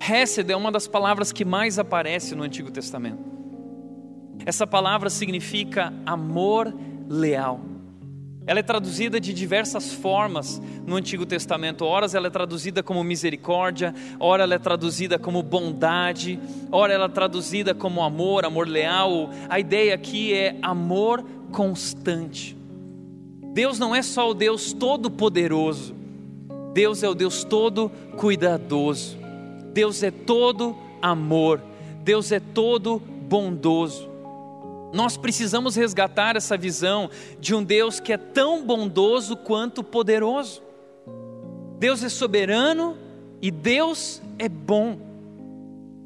Hesed 0.00 0.50
é 0.50 0.56
uma 0.56 0.72
das 0.72 0.88
palavras 0.88 1.32
que 1.32 1.44
mais 1.44 1.78
aparece 1.78 2.34
no 2.34 2.42
Antigo 2.42 2.70
Testamento. 2.70 3.24
Essa 4.44 4.66
palavra 4.66 5.10
significa 5.10 5.92
amor 6.04 6.72
leal. 7.08 7.60
Ela 8.46 8.60
é 8.60 8.62
traduzida 8.62 9.20
de 9.20 9.34
diversas 9.34 9.92
formas 9.92 10.62
no 10.86 10.94
Antigo 10.94 11.26
Testamento. 11.26 11.84
Horas 11.84 12.14
ela 12.14 12.28
é 12.28 12.30
traduzida 12.30 12.80
como 12.80 13.02
misericórdia, 13.02 13.92
ora 14.20 14.44
ela 14.44 14.54
é 14.54 14.58
traduzida 14.58 15.18
como 15.18 15.42
bondade, 15.42 16.38
ora 16.70 16.92
ela 16.92 17.06
é 17.06 17.08
traduzida 17.08 17.74
como 17.74 18.02
amor, 18.02 18.44
amor 18.44 18.68
leal. 18.68 19.30
A 19.48 19.58
ideia 19.58 19.94
aqui 19.94 20.32
é 20.32 20.56
amor 20.62 21.24
constante. 21.50 22.56
Deus 23.52 23.80
não 23.80 23.94
é 23.94 24.02
só 24.02 24.30
o 24.30 24.34
Deus 24.34 24.72
todo-poderoso, 24.72 25.94
Deus 26.72 27.02
é 27.02 27.08
o 27.08 27.14
Deus 27.14 27.42
todo 27.42 27.90
cuidadoso. 28.16 29.16
Deus 29.72 30.02
é 30.02 30.10
todo 30.10 30.76
amor, 31.02 31.60
Deus 32.02 32.30
é 32.32 32.38
todo 32.38 32.98
bondoso. 33.28 34.15
Nós 34.92 35.16
precisamos 35.16 35.76
resgatar 35.76 36.36
essa 36.36 36.56
visão 36.56 37.10
de 37.40 37.54
um 37.54 37.62
Deus 37.62 38.00
que 38.00 38.12
é 38.12 38.16
tão 38.16 38.64
bondoso 38.64 39.36
quanto 39.36 39.82
poderoso. 39.82 40.62
Deus 41.78 42.02
é 42.02 42.08
soberano 42.08 42.96
e 43.42 43.50
Deus 43.50 44.22
é 44.38 44.48
bom. 44.48 44.98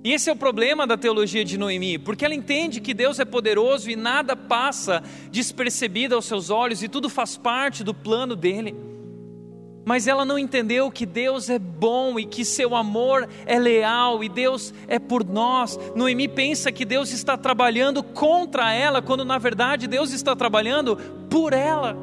E 0.02 0.12
esse 0.12 0.30
é 0.30 0.32
o 0.32 0.36
problema 0.36 0.86
da 0.86 0.96
teologia 0.96 1.44
de 1.44 1.58
Noemi, 1.58 1.98
porque 1.98 2.24
ela 2.24 2.34
entende 2.34 2.80
que 2.80 2.94
Deus 2.94 3.20
é 3.20 3.24
poderoso 3.24 3.90
e 3.90 3.96
nada 3.96 4.34
passa 4.34 5.02
despercebido 5.30 6.14
aos 6.14 6.24
seus 6.24 6.48
olhos 6.48 6.82
e 6.82 6.88
tudo 6.88 7.10
faz 7.10 7.36
parte 7.36 7.84
do 7.84 7.92
plano 7.92 8.34
dele 8.34 8.74
mas 9.84 10.06
ela 10.06 10.24
não 10.24 10.38
entendeu 10.38 10.90
que 10.90 11.06
Deus 11.06 11.48
é 11.48 11.58
bom 11.58 12.18
e 12.18 12.24
que 12.24 12.44
seu 12.44 12.74
amor 12.74 13.28
é 13.46 13.58
leal 13.58 14.22
e 14.22 14.28
Deus 14.28 14.74
é 14.86 14.98
por 14.98 15.24
nós. 15.24 15.78
Noemi 15.94 16.28
pensa 16.28 16.70
que 16.70 16.84
Deus 16.84 17.10
está 17.12 17.36
trabalhando 17.36 18.02
contra 18.02 18.72
ela, 18.72 19.00
quando 19.00 19.24
na 19.24 19.38
verdade 19.38 19.86
Deus 19.86 20.12
está 20.12 20.36
trabalhando 20.36 20.96
por 21.30 21.52
ela. 21.52 21.96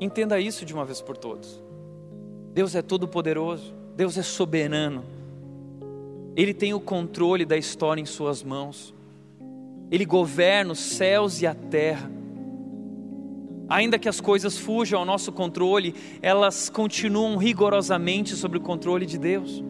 Entenda 0.00 0.38
isso 0.38 0.64
de 0.64 0.72
uma 0.72 0.84
vez 0.84 1.00
por 1.00 1.16
todas. 1.16 1.62
Deus 2.52 2.74
é 2.74 2.82
todo 2.82 3.08
poderoso, 3.08 3.74
Deus 3.96 4.16
é 4.16 4.22
soberano. 4.22 5.04
Ele 6.36 6.52
tem 6.52 6.74
o 6.74 6.80
controle 6.80 7.44
da 7.44 7.56
história 7.56 8.00
em 8.00 8.06
suas 8.06 8.42
mãos. 8.42 8.94
Ele 9.90 10.04
governa 10.04 10.72
os 10.72 10.80
céus 10.80 11.40
e 11.40 11.46
a 11.46 11.54
terra. 11.54 12.10
Ainda 13.68 13.98
que 13.98 14.08
as 14.08 14.20
coisas 14.20 14.58
fujam 14.58 15.00
ao 15.00 15.06
nosso 15.06 15.32
controle, 15.32 15.94
elas 16.20 16.68
continuam 16.68 17.36
rigorosamente 17.36 18.36
sob 18.36 18.58
o 18.58 18.60
controle 18.60 19.06
de 19.06 19.18
Deus. 19.18 19.62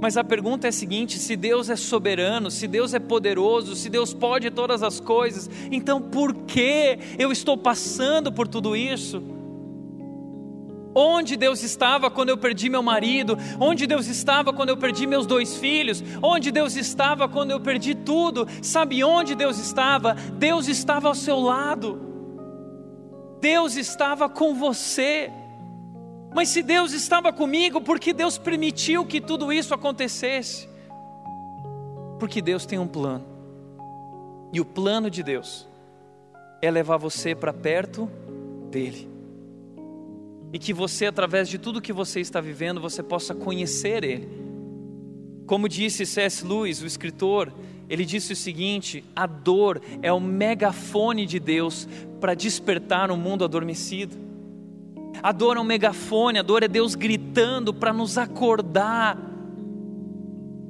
Mas 0.00 0.16
a 0.16 0.24
pergunta 0.24 0.66
é 0.66 0.70
a 0.70 0.72
seguinte: 0.72 1.18
se 1.18 1.36
Deus 1.36 1.70
é 1.70 1.76
soberano, 1.76 2.50
se 2.50 2.66
Deus 2.66 2.94
é 2.94 2.98
poderoso, 2.98 3.74
se 3.74 3.88
Deus 3.88 4.12
pode 4.12 4.50
todas 4.50 4.82
as 4.82 5.00
coisas, 5.00 5.48
então 5.70 6.00
por 6.00 6.34
que 6.34 6.98
eu 7.18 7.30
estou 7.30 7.56
passando 7.56 8.32
por 8.32 8.48
tudo 8.48 8.74
isso? 8.76 9.22
Onde 10.94 11.36
Deus 11.36 11.62
estava 11.62 12.08
quando 12.08 12.28
eu 12.28 12.36
perdi 12.36 12.68
meu 12.68 12.82
marido? 12.82 13.36
Onde 13.58 13.86
Deus 13.86 14.06
estava 14.06 14.52
quando 14.52 14.68
eu 14.68 14.76
perdi 14.76 15.06
meus 15.06 15.26
dois 15.26 15.56
filhos? 15.56 16.04
Onde 16.22 16.52
Deus 16.52 16.76
estava 16.76 17.28
quando 17.28 17.50
eu 17.50 17.58
perdi 17.58 17.96
tudo? 17.96 18.46
Sabe 18.62 19.02
onde 19.02 19.34
Deus 19.34 19.58
estava? 19.58 20.14
Deus 20.14 20.68
estava 20.68 21.08
ao 21.08 21.14
seu 21.14 21.40
lado. 21.40 22.13
Deus 23.44 23.76
estava 23.76 24.26
com 24.26 24.54
você. 24.54 25.30
Mas 26.34 26.48
se 26.48 26.62
Deus 26.62 26.92
estava 26.92 27.30
comigo, 27.30 27.78
por 27.78 28.00
que 28.00 28.14
Deus 28.14 28.38
permitiu 28.38 29.04
que 29.04 29.20
tudo 29.20 29.52
isso 29.52 29.74
acontecesse? 29.74 30.66
Porque 32.18 32.40
Deus 32.40 32.64
tem 32.64 32.78
um 32.78 32.88
plano. 32.88 33.26
E 34.50 34.62
o 34.62 34.64
plano 34.64 35.10
de 35.10 35.22
Deus 35.22 35.68
é 36.62 36.70
levar 36.70 36.96
você 36.96 37.34
para 37.34 37.52
perto 37.52 38.10
dele 38.70 39.12
e 40.50 40.58
que 40.58 40.72
você, 40.72 41.04
através 41.04 41.46
de 41.46 41.58
tudo 41.58 41.82
que 41.82 41.92
você 41.92 42.20
está 42.20 42.40
vivendo, 42.40 42.80
você 42.80 43.02
possa 43.02 43.34
conhecer 43.34 44.04
Ele. 44.04 44.43
Como 45.46 45.68
disse 45.68 46.06
C.S. 46.06 46.46
Lewis, 46.46 46.80
o 46.80 46.86
escritor, 46.86 47.52
ele 47.88 48.04
disse 48.04 48.32
o 48.32 48.36
seguinte: 48.36 49.04
a 49.14 49.26
dor 49.26 49.80
é 50.00 50.12
o 50.12 50.20
megafone 50.20 51.26
de 51.26 51.38
Deus 51.38 51.86
para 52.20 52.34
despertar 52.34 53.10
um 53.10 53.16
mundo 53.16 53.44
adormecido. 53.44 54.16
A 55.22 55.32
dor 55.32 55.56
é 55.56 55.60
um 55.60 55.64
megafone, 55.64 56.38
a 56.38 56.42
dor 56.42 56.62
é 56.62 56.68
Deus 56.68 56.94
gritando 56.94 57.72
para 57.72 57.92
nos 57.92 58.16
acordar, 58.16 59.18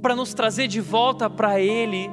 para 0.03 0.17
nos 0.17 0.35
trazer 0.35 0.67
de 0.67 0.81
volta 0.81 1.31
para 1.31 1.61
Ele, 1.61 2.11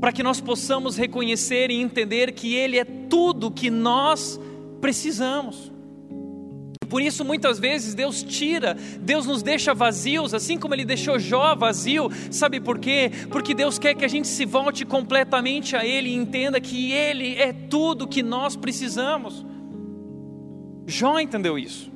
para 0.00 0.12
que 0.12 0.22
nós 0.22 0.40
possamos 0.40 0.96
reconhecer 0.96 1.70
e 1.70 1.80
entender 1.80 2.32
que 2.32 2.54
Ele 2.54 2.78
é 2.78 2.84
tudo 2.84 3.50
que 3.50 3.70
nós 3.70 4.40
precisamos. 4.80 5.71
Por 6.92 7.00
isso, 7.00 7.24
muitas 7.24 7.58
vezes, 7.58 7.94
Deus 7.94 8.22
tira, 8.22 8.76
Deus 9.00 9.24
nos 9.24 9.42
deixa 9.42 9.72
vazios, 9.72 10.34
assim 10.34 10.58
como 10.58 10.74
Ele 10.74 10.84
deixou 10.84 11.18
Jó 11.18 11.54
vazio. 11.54 12.10
Sabe 12.30 12.60
por 12.60 12.78
quê? 12.78 13.10
Porque 13.30 13.54
Deus 13.54 13.78
quer 13.78 13.94
que 13.94 14.04
a 14.04 14.08
gente 14.08 14.28
se 14.28 14.44
volte 14.44 14.84
completamente 14.84 15.74
a 15.74 15.86
Ele 15.86 16.10
e 16.10 16.14
entenda 16.14 16.60
que 16.60 16.92
Ele 16.92 17.34
é 17.36 17.50
tudo 17.50 18.06
que 18.06 18.22
nós 18.22 18.56
precisamos. 18.56 19.42
Jó 20.86 21.18
entendeu 21.18 21.58
isso. 21.58 21.90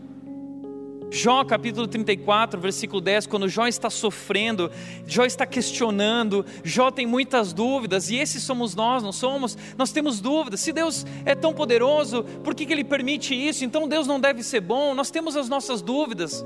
Jó 1.11 1.45
capítulo 1.45 1.87
34, 1.87 2.61
versículo 2.61 3.01
10, 3.01 3.27
quando 3.27 3.49
Jó 3.49 3.67
está 3.67 3.89
sofrendo, 3.89 4.71
Jó 5.07 5.25
está 5.25 5.47
questionando, 5.47 6.45
Jó 6.65 6.91
tem 6.91 7.07
muitas 7.07 7.53
dúvidas, 7.53 8.11
e 8.11 8.17
esses 8.17 8.43
somos 8.43 8.75
nós, 8.75 9.03
não 9.03 9.13
somos? 9.13 9.57
Nós 9.79 9.93
temos 9.93 10.21
dúvidas. 10.21 10.61
Se 10.61 10.73
Deus 10.73 11.07
é 11.25 11.35
tão 11.35 11.55
poderoso, 11.55 12.25
por 12.43 12.55
que, 12.55 12.67
que 12.67 12.73
Ele 12.73 12.85
permite 12.85 13.35
isso? 13.35 13.65
Então 13.65 13.89
Deus 13.89 14.07
não 14.07 14.19
deve 14.19 14.43
ser 14.43 14.61
bom. 14.61 14.95
Nós 14.95 15.11
temos 15.11 15.37
as 15.37 15.49
nossas 15.49 15.81
dúvidas. 15.81 16.45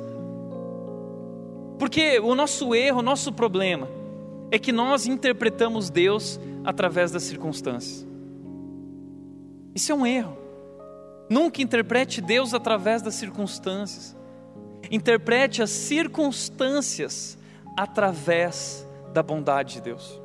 Porque 1.79 2.21
o 2.21 2.35
nosso 2.35 2.75
erro, 2.75 2.99
o 2.99 3.03
nosso 3.03 3.33
problema, 3.33 3.89
é 4.51 4.59
que 4.59 4.73
nós 4.73 5.07
interpretamos 5.07 5.89
Deus 5.89 6.39
através 6.63 7.11
das 7.11 7.23
circunstâncias. 7.23 8.07
Isso 9.75 9.91
é 9.91 9.95
um 9.95 10.07
erro. 10.07 10.37
Nunca 11.31 11.63
interprete 11.63 12.21
Deus 12.21 12.53
através 12.53 13.01
das 13.01 13.15
circunstâncias. 13.15 14.20
Interprete 14.91 15.63
as 15.63 15.71
circunstâncias 15.71 17.39
através 17.77 18.87
da 19.13 19.23
bondade 19.23 19.75
de 19.75 19.81
Deus, 19.83 20.21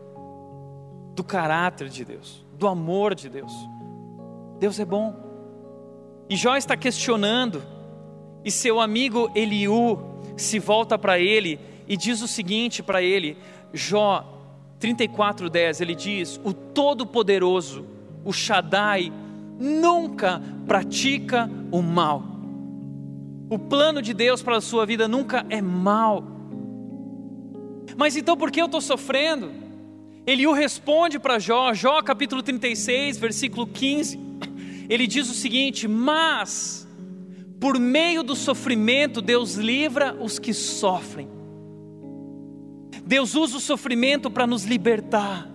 do 1.16 1.24
caráter 1.24 1.88
de 1.90 2.04
Deus, 2.04 2.44
do 2.58 2.68
amor 2.68 3.14
de 3.14 3.30
Deus. 3.30 3.52
Deus 4.60 4.80
é 4.80 4.86
bom. 4.86 5.16
E 6.30 6.36
Jó 6.36 6.56
está 6.56 6.76
questionando, 6.76 7.62
e 8.44 8.50
seu 8.50 8.80
amigo 8.80 9.30
Eliú 9.36 10.00
se 10.36 10.60
volta 10.60 10.98
para 10.98 11.20
ele 11.20 11.60
e 11.88 11.96
diz 11.96 12.22
o 12.22 12.28
seguinte 12.28 12.82
para 12.82 13.02
ele, 13.02 13.38
Jó 13.74 14.24
34:10, 14.80 15.82
ele 15.82 15.96
diz: 15.96 16.40
"O 16.44 16.54
Todo-Poderoso, 16.54 17.86
o 18.24 18.34
Shaddai, 18.34 19.12
nunca 19.60 20.42
pratica 20.66 21.50
o 21.72 21.82
mal." 21.82 22.35
O 23.50 23.60
plano 23.60 24.02
de 24.02 24.14
Deus 24.14 24.42
para 24.42 24.58
a 24.58 24.62
sua 24.62 24.86
vida 24.86 25.08
nunca 25.08 25.46
é 25.50 25.62
mal. 25.62 26.24
Mas 27.98 28.16
então 28.16 28.36
por 28.36 28.52
que 28.52 28.62
eu 28.62 28.66
estou 28.66 28.82
sofrendo? 28.82 29.52
Eliú 30.26 30.52
responde 30.52 31.20
para 31.20 31.38
Jó, 31.38 31.74
Jó 31.74 32.02
capítulo 32.02 32.42
36, 32.42 33.18
versículo 33.18 33.68
15. 33.68 34.20
Ele 34.90 35.06
diz 35.06 35.30
o 35.30 35.34
seguinte: 35.34 35.88
Mas, 35.88 36.88
por 37.60 37.80
meio 37.80 38.24
do 38.24 38.36
sofrimento, 38.36 39.22
Deus 39.22 39.56
livra 39.56 40.16
os 40.20 40.40
que 40.40 40.54
sofrem. 40.54 41.28
Deus 43.06 43.36
usa 43.36 43.58
o 43.58 43.62
sofrimento 43.62 44.32
para 44.32 44.48
nos 44.48 44.64
libertar, 44.64 45.48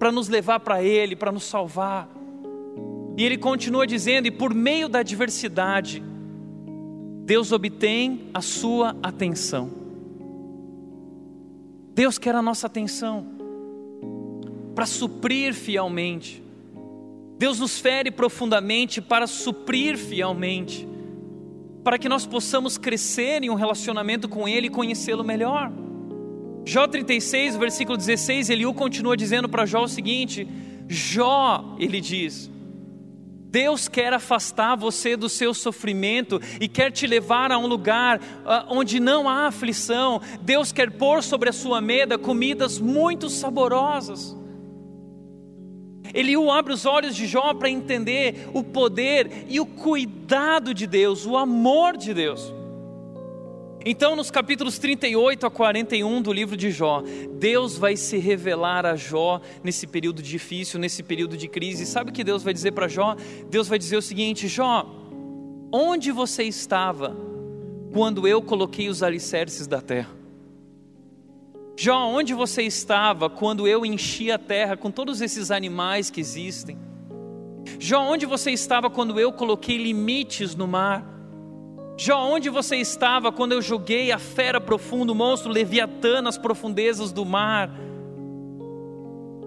para 0.00 0.10
nos 0.10 0.28
levar 0.28 0.58
para 0.58 0.82
Ele, 0.82 1.14
para 1.14 1.30
nos 1.30 1.44
salvar. 1.44 2.08
E 3.16 3.24
ele 3.24 3.38
continua 3.38 3.86
dizendo: 3.86 4.26
e 4.26 4.30
por 4.32 4.52
meio 4.52 4.88
da 4.88 4.98
adversidade, 4.98 6.02
Deus 7.24 7.52
obtém 7.52 8.28
a 8.34 8.42
sua 8.42 8.94
atenção. 9.02 9.70
Deus 11.94 12.18
quer 12.18 12.34
a 12.34 12.42
nossa 12.42 12.66
atenção 12.66 13.26
para 14.74 14.84
suprir 14.84 15.54
fielmente. 15.54 16.42
Deus 17.38 17.60
nos 17.60 17.78
fere 17.78 18.10
profundamente 18.10 19.00
para 19.00 19.26
suprir 19.26 19.96
fielmente, 19.96 20.86
para 21.82 21.98
que 21.98 22.10
nós 22.10 22.26
possamos 22.26 22.76
crescer 22.76 23.42
em 23.42 23.48
um 23.48 23.54
relacionamento 23.54 24.28
com 24.28 24.46
Ele 24.46 24.66
e 24.66 24.70
conhecê-lo 24.70 25.24
melhor. 25.24 25.72
Jó 26.66 26.86
36, 26.86 27.56
versículo 27.56 27.96
16, 27.96 28.50
Eliú 28.50 28.74
continua 28.74 29.16
dizendo 29.16 29.48
para 29.48 29.64
Jó 29.64 29.84
o 29.84 29.88
seguinte: 29.88 30.46
Jó, 30.88 31.76
ele 31.78 32.00
diz, 32.00 32.50
Deus 33.54 33.86
quer 33.86 34.12
afastar 34.12 34.74
você 34.74 35.16
do 35.16 35.28
seu 35.28 35.54
sofrimento 35.54 36.40
e 36.60 36.66
quer 36.66 36.90
te 36.90 37.06
levar 37.06 37.52
a 37.52 37.56
um 37.56 37.68
lugar 37.68 38.18
uh, 38.18 38.66
onde 38.68 38.98
não 38.98 39.28
há 39.28 39.46
aflição. 39.46 40.20
Deus 40.40 40.72
quer 40.72 40.90
pôr 40.90 41.22
sobre 41.22 41.50
a 41.50 41.52
sua 41.52 41.80
mesa 41.80 42.18
comidas 42.18 42.80
muito 42.80 43.30
saborosas. 43.30 44.36
Eliú 46.12 46.50
abre 46.50 46.72
os 46.72 46.84
olhos 46.84 47.14
de 47.14 47.28
Jó 47.28 47.54
para 47.54 47.70
entender 47.70 48.50
o 48.52 48.64
poder 48.64 49.46
e 49.48 49.60
o 49.60 49.66
cuidado 49.66 50.74
de 50.74 50.84
Deus, 50.84 51.24
o 51.24 51.36
amor 51.36 51.96
de 51.96 52.12
Deus. 52.12 52.52
Então, 53.86 54.16
nos 54.16 54.30
capítulos 54.30 54.78
38 54.78 55.44
a 55.44 55.50
41 55.50 56.22
do 56.22 56.32
livro 56.32 56.56
de 56.56 56.70
Jó, 56.70 57.02
Deus 57.38 57.76
vai 57.76 57.96
se 57.96 58.16
revelar 58.16 58.86
a 58.86 58.96
Jó 58.96 59.42
nesse 59.62 59.86
período 59.86 60.22
difícil, 60.22 60.80
nesse 60.80 61.02
período 61.02 61.36
de 61.36 61.46
crise. 61.48 61.84
Sabe 61.84 62.10
o 62.10 62.12
que 62.12 62.24
Deus 62.24 62.42
vai 62.42 62.54
dizer 62.54 62.72
para 62.72 62.88
Jó? 62.88 63.14
Deus 63.50 63.68
vai 63.68 63.78
dizer 63.78 63.98
o 63.98 64.02
seguinte: 64.02 64.48
Jó, 64.48 64.90
onde 65.70 66.10
você 66.12 66.44
estava 66.44 67.14
quando 67.92 68.26
eu 68.26 68.40
coloquei 68.40 68.88
os 68.88 69.02
alicerces 69.02 69.66
da 69.66 69.82
terra? 69.82 70.16
Jó, 71.76 72.06
onde 72.06 72.32
você 72.32 72.62
estava 72.62 73.28
quando 73.28 73.68
eu 73.68 73.84
enchi 73.84 74.30
a 74.32 74.38
terra 74.38 74.78
com 74.78 74.90
todos 74.90 75.20
esses 75.20 75.50
animais 75.50 76.08
que 76.08 76.20
existem? 76.20 76.78
Jó, 77.78 78.00
onde 78.00 78.24
você 78.24 78.50
estava 78.50 78.88
quando 78.88 79.20
eu 79.20 79.30
coloquei 79.30 79.76
limites 79.76 80.54
no 80.54 80.66
mar? 80.66 81.13
Jó, 81.96 82.18
onde 82.24 82.50
você 82.50 82.76
estava 82.76 83.30
quando 83.30 83.52
eu 83.52 83.62
joguei 83.62 84.10
a 84.10 84.18
fera 84.18 84.60
profunda, 84.60 85.12
o 85.12 85.14
monstro 85.14 85.52
Leviatã 85.52 86.20
nas 86.20 86.36
profundezas 86.36 87.12
do 87.12 87.24
mar? 87.24 87.70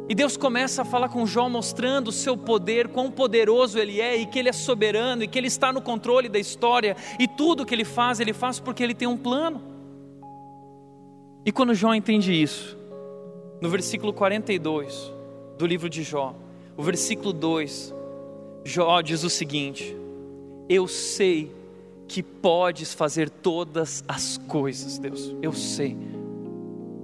E 0.10 0.16
Deus 0.16 0.38
começa 0.38 0.84
a 0.84 0.86
falar 0.86 1.10
com 1.10 1.26
Jó, 1.26 1.50
mostrando 1.50 2.08
o 2.08 2.14
seu 2.14 2.38
poder, 2.38 2.88
quão 2.88 3.12
poderoso 3.12 3.78
ele 3.78 4.00
é, 4.00 4.16
e 4.16 4.26
que 4.26 4.40
ele 4.40 4.48
é 4.48 4.54
soberano, 4.54 5.24
e 5.24 5.28
que 5.28 5.38
ele 5.38 5.48
está 5.48 5.74
no 5.74 5.82
controle 5.82 6.30
da 6.30 6.40
história, 6.40 6.96
e 7.20 7.28
tudo 7.28 7.66
que 7.66 7.76
ele 7.76 7.84
faz, 7.84 8.22
ele 8.22 8.32
faz 8.32 8.58
porque 8.62 8.82
ele 8.82 8.96
tem 8.96 9.08
um 9.08 9.18
plano. 9.18 9.62
E 11.46 11.52
quando 11.52 11.74
Jó 11.74 11.94
entende 11.94 12.32
isso, 12.32 12.78
no 13.60 13.70
versículo 13.70 14.14
42 14.14 15.12
do 15.58 15.66
livro 15.66 15.90
de 15.90 16.02
Jó, 16.04 16.34
o 16.78 16.84
versículo 16.84 17.34
2, 17.34 17.94
Jó 18.64 19.02
diz 19.02 19.26
o 19.26 19.30
seguinte: 19.30 19.94
Eu 20.70 20.88
sei 20.88 21.57
que 22.08 22.24
podes 22.24 22.94
fazer 22.94 23.30
todas 23.30 24.04
as 24.08 24.38
coisas, 24.38 24.98
Deus, 24.98 25.36
eu 25.42 25.52
sei. 25.52 25.98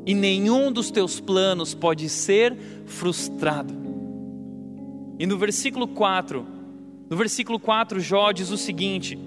E 0.06 0.14
nenhum 0.14 0.72
dos 0.72 0.89
teus 0.91 1.20
planos 1.20 1.74
pode 1.74 2.10
ser 2.10 2.58
frustrado. 2.86 3.74
E 5.20 5.26
no 5.26 5.38
versículo 5.38 5.88
4, 5.88 6.45
no 7.10 7.18
versículo 7.18 7.60
4, 7.60 7.99
Jó 7.99 8.32
diz 8.32 8.49
o 8.49 8.58
seguinte: 8.58 9.18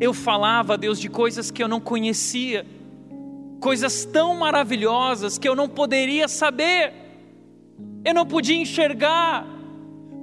Eu 0.00 0.12
falava, 0.12 0.76
Deus, 0.76 1.00
de 1.00 1.08
coisas 1.08 1.50
que 1.50 1.62
eu 1.62 1.68
não 1.68 1.80
conhecia, 1.80 2.66
coisas 3.60 4.04
tão 4.04 4.34
maravilhosas 4.36 5.38
que 5.38 5.48
eu 5.48 5.56
não 5.56 5.68
poderia 5.68 6.28
saber, 6.28 6.92
eu 8.04 8.14
não 8.14 8.26
podia 8.26 8.56
enxergar, 8.56 9.46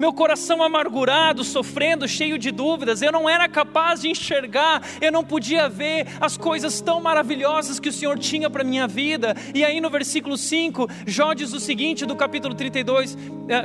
meu 0.01 0.11
coração 0.11 0.63
amargurado, 0.63 1.43
sofrendo, 1.43 2.07
cheio 2.07 2.35
de 2.35 2.49
dúvidas, 2.49 3.03
eu 3.03 3.11
não 3.11 3.29
era 3.29 3.47
capaz 3.47 4.01
de 4.01 4.09
enxergar, 4.09 4.81
eu 4.99 5.11
não 5.11 5.23
podia 5.23 5.69
ver 5.69 6.07
as 6.19 6.35
coisas 6.35 6.81
tão 6.81 6.99
maravilhosas 6.99 7.79
que 7.79 7.87
o 7.87 7.93
Senhor 7.93 8.17
tinha 8.17 8.49
para 8.49 8.63
minha 8.63 8.87
vida. 8.87 9.35
E 9.53 9.63
aí 9.63 9.79
no 9.79 9.91
versículo 9.91 10.37
5, 10.37 10.87
Jó 11.05 11.35
diz 11.35 11.53
o 11.53 11.59
seguinte, 11.59 12.03
do 12.03 12.15
capítulo 12.15 12.55
32, 12.55 13.15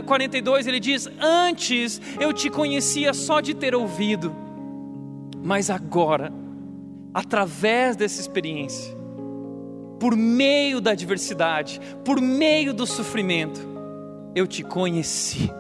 42, 0.05 0.67
eh, 0.67 0.69
ele 0.69 0.79
diz: 0.79 1.09
Antes 1.19 2.03
eu 2.21 2.35
te 2.35 2.51
conhecia 2.51 3.15
só 3.15 3.41
de 3.41 3.55
ter 3.55 3.75
ouvido, 3.75 4.37
mas 5.43 5.71
agora, 5.71 6.31
através 7.15 7.97
dessa 7.97 8.21
experiência, 8.21 8.95
por 9.99 10.15
meio 10.15 10.83
da 10.83 10.91
adversidade, 10.91 11.81
por 12.05 12.21
meio 12.21 12.75
do 12.75 12.87
sofrimento, 12.87 13.59
eu 14.35 14.47
te 14.47 14.63
conheci 14.63 15.51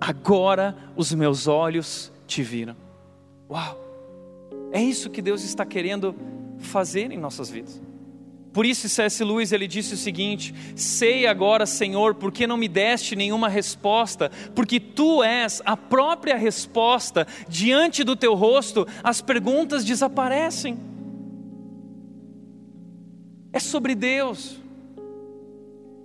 agora 0.00 0.76
os 0.96 1.12
meus 1.12 1.46
olhos 1.46 2.10
te 2.26 2.42
viram. 2.42 2.76
Uau! 3.50 3.78
É 4.72 4.80
isso 4.80 5.10
que 5.10 5.20
Deus 5.20 5.42
está 5.42 5.66
querendo 5.66 6.14
fazer 6.58 7.10
em 7.10 7.18
nossas 7.18 7.50
vidas. 7.50 7.80
Por 8.52 8.66
isso 8.66 8.88
C.S. 8.88 9.22
Lewis 9.22 9.52
ele 9.52 9.68
disse 9.68 9.94
o 9.94 9.96
seguinte: 9.96 10.54
Sei 10.74 11.26
agora, 11.26 11.66
Senhor, 11.66 12.16
porque 12.16 12.46
não 12.46 12.56
me 12.56 12.68
deste 12.68 13.14
nenhuma 13.14 13.48
resposta, 13.48 14.30
porque 14.54 14.80
tu 14.80 15.22
és 15.22 15.62
a 15.64 15.76
própria 15.76 16.36
resposta. 16.36 17.26
Diante 17.48 18.02
do 18.02 18.16
teu 18.16 18.34
rosto, 18.34 18.86
as 19.04 19.20
perguntas 19.20 19.84
desaparecem. 19.84 20.78
É 23.52 23.60
sobre 23.60 23.94
Deus. 23.94 24.58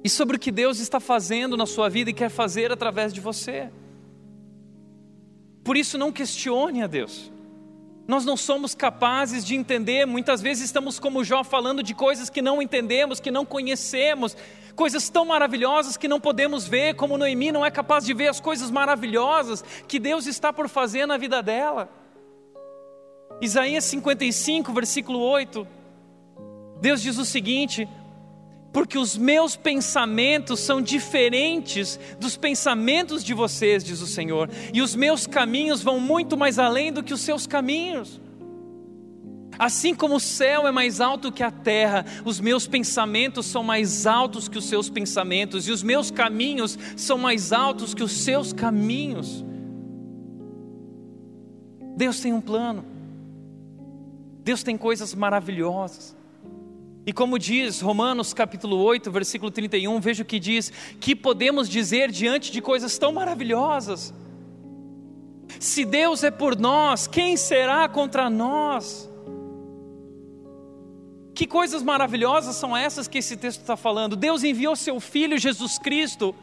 E 0.03 0.09
sobre 0.09 0.37
o 0.37 0.39
que 0.39 0.51
Deus 0.51 0.79
está 0.79 0.99
fazendo 0.99 1.57
na 1.57 1.65
sua 1.65 1.89
vida 1.89 2.11
e 2.11 2.13
quer 2.13 2.29
fazer 2.29 2.71
através 2.71 3.11
de 3.11 3.19
você. 3.19 3.69
Por 5.66 5.76
isso, 5.76 5.97
não 5.97 6.11
questione 6.11 6.84
a 6.84 6.88
Deus. 6.88 7.32
Nós 8.07 8.24
não 8.24 8.38
somos 8.38 8.76
capazes 8.76 9.43
de 9.43 9.55
entender, 9.55 10.05
muitas 10.05 10.39
vezes 10.39 10.66
estamos 10.66 10.99
como 10.99 11.24
Jó 11.24 11.43
falando 11.43 11.82
de 11.82 11.95
coisas 11.95 12.30
que 12.30 12.39
não 12.39 12.61
entendemos, 12.61 13.20
que 13.20 13.32
não 13.32 13.43
conhecemos, 13.43 14.38
coisas 14.76 15.09
tão 15.09 15.26
maravilhosas 15.26 15.97
que 15.97 16.07
não 16.07 16.22
podemos 16.22 16.68
ver, 16.68 16.93
como 16.93 17.18
Noemi 17.18 17.51
não 17.51 17.66
é 17.66 17.72
capaz 17.72 18.05
de 18.05 18.13
ver 18.13 18.28
as 18.28 18.39
coisas 18.39 18.70
maravilhosas 18.70 19.63
que 19.88 19.97
Deus 19.97 20.28
está 20.28 20.53
por 20.53 20.70
fazer 20.70 21.07
na 21.07 21.18
vida 21.18 21.41
dela. 21.41 21.89
Isaías 23.41 23.86
55, 23.86 24.72
versículo 24.72 25.20
8, 25.20 25.68
Deus 26.80 27.01
diz 27.01 27.18
o 27.18 27.26
seguinte: 27.26 27.89
porque 28.76 28.97
os 28.97 29.15
meus 29.15 29.55
pensamentos 29.55 30.59
são 30.59 30.82
diferentes 30.82 31.97
dos 32.19 32.36
pensamentos 32.36 33.23
de 33.23 33.34
vocês, 33.34 33.82
diz 33.82 34.01
o 34.01 34.05
Senhor, 34.05 34.49
e 34.73 34.82
os 34.82 34.93
meus 34.93 35.26
caminhos 35.26 35.82
vão 35.82 35.97
muito 35.97 36.36
mais 36.36 36.59
além 36.59 36.91
do 36.91 37.01
que 37.01 37.13
os 37.13 37.21
seus 37.21 37.47
caminhos. 37.47 38.19
Assim 39.57 39.95
como 39.95 40.17
o 40.17 40.19
céu 40.19 40.67
é 40.67 40.73
mais 40.73 40.99
alto 40.99 41.32
que 41.32 41.41
a 41.41 41.49
terra, 41.49 42.05
os 42.26 42.41
meus 42.41 42.67
pensamentos 42.67 43.45
são 43.45 43.63
mais 43.63 44.05
altos 44.05 44.49
que 44.49 44.57
os 44.57 44.65
seus 44.65 44.89
pensamentos, 44.89 45.69
e 45.69 45.71
os 45.71 45.82
meus 45.82 46.11
caminhos 46.11 46.78
são 46.97 47.17
mais 47.17 47.53
altos 47.53 47.93
que 47.93 48.03
os 48.03 48.26
seus 48.26 48.51
caminhos. 48.51 49.45
Deus 51.95 52.19
tem 52.19 52.34
um 52.34 52.41
plano, 52.41 52.84
Deus 54.43 54.63
tem 54.63 54.78
coisas 54.78 55.15
maravilhosas. 55.15 56.24
E 57.06 57.14
como 57.14 57.38
diz 57.38 57.82
Romanos 57.82 58.34
capítulo 58.34 58.78
8, 58.78 59.12
versículo 59.12 59.51
31, 59.51 59.99
veja 59.99 60.24
o 60.24 60.26
que 60.26 60.39
diz: 60.39 60.72
que 60.99 61.16
podemos 61.16 61.70
dizer 61.70 62.12
diante 62.12 62.51
de 62.51 62.62
coisas 62.62 62.97
tão 62.97 63.14
maravilhosas? 63.14 64.14
Se 65.60 65.86
Deus 65.86 66.24
é 66.24 66.32
por 66.32 66.58
nós, 66.58 67.06
quem 67.06 67.38
será 67.38 67.88
contra 67.88 68.30
nós? 68.30 69.10
Que 71.36 71.45
coisas 71.45 71.84
maravilhosas 71.84 72.56
são 72.56 72.76
essas 72.76 73.08
que 73.08 73.20
esse 73.20 73.38
texto 73.38 73.62
está 73.62 73.78
falando? 73.78 74.16
Deus 74.16 74.43
enviou 74.43 74.76
seu 74.76 74.99
Filho 74.99 75.38
Jesus 75.38 75.78
Cristo 75.78 76.34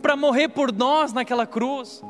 para 0.00 0.16
morrer 0.16 0.48
por 0.48 0.72
nós 0.72 1.12
naquela 1.12 1.46
cruz. 1.46 2.00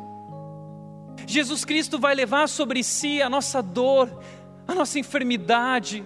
Jesus 1.26 1.64
Cristo 1.64 1.99
vai 1.99 2.14
levar 2.14 2.49
sobre 2.49 2.85
si 2.85 3.20
a 3.22 3.28
nossa 3.28 3.62
dor, 3.62 4.22
a 4.68 4.74
nossa 4.74 4.99
enfermidade, 4.99 6.05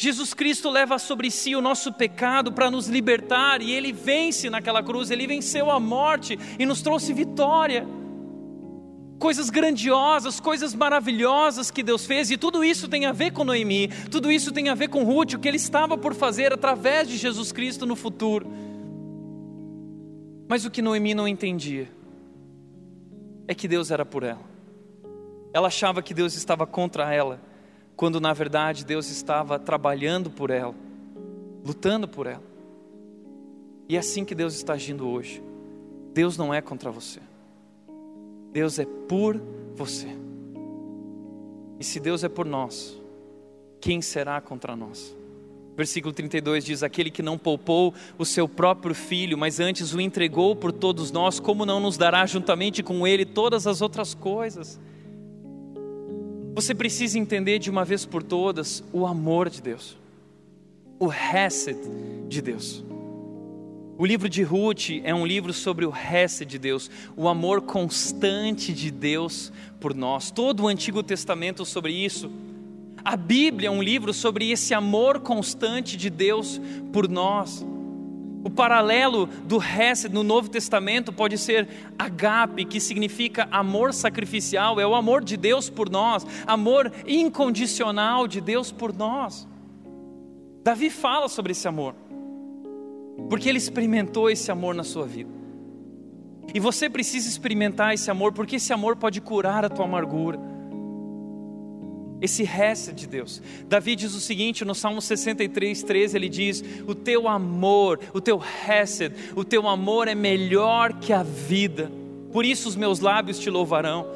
Jesus 0.00 0.32
Cristo 0.32 0.70
leva 0.70 0.98
sobre 0.98 1.30
si 1.30 1.54
o 1.54 1.60
nosso 1.60 1.92
pecado 1.92 2.50
para 2.50 2.70
nos 2.70 2.88
libertar 2.88 3.60
e 3.60 3.70
ele 3.70 3.92
vence 3.92 4.48
naquela 4.48 4.82
cruz, 4.82 5.10
ele 5.10 5.26
venceu 5.26 5.70
a 5.70 5.78
morte 5.78 6.38
e 6.58 6.64
nos 6.64 6.80
trouxe 6.80 7.12
vitória. 7.12 7.86
Coisas 9.18 9.50
grandiosas, 9.50 10.40
coisas 10.40 10.74
maravilhosas 10.74 11.70
que 11.70 11.82
Deus 11.82 12.06
fez, 12.06 12.30
e 12.30 12.38
tudo 12.38 12.64
isso 12.64 12.88
tem 12.88 13.04
a 13.04 13.12
ver 13.12 13.32
com 13.32 13.44
Noemi, 13.44 13.88
tudo 14.10 14.32
isso 14.32 14.50
tem 14.52 14.70
a 14.70 14.74
ver 14.74 14.88
com 14.88 15.04
Ruth, 15.04 15.34
o 15.34 15.38
que 15.38 15.46
ele 15.46 15.58
estava 15.58 15.98
por 15.98 16.14
fazer 16.14 16.50
através 16.50 17.06
de 17.06 17.18
Jesus 17.18 17.52
Cristo 17.52 17.84
no 17.84 17.94
futuro. 17.94 18.50
Mas 20.48 20.64
o 20.64 20.70
que 20.70 20.80
Noemi 20.80 21.12
não 21.12 21.28
entendia 21.28 21.92
é 23.46 23.54
que 23.54 23.68
Deus 23.68 23.90
era 23.90 24.06
por 24.06 24.22
ela. 24.22 24.48
Ela 25.52 25.68
achava 25.68 26.00
que 26.00 26.14
Deus 26.14 26.34
estava 26.34 26.66
contra 26.66 27.12
ela 27.12 27.49
quando 28.00 28.18
na 28.18 28.32
verdade 28.32 28.82
Deus 28.82 29.10
estava 29.10 29.58
trabalhando 29.58 30.30
por 30.30 30.48
ela, 30.48 30.74
lutando 31.62 32.08
por 32.08 32.26
ela. 32.26 32.42
E 33.86 33.94
é 33.94 33.98
assim 33.98 34.24
que 34.24 34.34
Deus 34.34 34.54
está 34.54 34.72
agindo 34.72 35.06
hoje. 35.06 35.42
Deus 36.14 36.38
não 36.38 36.54
é 36.54 36.62
contra 36.62 36.90
você, 36.90 37.20
Deus 38.54 38.78
é 38.78 38.86
por 38.86 39.38
você. 39.74 40.08
E 41.78 41.84
se 41.84 42.00
Deus 42.00 42.24
é 42.24 42.28
por 42.30 42.46
nós, 42.46 42.98
quem 43.82 44.00
será 44.00 44.40
contra 44.40 44.74
nós? 44.74 45.14
Versículo 45.76 46.14
32 46.14 46.64
diz: 46.64 46.82
Aquele 46.82 47.10
que 47.10 47.22
não 47.22 47.36
poupou 47.36 47.92
o 48.16 48.24
seu 48.24 48.48
próprio 48.48 48.94
filho, 48.94 49.36
mas 49.36 49.60
antes 49.60 49.92
o 49.92 50.00
entregou 50.00 50.56
por 50.56 50.72
todos 50.72 51.10
nós, 51.10 51.38
como 51.38 51.66
não 51.66 51.78
nos 51.78 51.98
dará 51.98 52.24
juntamente 52.24 52.82
com 52.82 53.06
ele 53.06 53.26
todas 53.26 53.66
as 53.66 53.82
outras 53.82 54.14
coisas? 54.14 54.80
Você 56.54 56.74
precisa 56.74 57.18
entender 57.18 57.58
de 57.58 57.70
uma 57.70 57.84
vez 57.84 58.04
por 58.04 58.22
todas 58.22 58.82
o 58.92 59.06
amor 59.06 59.48
de 59.48 59.62
Deus, 59.62 59.96
o 60.98 61.10
Hesed 61.12 61.78
de 62.28 62.42
Deus. 62.42 62.84
O 63.96 64.06
livro 64.06 64.28
de 64.28 64.42
Ruth 64.42 65.00
é 65.04 65.14
um 65.14 65.26
livro 65.26 65.52
sobre 65.52 65.84
o 65.84 65.92
Hesed 65.94 66.48
de 66.48 66.58
Deus, 66.58 66.90
o 67.16 67.28
amor 67.28 67.60
constante 67.60 68.72
de 68.72 68.90
Deus 68.90 69.52
por 69.78 69.94
nós. 69.94 70.30
Todo 70.30 70.62
o 70.62 70.68
Antigo 70.68 71.02
Testamento 71.02 71.64
sobre 71.66 71.92
isso. 71.92 72.30
A 73.04 73.16
Bíblia 73.16 73.68
é 73.68 73.70
um 73.70 73.82
livro 73.82 74.12
sobre 74.12 74.50
esse 74.50 74.74
amor 74.74 75.20
constante 75.20 75.96
de 75.96 76.10
Deus 76.10 76.60
por 76.92 77.08
nós. 77.08 77.64
O 78.42 78.48
paralelo 78.48 79.26
do 79.26 79.58
Hesed 79.62 80.12
no 80.14 80.22
Novo 80.22 80.48
Testamento 80.48 81.12
pode 81.12 81.36
ser 81.36 81.68
agape, 81.98 82.64
que 82.64 82.80
significa 82.80 83.46
amor 83.50 83.92
sacrificial, 83.92 84.80
é 84.80 84.86
o 84.86 84.94
amor 84.94 85.22
de 85.22 85.36
Deus 85.36 85.68
por 85.68 85.90
nós, 85.90 86.26
amor 86.46 86.90
incondicional 87.06 88.26
de 88.26 88.40
Deus 88.40 88.72
por 88.72 88.96
nós. 88.96 89.46
Davi 90.64 90.88
fala 90.88 91.28
sobre 91.28 91.52
esse 91.52 91.68
amor, 91.68 91.94
porque 93.28 93.48
ele 93.48 93.58
experimentou 93.58 94.30
esse 94.30 94.50
amor 94.50 94.74
na 94.74 94.84
sua 94.84 95.06
vida. 95.06 95.30
E 96.54 96.58
você 96.58 96.88
precisa 96.88 97.28
experimentar 97.28 97.94
esse 97.94 98.10
amor, 98.10 98.32
porque 98.32 98.56
esse 98.56 98.72
amor 98.72 98.96
pode 98.96 99.20
curar 99.20 99.64
a 99.64 99.68
tua 99.68 99.84
amargura 99.84 100.49
esse 102.20 102.42
resto 102.42 102.92
de 102.92 103.06
Deus. 103.06 103.42
Davi 103.68 103.96
diz 103.96 104.14
o 104.14 104.20
seguinte 104.20 104.64
no 104.64 104.74
Salmo 104.74 105.00
63, 105.00 105.82
13: 105.82 106.16
ele 106.16 106.28
diz: 106.28 106.62
O 106.86 106.94
teu 106.94 107.26
amor, 107.28 108.00
o 108.12 108.20
teu 108.20 108.42
hesed, 108.68 109.14
o 109.34 109.44
teu 109.44 109.68
amor 109.68 110.08
é 110.08 110.14
melhor 110.14 110.94
que 110.94 111.12
a 111.12 111.22
vida, 111.22 111.90
por 112.32 112.44
isso 112.44 112.68
os 112.68 112.76
meus 112.76 113.00
lábios 113.00 113.38
te 113.38 113.48
louvarão. 113.48 114.06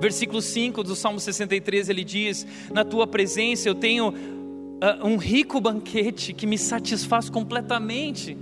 Versículo 0.00 0.40
5 0.40 0.82
do 0.82 0.96
Salmo 0.96 1.20
63 1.20 1.88
ele 1.88 2.02
diz: 2.02 2.46
Na 2.72 2.84
tua 2.84 3.06
presença 3.06 3.68
eu 3.68 3.74
tenho 3.74 4.08
uh, 4.08 5.06
um 5.06 5.16
rico 5.18 5.60
banquete 5.60 6.32
que 6.32 6.46
me 6.46 6.56
satisfaz 6.56 7.28
completamente. 7.28 8.36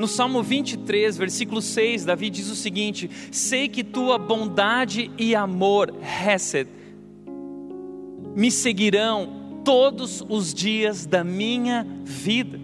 No 0.00 0.08
Salmo 0.08 0.42
23, 0.42 1.18
versículo 1.18 1.60
6, 1.60 2.06
Davi 2.06 2.30
diz 2.30 2.48
o 2.48 2.56
seguinte: 2.56 3.10
Sei 3.30 3.68
que 3.68 3.84
tua 3.84 4.16
bondade 4.16 5.10
e 5.18 5.34
amor, 5.34 5.94
Hesed, 6.26 6.70
me 8.34 8.50
seguirão 8.50 9.60
todos 9.62 10.24
os 10.26 10.54
dias 10.54 11.04
da 11.04 11.22
minha 11.22 11.86
vida. 12.02 12.58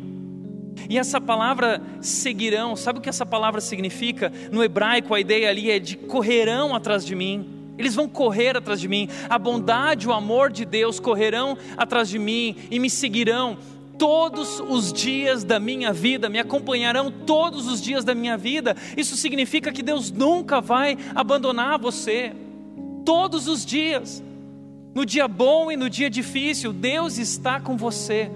E 0.88 0.96
essa 0.96 1.20
palavra 1.20 1.82
seguirão, 2.00 2.74
sabe 2.74 3.00
o 3.00 3.02
que 3.02 3.10
essa 3.10 3.26
palavra 3.26 3.60
significa? 3.60 4.32
No 4.50 4.64
hebraico, 4.64 5.12
a 5.12 5.20
ideia 5.20 5.50
ali 5.50 5.70
é 5.70 5.78
de 5.78 5.94
correrão 5.94 6.74
atrás 6.74 7.04
de 7.04 7.14
mim. 7.14 7.46
Eles 7.76 7.94
vão 7.94 8.08
correr 8.08 8.56
atrás 8.56 8.80
de 8.80 8.88
mim. 8.88 9.10
A 9.28 9.38
bondade, 9.38 10.08
o 10.08 10.12
amor 10.14 10.50
de 10.50 10.64
Deus 10.64 10.98
correrão 10.98 11.58
atrás 11.76 12.08
de 12.08 12.18
mim 12.18 12.56
e 12.70 12.78
me 12.78 12.88
seguirão 12.88 13.58
todos 13.98 14.60
os 14.60 14.92
dias 14.92 15.44
da 15.44 15.58
minha 15.58 15.92
vida, 15.92 16.28
me 16.28 16.38
acompanharão 16.38 17.10
todos 17.10 17.66
os 17.66 17.80
dias 17.80 18.04
da 18.04 18.14
minha 18.14 18.36
vida. 18.36 18.76
Isso 18.96 19.16
significa 19.16 19.72
que 19.72 19.82
Deus 19.82 20.10
nunca 20.10 20.60
vai 20.60 20.96
abandonar 21.14 21.78
você. 21.78 22.32
Todos 23.04 23.48
os 23.48 23.64
dias. 23.64 24.22
No 24.94 25.04
dia 25.04 25.28
bom 25.28 25.70
e 25.70 25.76
no 25.76 25.90
dia 25.90 26.08
difícil, 26.08 26.72
Deus 26.72 27.18
está 27.18 27.60
com 27.60 27.76
você. 27.76 28.30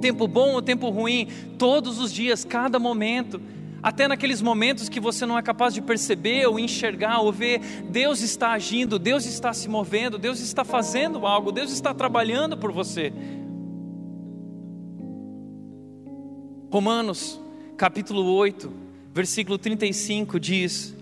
Tempo 0.00 0.28
bom 0.28 0.52
ou 0.52 0.62
tempo 0.62 0.88
ruim, 0.88 1.26
todos 1.58 1.98
os 1.98 2.12
dias, 2.12 2.44
cada 2.44 2.78
momento. 2.78 3.40
Até 3.82 4.08
naqueles 4.08 4.42
momentos 4.42 4.88
que 4.88 4.98
você 4.98 5.24
não 5.24 5.38
é 5.38 5.42
capaz 5.42 5.72
de 5.72 5.80
perceber 5.80 6.46
ou 6.46 6.58
enxergar 6.58 7.20
ou 7.20 7.32
ver, 7.32 7.60
Deus 7.90 8.22
está 8.22 8.50
agindo, 8.50 8.98
Deus 8.98 9.24
está 9.24 9.52
se 9.52 9.68
movendo, 9.68 10.18
Deus 10.18 10.40
está 10.40 10.64
fazendo 10.64 11.26
algo, 11.26 11.52
Deus 11.52 11.72
está 11.72 11.94
trabalhando 11.94 12.56
por 12.56 12.72
você. 12.72 13.12
Romanos, 16.70 17.40
capítulo 17.78 18.30
8, 18.34 18.70
versículo 19.14 19.56
35 19.56 20.38
diz: 20.38 20.94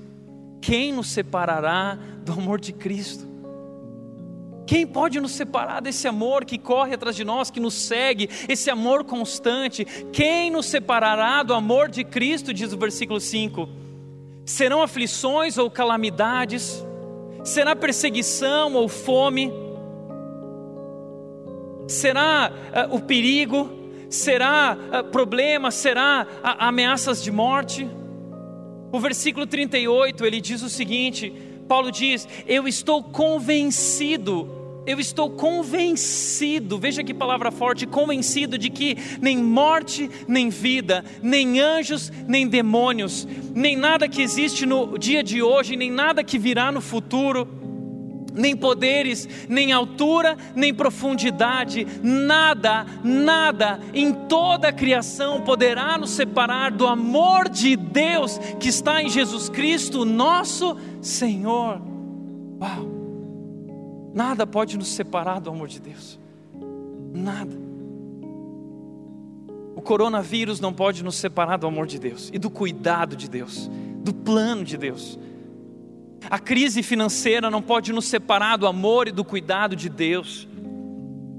Quem 0.60 0.92
nos 0.92 1.08
separará 1.08 1.98
do 2.24 2.32
amor 2.32 2.60
de 2.60 2.72
Cristo? 2.72 3.26
Quem 4.64 4.86
pode 4.86 5.20
nos 5.20 5.32
separar 5.32 5.80
desse 5.80 6.06
amor 6.06 6.44
que 6.44 6.56
corre 6.56 6.94
atrás 6.94 7.16
de 7.16 7.24
nós, 7.24 7.50
que 7.50 7.58
nos 7.58 7.74
segue, 7.74 8.28
esse 8.48 8.70
amor 8.70 9.04
constante? 9.04 9.84
Quem 10.12 10.50
nos 10.52 10.66
separará 10.66 11.42
do 11.42 11.52
amor 11.52 11.88
de 11.88 12.04
Cristo, 12.04 12.54
diz 12.54 12.72
o 12.72 12.78
versículo 12.78 13.20
5? 13.20 13.68
Serão 14.44 14.82
aflições 14.82 15.58
ou 15.58 15.68
calamidades? 15.68 16.84
Será 17.44 17.74
perseguição 17.74 18.74
ou 18.74 18.88
fome? 18.88 19.52
Será 21.88 22.52
uh, 22.90 22.94
o 22.94 23.00
perigo? 23.00 23.85
Será 24.08 24.76
uh, 24.76 25.04
problema? 25.10 25.70
Será 25.70 26.26
uh, 26.26 26.56
ameaças 26.58 27.22
de 27.22 27.30
morte? 27.30 27.88
O 28.92 29.00
versículo 29.00 29.46
38 29.46 30.24
ele 30.24 30.40
diz 30.40 30.62
o 30.62 30.68
seguinte: 30.68 31.32
Paulo 31.68 31.90
diz: 31.90 32.28
Eu 32.46 32.66
estou 32.68 33.02
convencido 33.02 34.56
eu 34.86 35.00
estou 35.00 35.28
convencido, 35.28 36.78
veja 36.78 37.02
que 37.02 37.12
palavra 37.12 37.50
forte, 37.50 37.86
convencido 37.86 38.56
de 38.56 38.70
que 38.70 38.96
nem 39.20 39.36
morte, 39.36 40.08
nem 40.28 40.48
vida, 40.48 41.04
nem 41.20 41.60
anjos, 41.60 42.12
nem 42.28 42.46
demônios, 42.46 43.26
nem 43.52 43.76
nada 43.76 44.08
que 44.08 44.22
existe 44.22 44.64
no 44.64 44.96
dia 44.96 45.24
de 45.24 45.42
hoje, 45.42 45.74
nem 45.74 45.90
nada 45.90 46.22
que 46.22 46.38
virá 46.38 46.70
no 46.70 46.80
futuro, 46.80 47.48
nem 48.36 48.54
poderes, 48.54 49.28
nem 49.48 49.72
altura, 49.72 50.36
nem 50.54 50.72
profundidade, 50.72 51.86
nada, 52.02 52.86
nada 53.02 53.80
em 53.94 54.12
toda 54.12 54.68
a 54.68 54.72
criação 54.72 55.40
poderá 55.40 55.96
nos 55.96 56.10
separar 56.10 56.70
do 56.70 56.86
amor 56.86 57.48
de 57.48 57.74
Deus 57.74 58.38
que 58.60 58.68
está 58.68 59.02
em 59.02 59.08
Jesus 59.08 59.48
Cristo, 59.48 60.04
nosso 60.04 60.76
Senhor. 61.00 61.80
Uau! 62.60 62.96
Nada 64.14 64.46
pode 64.46 64.78
nos 64.78 64.88
separar 64.88 65.40
do 65.40 65.50
amor 65.50 65.68
de 65.68 65.80
Deus. 65.80 66.18
Nada. 67.12 67.54
O 69.74 69.82
coronavírus 69.82 70.58
não 70.58 70.72
pode 70.72 71.04
nos 71.04 71.16
separar 71.16 71.58
do 71.58 71.66
amor 71.66 71.86
de 71.86 71.98
Deus 71.98 72.30
e 72.32 72.38
do 72.38 72.48
cuidado 72.48 73.14
de 73.14 73.28
Deus, 73.28 73.70
do 74.02 74.14
plano 74.14 74.64
de 74.64 74.78
Deus. 74.78 75.18
A 76.30 76.38
crise 76.38 76.82
financeira 76.82 77.50
não 77.50 77.62
pode 77.62 77.92
nos 77.92 78.06
separar 78.06 78.56
do 78.56 78.66
amor 78.66 79.08
e 79.08 79.12
do 79.12 79.24
cuidado 79.24 79.76
de 79.76 79.88
Deus 79.88 80.48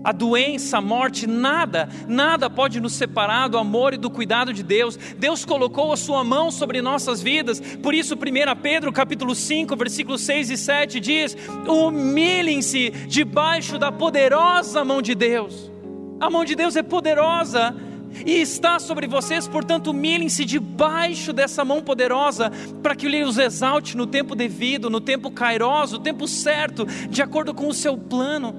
a 0.07 0.13
doença, 0.13 0.77
a 0.77 0.81
morte, 0.81 1.27
nada, 1.27 1.89
nada 2.07 2.49
pode 2.49 2.79
nos 2.79 2.93
separar 2.93 3.49
do 3.49 3.57
amor 3.57 3.93
e 3.93 3.97
do 3.97 4.09
cuidado 4.09 4.53
de 4.53 4.63
Deus. 4.63 4.95
Deus 5.17 5.43
colocou 5.43 5.91
a 5.91 5.97
sua 5.97 6.23
mão 6.23 6.49
sobre 6.49 6.81
nossas 6.81 7.21
vidas. 7.21 7.59
Por 7.59 7.93
isso 7.93 8.15
1 8.15 8.17
Pedro, 8.61 8.93
capítulo 8.93 9.35
5, 9.35 9.75
versículos 9.75 10.21
6 10.21 10.51
e 10.51 10.57
7 10.57 10.99
diz: 11.01 11.35
"Humilhem-se 11.67 12.91
debaixo 13.07 13.77
da 13.77 13.91
poderosa 13.91 14.85
mão 14.85 15.01
de 15.01 15.13
Deus". 15.13 15.69
A 16.21 16.29
mão 16.29 16.45
de 16.45 16.55
Deus 16.55 16.77
é 16.77 16.83
poderosa 16.83 17.75
e 18.25 18.41
está 18.41 18.79
sobre 18.79 19.07
vocês, 19.07 19.47
portanto, 19.47 19.91
humilhem-se 19.91 20.45
debaixo 20.45 21.33
dessa 21.33 21.63
mão 21.63 21.81
poderosa, 21.81 22.51
para 22.81 22.95
que 22.95 23.05
Ele 23.05 23.23
os 23.23 23.37
exalte 23.37 23.95
no 23.95 24.07
tempo 24.07 24.35
devido, 24.35 24.89
no 24.89 25.01
tempo 25.01 25.31
cairoso, 25.31 25.97
no 25.97 26.03
tempo 26.03 26.27
certo, 26.27 26.85
de 27.09 27.21
acordo 27.21 27.53
com 27.53 27.67
o 27.67 27.73
seu 27.73 27.97
plano. 27.97 28.55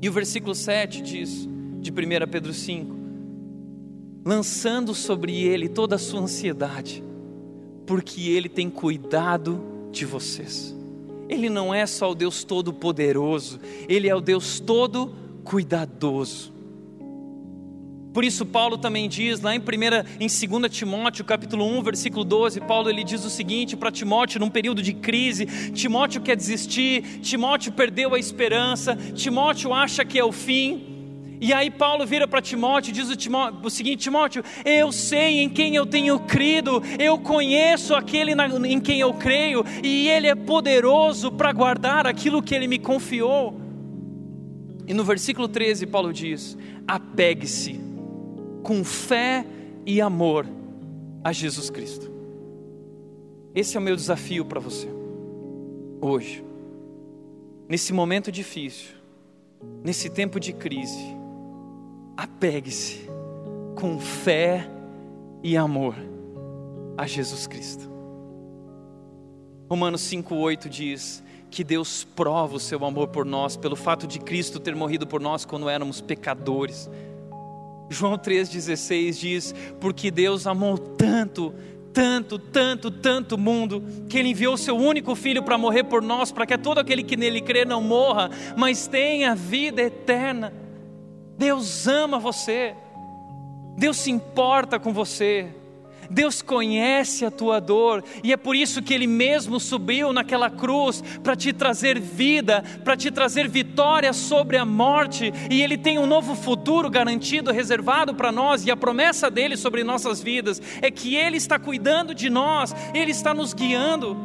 E 0.00 0.08
o 0.08 0.12
versículo 0.12 0.54
7 0.54 1.02
diz, 1.02 1.48
de 1.80 1.90
1 1.90 1.94
Pedro 2.30 2.52
5: 2.52 2.98
lançando 4.24 4.94
sobre 4.94 5.42
ele 5.42 5.68
toda 5.68 5.96
a 5.96 5.98
sua 5.98 6.20
ansiedade, 6.20 7.02
porque 7.86 8.28
ele 8.28 8.48
tem 8.48 8.68
cuidado 8.68 9.60
de 9.90 10.04
vocês. 10.04 10.76
Ele 11.28 11.48
não 11.48 11.72
é 11.74 11.86
só 11.86 12.10
o 12.10 12.14
Deus 12.14 12.44
todo-poderoso, 12.44 13.58
ele 13.88 14.08
é 14.08 14.14
o 14.14 14.20
Deus 14.20 14.60
todo-cuidadoso. 14.60 16.57
Por 18.12 18.24
isso 18.24 18.46
Paulo 18.46 18.78
também 18.78 19.08
diz 19.08 19.40
lá 19.40 19.54
em 19.54 19.58
1 19.58 19.62
em 20.18 20.26
2 20.26 20.72
Timóteo, 20.72 21.24
capítulo 21.24 21.64
1, 21.78 21.82
versículo 21.82 22.24
12, 22.24 22.60
Paulo 22.62 22.88
ele 22.88 23.04
diz 23.04 23.24
o 23.24 23.30
seguinte 23.30 23.76
para 23.76 23.90
Timóteo 23.90 24.40
num 24.40 24.48
período 24.48 24.82
de 24.82 24.94
crise, 24.94 25.46
Timóteo 25.72 26.20
quer 26.20 26.36
desistir, 26.36 27.02
Timóteo 27.20 27.72
perdeu 27.72 28.14
a 28.14 28.18
esperança, 28.18 28.96
Timóteo 29.14 29.74
acha 29.74 30.04
que 30.04 30.18
é 30.18 30.24
o 30.24 30.32
fim. 30.32 30.96
E 31.40 31.52
aí 31.52 31.70
Paulo 31.70 32.04
vira 32.04 32.26
para 32.26 32.42
Timóteo 32.42 32.90
e 32.90 32.92
diz 32.92 33.08
o, 33.08 33.14
Timóteo, 33.14 33.60
o 33.62 33.70
seguinte: 33.70 34.02
Timóteo, 34.02 34.42
eu 34.64 34.90
sei 34.90 35.38
em 35.38 35.48
quem 35.48 35.76
eu 35.76 35.86
tenho 35.86 36.18
crido, 36.18 36.82
eu 36.98 37.16
conheço 37.16 37.94
aquele 37.94 38.34
na, 38.34 38.48
em 38.66 38.80
quem 38.80 38.98
eu 38.98 39.14
creio, 39.14 39.64
e 39.84 40.08
ele 40.08 40.26
é 40.26 40.34
poderoso 40.34 41.30
para 41.30 41.52
guardar 41.52 42.08
aquilo 42.08 42.42
que 42.42 42.56
ele 42.56 42.66
me 42.66 42.78
confiou. 42.80 43.60
E 44.84 44.92
no 44.92 45.04
versículo 45.04 45.46
13, 45.46 45.86
Paulo 45.86 46.12
diz: 46.12 46.58
apegue-se 46.88 47.87
com 48.62 48.84
fé 48.84 49.44
e 49.84 50.00
amor 50.00 50.46
a 51.24 51.32
Jesus 51.32 51.70
Cristo. 51.70 52.10
Esse 53.54 53.76
é 53.76 53.80
o 53.80 53.82
meu 53.82 53.96
desafio 53.96 54.44
para 54.44 54.60
você, 54.60 54.88
hoje, 56.00 56.44
nesse 57.68 57.92
momento 57.92 58.30
difícil, 58.30 58.94
nesse 59.82 60.10
tempo 60.10 60.38
de 60.38 60.52
crise. 60.52 61.16
Apegue-se 62.16 63.08
com 63.76 63.98
fé 63.98 64.68
e 65.42 65.56
amor 65.56 65.94
a 66.96 67.06
Jesus 67.06 67.46
Cristo. 67.46 67.88
Romanos 69.70 70.02
5,8 70.02 70.68
diz 70.68 71.22
que 71.50 71.62
Deus 71.62 72.04
prova 72.04 72.56
o 72.56 72.60
seu 72.60 72.84
amor 72.84 73.08
por 73.08 73.24
nós 73.24 73.56
pelo 73.56 73.76
fato 73.76 74.06
de 74.06 74.18
Cristo 74.18 74.58
ter 74.58 74.74
morrido 74.74 75.06
por 75.06 75.20
nós 75.20 75.44
quando 75.44 75.68
éramos 75.68 76.00
pecadores 76.00 76.90
João 77.88 78.18
3,16 78.18 79.12
diz: 79.18 79.54
Porque 79.80 80.10
Deus 80.10 80.46
amou 80.46 80.76
tanto, 80.76 81.54
tanto, 81.92 82.38
tanto, 82.38 82.90
tanto 82.90 83.38
mundo, 83.38 83.82
que 84.08 84.18
Ele 84.18 84.30
enviou 84.30 84.56
Seu 84.56 84.76
único 84.76 85.14
Filho 85.14 85.42
para 85.42 85.58
morrer 85.58 85.84
por 85.84 86.02
nós, 86.02 86.30
para 86.30 86.46
que 86.46 86.58
todo 86.58 86.78
aquele 86.78 87.02
que 87.02 87.16
nele 87.16 87.40
crê 87.40 87.64
não 87.64 87.82
morra, 87.82 88.30
mas 88.56 88.86
tenha 88.86 89.34
vida 89.34 89.82
eterna. 89.82 90.52
Deus 91.36 91.86
ama 91.86 92.18
você, 92.18 92.74
Deus 93.76 93.96
se 93.96 94.10
importa 94.10 94.78
com 94.78 94.92
você. 94.92 95.48
Deus 96.10 96.40
conhece 96.40 97.24
a 97.24 97.30
tua 97.30 97.60
dor 97.60 98.02
e 98.22 98.32
é 98.32 98.36
por 98.36 98.56
isso 98.56 98.82
que 98.82 98.94
Ele 98.94 99.06
mesmo 99.06 99.60
subiu 99.60 100.12
naquela 100.12 100.50
cruz 100.50 101.02
para 101.22 101.36
te 101.36 101.52
trazer 101.52 102.00
vida, 102.00 102.62
para 102.82 102.96
te 102.96 103.10
trazer 103.10 103.48
vitória 103.48 104.12
sobre 104.12 104.56
a 104.56 104.64
morte. 104.64 105.32
E 105.50 105.62
Ele 105.62 105.76
tem 105.76 105.98
um 105.98 106.06
novo 106.06 106.34
futuro 106.34 106.88
garantido, 106.88 107.52
reservado 107.52 108.14
para 108.14 108.32
nós. 108.32 108.64
E 108.64 108.70
a 108.70 108.76
promessa 108.76 109.30
dele 109.30 109.56
sobre 109.56 109.84
nossas 109.84 110.22
vidas 110.22 110.60
é 110.80 110.90
que 110.90 111.14
Ele 111.14 111.36
está 111.36 111.58
cuidando 111.58 112.14
de 112.14 112.30
nós, 112.30 112.74
Ele 112.94 113.10
está 113.10 113.34
nos 113.34 113.52
guiando. 113.52 114.16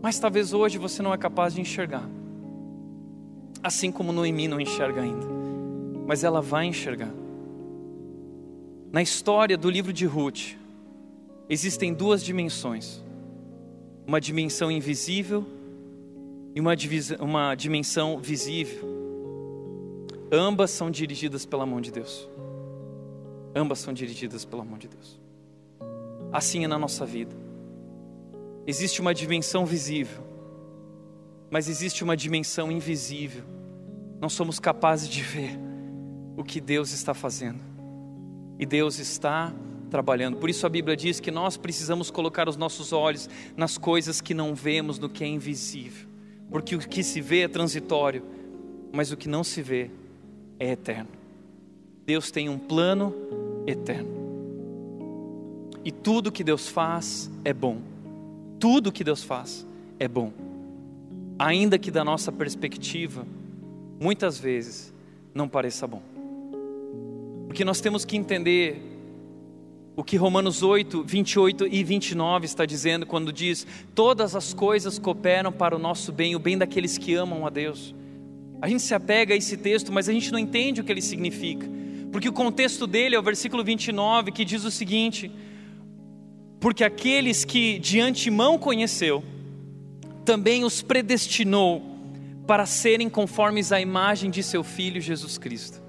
Mas 0.00 0.18
talvez 0.18 0.52
hoje 0.52 0.78
você 0.78 1.02
não 1.02 1.12
é 1.12 1.18
capaz 1.18 1.54
de 1.54 1.60
enxergar, 1.60 2.08
assim 3.60 3.90
como 3.90 4.12
Noemi 4.12 4.46
não 4.46 4.60
enxerga 4.60 5.02
ainda, 5.02 5.26
mas 6.06 6.22
ela 6.22 6.40
vai 6.40 6.66
enxergar. 6.66 7.25
Na 8.92 9.02
história 9.02 9.56
do 9.56 9.68
livro 9.68 9.92
de 9.92 10.06
Ruth, 10.06 10.54
existem 11.48 11.92
duas 11.92 12.22
dimensões: 12.22 13.02
uma 14.06 14.20
dimensão 14.20 14.70
invisível 14.70 15.44
e 16.54 16.60
uma, 16.60 16.74
uma 17.20 17.54
dimensão 17.54 18.18
visível. 18.18 18.96
Ambas 20.32 20.70
são 20.70 20.90
dirigidas 20.90 21.44
pela 21.44 21.66
mão 21.66 21.80
de 21.80 21.90
Deus. 21.90 22.28
Ambas 23.54 23.78
são 23.78 23.92
dirigidas 23.92 24.44
pela 24.44 24.64
mão 24.64 24.78
de 24.78 24.88
Deus. 24.88 25.20
Assim 26.32 26.64
é 26.64 26.68
na 26.68 26.78
nossa 26.78 27.06
vida. 27.06 27.34
Existe 28.66 29.00
uma 29.00 29.14
dimensão 29.14 29.64
visível, 29.64 30.22
mas 31.48 31.68
existe 31.68 32.02
uma 32.02 32.16
dimensão 32.16 32.70
invisível. 32.72 33.44
Não 34.20 34.28
somos 34.28 34.58
capazes 34.58 35.08
de 35.08 35.22
ver 35.22 35.58
o 36.36 36.42
que 36.42 36.60
Deus 36.60 36.92
está 36.92 37.14
fazendo. 37.14 37.75
E 38.58 38.66
Deus 38.66 38.98
está 38.98 39.52
trabalhando. 39.90 40.36
Por 40.36 40.50
isso 40.50 40.66
a 40.66 40.68
Bíblia 40.68 40.96
diz 40.96 41.20
que 41.20 41.30
nós 41.30 41.56
precisamos 41.56 42.10
colocar 42.10 42.48
os 42.48 42.56
nossos 42.56 42.92
olhos 42.92 43.28
nas 43.56 43.78
coisas 43.78 44.20
que 44.20 44.34
não 44.34 44.54
vemos, 44.54 44.98
no 44.98 45.08
que 45.08 45.24
é 45.24 45.26
invisível. 45.26 46.08
Porque 46.50 46.76
o 46.76 46.78
que 46.78 47.02
se 47.02 47.20
vê 47.20 47.40
é 47.40 47.48
transitório, 47.48 48.22
mas 48.92 49.10
o 49.12 49.16
que 49.16 49.28
não 49.28 49.42
se 49.42 49.62
vê 49.62 49.90
é 50.58 50.70
eterno. 50.72 51.08
Deus 52.04 52.30
tem 52.30 52.48
um 52.48 52.58
plano 52.58 53.14
eterno. 53.66 54.16
E 55.84 55.90
tudo 55.90 56.32
que 56.32 56.44
Deus 56.44 56.68
faz 56.68 57.30
é 57.44 57.52
bom. 57.52 57.78
Tudo 58.58 58.92
que 58.92 59.04
Deus 59.04 59.22
faz 59.22 59.66
é 59.98 60.08
bom. 60.08 60.32
Ainda 61.38 61.78
que 61.78 61.90
da 61.90 62.04
nossa 62.04 62.32
perspectiva, 62.32 63.26
muitas 64.00 64.38
vezes 64.38 64.92
não 65.34 65.48
pareça 65.48 65.86
bom. 65.86 66.02
Porque 67.56 67.64
nós 67.64 67.80
temos 67.80 68.04
que 68.04 68.18
entender 68.18 68.82
o 69.96 70.04
que 70.04 70.18
Romanos 70.18 70.62
8, 70.62 71.02
28 71.04 71.66
e 71.66 71.82
29 71.82 72.44
está 72.44 72.66
dizendo 72.66 73.06
quando 73.06 73.32
diz: 73.32 73.66
Todas 73.94 74.36
as 74.36 74.52
coisas 74.52 74.98
cooperam 74.98 75.50
para 75.50 75.74
o 75.74 75.78
nosso 75.78 76.12
bem, 76.12 76.36
o 76.36 76.38
bem 76.38 76.58
daqueles 76.58 76.98
que 76.98 77.14
amam 77.14 77.46
a 77.46 77.48
Deus. 77.48 77.94
A 78.60 78.68
gente 78.68 78.82
se 78.82 78.92
apega 78.92 79.32
a 79.32 79.36
esse 79.38 79.56
texto, 79.56 79.90
mas 79.90 80.06
a 80.06 80.12
gente 80.12 80.30
não 80.30 80.38
entende 80.38 80.82
o 80.82 80.84
que 80.84 80.92
ele 80.92 81.00
significa, 81.00 81.66
porque 82.12 82.28
o 82.28 82.32
contexto 82.32 82.86
dele 82.86 83.16
é 83.16 83.18
o 83.18 83.22
versículo 83.22 83.64
29 83.64 84.32
que 84.32 84.44
diz 84.44 84.62
o 84.62 84.70
seguinte: 84.70 85.32
Porque 86.60 86.84
aqueles 86.84 87.42
que 87.42 87.78
de 87.78 88.00
antemão 88.00 88.58
conheceu, 88.58 89.24
também 90.26 90.62
os 90.62 90.82
predestinou 90.82 91.80
para 92.46 92.66
serem 92.66 93.08
conformes 93.08 93.72
à 93.72 93.80
imagem 93.80 94.30
de 94.30 94.42
seu 94.42 94.62
filho 94.62 95.00
Jesus 95.00 95.38
Cristo. 95.38 95.85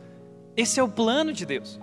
Esse 0.58 0.80
é 0.80 0.84
o 0.84 0.90
plano 0.90 1.32
de 1.32 1.46
Deus. 1.46 1.80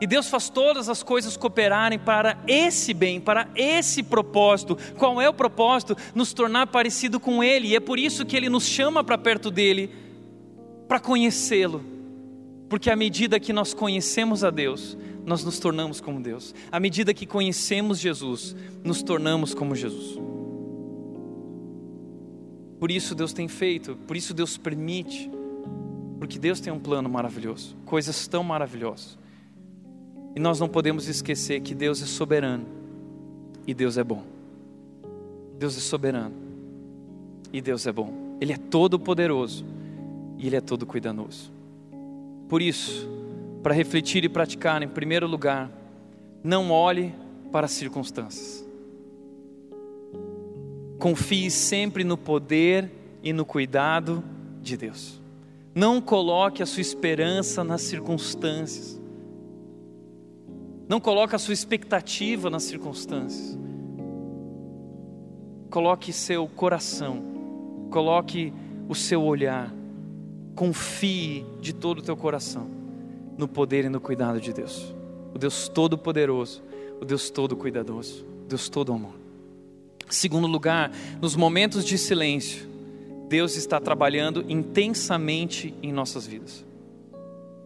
E 0.00 0.06
Deus 0.06 0.28
faz 0.28 0.50
todas 0.50 0.88
as 0.90 1.02
coisas 1.02 1.36
cooperarem 1.36 1.98
para 1.98 2.38
esse 2.46 2.92
bem, 2.92 3.18
para 3.18 3.48
esse 3.54 4.02
propósito. 4.02 4.76
Qual 4.98 5.22
é 5.22 5.28
o 5.28 5.32
propósito? 5.32 5.96
Nos 6.14 6.34
tornar 6.34 6.66
parecido 6.66 7.18
com 7.18 7.42
Ele. 7.42 7.68
E 7.68 7.76
é 7.76 7.80
por 7.80 7.98
isso 7.98 8.26
que 8.26 8.36
Ele 8.36 8.50
nos 8.50 8.66
chama 8.66 9.02
para 9.02 9.16
perto 9.16 9.50
dele, 9.50 9.90
para 10.86 11.00
conhecê-lo. 11.00 11.82
Porque 12.68 12.90
à 12.90 12.96
medida 12.96 13.40
que 13.40 13.52
nós 13.52 13.72
conhecemos 13.72 14.44
a 14.44 14.50
Deus, 14.50 14.98
nós 15.24 15.42
nos 15.44 15.58
tornamos 15.58 16.00
como 16.00 16.20
Deus. 16.20 16.54
À 16.70 16.78
medida 16.78 17.14
que 17.14 17.24
conhecemos 17.24 17.98
Jesus, 17.98 18.54
nos 18.84 19.02
tornamos 19.02 19.54
como 19.54 19.74
Jesus. 19.74 20.18
Por 22.78 22.90
isso 22.90 23.14
Deus 23.14 23.32
tem 23.32 23.48
feito, 23.48 23.96
por 24.06 24.16
isso 24.16 24.34
Deus 24.34 24.58
permite. 24.58 25.30
Porque 26.26 26.40
Deus 26.40 26.58
tem 26.58 26.72
um 26.72 26.80
plano 26.80 27.08
maravilhoso, 27.08 27.76
coisas 27.84 28.26
tão 28.26 28.42
maravilhosas. 28.42 29.16
E 30.34 30.40
nós 30.40 30.58
não 30.58 30.68
podemos 30.68 31.06
esquecer 31.06 31.60
que 31.60 31.72
Deus 31.72 32.02
é 32.02 32.04
soberano 32.04 32.66
e 33.64 33.72
Deus 33.72 33.96
é 33.96 34.02
bom. 34.02 34.24
Deus 35.56 35.76
é 35.76 35.80
soberano 35.80 36.34
e 37.52 37.60
Deus 37.60 37.86
é 37.86 37.92
bom. 37.92 38.12
Ele 38.40 38.52
é 38.52 38.56
todo 38.56 38.98
poderoso 38.98 39.64
e 40.36 40.48
ele 40.48 40.56
é 40.56 40.60
todo 40.60 40.84
cuidadoso. 40.84 41.52
Por 42.48 42.60
isso, 42.60 43.08
para 43.62 43.72
refletir 43.72 44.24
e 44.24 44.28
praticar, 44.28 44.82
em 44.82 44.88
primeiro 44.88 45.28
lugar, 45.28 45.70
não 46.42 46.72
olhe 46.72 47.14
para 47.52 47.66
as 47.66 47.72
circunstâncias. 47.72 48.66
Confie 50.98 51.52
sempre 51.52 52.02
no 52.02 52.18
poder 52.18 52.90
e 53.22 53.32
no 53.32 53.44
cuidado 53.44 54.24
de 54.60 54.76
Deus. 54.76 55.24
Não 55.76 56.00
coloque 56.00 56.62
a 56.62 56.66
sua 56.66 56.80
esperança 56.80 57.62
nas 57.62 57.82
circunstâncias. 57.82 58.98
Não 60.88 60.98
coloque 60.98 61.36
a 61.36 61.38
sua 61.38 61.52
expectativa 61.52 62.48
nas 62.48 62.62
circunstâncias. 62.62 63.58
Coloque 65.68 66.14
seu 66.14 66.48
coração, 66.48 67.22
coloque 67.90 68.54
o 68.88 68.94
seu 68.94 69.22
olhar, 69.22 69.70
confie 70.54 71.44
de 71.60 71.74
todo 71.74 71.98
o 71.98 72.02
teu 72.02 72.16
coração 72.16 72.66
no 73.36 73.46
poder 73.46 73.84
e 73.84 73.90
no 73.90 74.00
cuidado 74.00 74.40
de 74.40 74.54
Deus. 74.54 74.94
O 75.34 75.38
Deus 75.38 75.68
todo-poderoso, 75.68 76.62
o 77.02 77.04
Deus 77.04 77.28
todo-cuidadoso, 77.28 78.24
o 78.44 78.48
Deus 78.48 78.70
todo 78.70 78.94
amor. 78.94 79.12
Segundo 80.08 80.46
lugar, 80.46 80.90
nos 81.20 81.36
momentos 81.36 81.84
de 81.84 81.98
silêncio, 81.98 82.75
Deus 83.28 83.56
está 83.56 83.80
trabalhando 83.80 84.44
intensamente 84.48 85.74
em 85.82 85.92
nossas 85.92 86.26
vidas. 86.26 86.64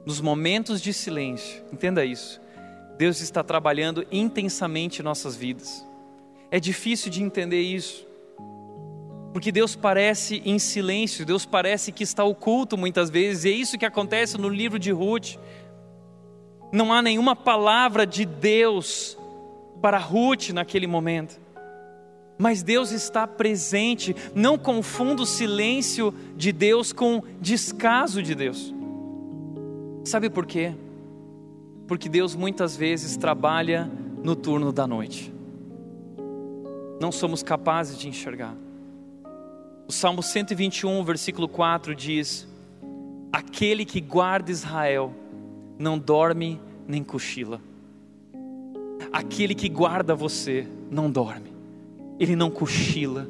Nos 0.06 0.20
momentos 0.20 0.80
de 0.80 0.92
silêncio, 0.92 1.62
entenda 1.72 2.04
isso. 2.04 2.40
Deus 2.96 3.20
está 3.20 3.42
trabalhando 3.42 4.06
intensamente 4.11 5.00
em 5.00 5.04
nossas 5.04 5.36
vidas. 5.36 5.86
É 6.50 6.58
difícil 6.58 7.11
de 7.11 7.22
entender 7.22 7.61
isso, 7.61 8.06
porque 9.32 9.52
Deus 9.52 9.76
parece 9.76 10.42
em 10.44 10.58
silêncio, 10.58 11.24
Deus 11.24 11.46
parece 11.46 11.92
que 11.92 12.02
está 12.02 12.24
oculto 12.24 12.76
muitas 12.76 13.11
vezes, 13.11 13.44
e 13.44 13.48
é 13.50 13.52
isso 13.52 13.78
que 13.78 13.86
acontece 13.86 14.36
no 14.36 14.48
livro 14.48 14.78
de 14.78 14.90
Ruth. 14.90 15.36
Não 16.72 16.92
há 16.92 17.00
nenhuma 17.00 17.36
palavra 17.36 18.06
de 18.06 18.24
Deus 18.24 19.16
para 19.80 19.98
Ruth 19.98 20.50
naquele 20.50 20.86
momento, 20.86 21.40
mas 22.41 22.64
Deus 22.64 22.91
está 22.91 23.24
presente. 23.26 24.16
Não 24.34 24.59
confunda 24.59 25.22
o 25.22 25.26
silêncio 25.26 26.12
de 26.36 26.51
Deus 26.51 26.93
com 26.93 27.22
descaso 27.41 28.20
de 28.20 28.34
Deus. 28.34 28.74
Sabe 30.05 30.28
por 30.28 30.45
quê? 30.45 30.74
porque 31.91 32.09
Deus 32.09 32.36
muitas 32.36 32.76
vezes 32.76 33.16
trabalha 33.16 33.91
no 34.22 34.36
turno 34.36 34.70
da 34.72 34.86
noite. 34.86 35.34
Não 37.01 37.11
somos 37.11 37.43
capazes 37.43 37.99
de 37.99 38.07
enxergar. 38.07 38.55
O 39.88 39.91
Salmo 39.91 40.22
121, 40.22 41.03
versículo 41.03 41.49
4 41.49 41.93
diz: 41.93 42.47
Aquele 43.32 43.84
que 43.84 44.01
guarda 44.01 44.53
Israel 44.53 45.12
não 45.76 45.99
dorme 45.99 46.61
nem 46.86 47.03
cochila. 47.03 47.61
Aquele 49.12 49.53
que 49.53 49.68
guarda 49.68 50.14
você 50.14 50.68
não 50.88 51.11
dorme, 51.11 51.49
ele 52.21 52.37
não 52.37 52.51
cochila. 52.51 53.27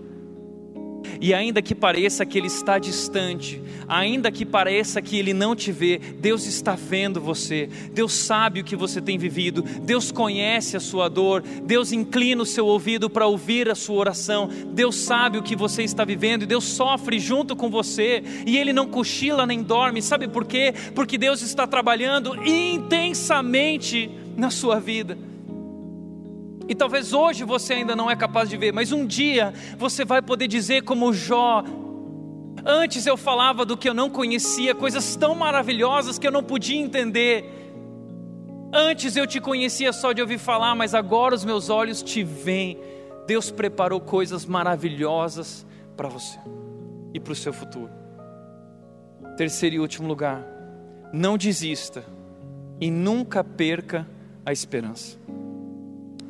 E 1.20 1.34
ainda 1.34 1.61
que 1.61 1.74
pareça 1.74 2.24
que 2.24 2.38
Ele 2.38 2.47
está 2.47 2.78
distante, 2.78 3.62
ainda 3.86 4.32
que 4.32 4.47
pareça 4.47 5.03
que 5.03 5.18
Ele 5.18 5.34
não 5.34 5.55
te 5.55 5.70
vê, 5.70 5.99
Deus 5.99 6.47
está 6.47 6.74
vendo 6.74 7.20
você, 7.20 7.68
Deus 7.93 8.12
sabe 8.12 8.61
o 8.61 8.64
que 8.64 8.74
você 8.74 9.03
tem 9.03 9.18
vivido, 9.18 9.62
Deus 9.62 10.11
conhece 10.11 10.78
a 10.78 10.80
sua 10.80 11.09
dor, 11.09 11.43
Deus 11.43 11.93
inclina 11.93 12.43
o 12.43 12.47
seu 12.47 12.66
ouvido 12.66 13.11
para 13.11 13.26
ouvir 13.26 13.68
a 13.68 13.74
sua 13.74 13.97
oração, 13.97 14.49
Deus 14.72 14.97
sabe 14.97 15.36
o 15.36 15.43
que 15.43 15.55
você 15.55 15.82
está 15.82 16.07
vivendo 16.07 16.43
e 16.43 16.47
Deus 16.47 16.64
sofre 16.64 17.18
junto 17.18 17.55
com 17.55 17.68
você. 17.68 18.22
E 18.47 18.57
Ele 18.57 18.72
não 18.72 18.86
cochila 18.86 19.47
nem 19.47 19.62
dorme, 19.62 20.01
sabe 20.01 20.26
por 20.26 20.47
quê? 20.47 20.72
Porque 20.95 21.18
Deus 21.18 21.43
está 21.43 21.66
trabalhando 21.66 22.34
intensamente 22.47 24.11
na 24.36 24.51
sua 24.51 24.80
vida. 24.80 25.29
E 26.70 26.74
talvez 26.76 27.12
hoje 27.12 27.42
você 27.42 27.74
ainda 27.74 27.96
não 27.96 28.08
é 28.08 28.14
capaz 28.14 28.48
de 28.48 28.56
ver, 28.56 28.72
mas 28.72 28.92
um 28.92 29.04
dia 29.04 29.52
você 29.76 30.04
vai 30.04 30.22
poder 30.22 30.46
dizer, 30.46 30.84
como 30.84 31.12
Jó: 31.12 31.64
Antes 32.64 33.06
eu 33.06 33.16
falava 33.16 33.64
do 33.64 33.76
que 33.76 33.88
eu 33.88 33.92
não 33.92 34.08
conhecia, 34.08 34.72
coisas 34.72 35.16
tão 35.16 35.34
maravilhosas 35.34 36.16
que 36.16 36.28
eu 36.28 36.30
não 36.30 36.44
podia 36.44 36.80
entender. 36.80 37.44
Antes 38.72 39.16
eu 39.16 39.26
te 39.26 39.40
conhecia 39.40 39.92
só 39.92 40.12
de 40.12 40.22
ouvir 40.22 40.38
falar, 40.38 40.76
mas 40.76 40.94
agora 40.94 41.34
os 41.34 41.44
meus 41.44 41.68
olhos 41.70 42.04
te 42.04 42.22
veem. 42.22 42.78
Deus 43.26 43.50
preparou 43.50 44.00
coisas 44.00 44.46
maravilhosas 44.46 45.66
para 45.96 46.08
você 46.08 46.38
e 47.12 47.18
para 47.18 47.32
o 47.32 47.36
seu 47.36 47.52
futuro. 47.52 47.90
Terceiro 49.36 49.74
e 49.74 49.80
último 49.80 50.06
lugar, 50.06 50.46
não 51.12 51.36
desista 51.36 52.04
e 52.80 52.92
nunca 52.92 53.42
perca 53.42 54.06
a 54.46 54.52
esperança. 54.52 55.18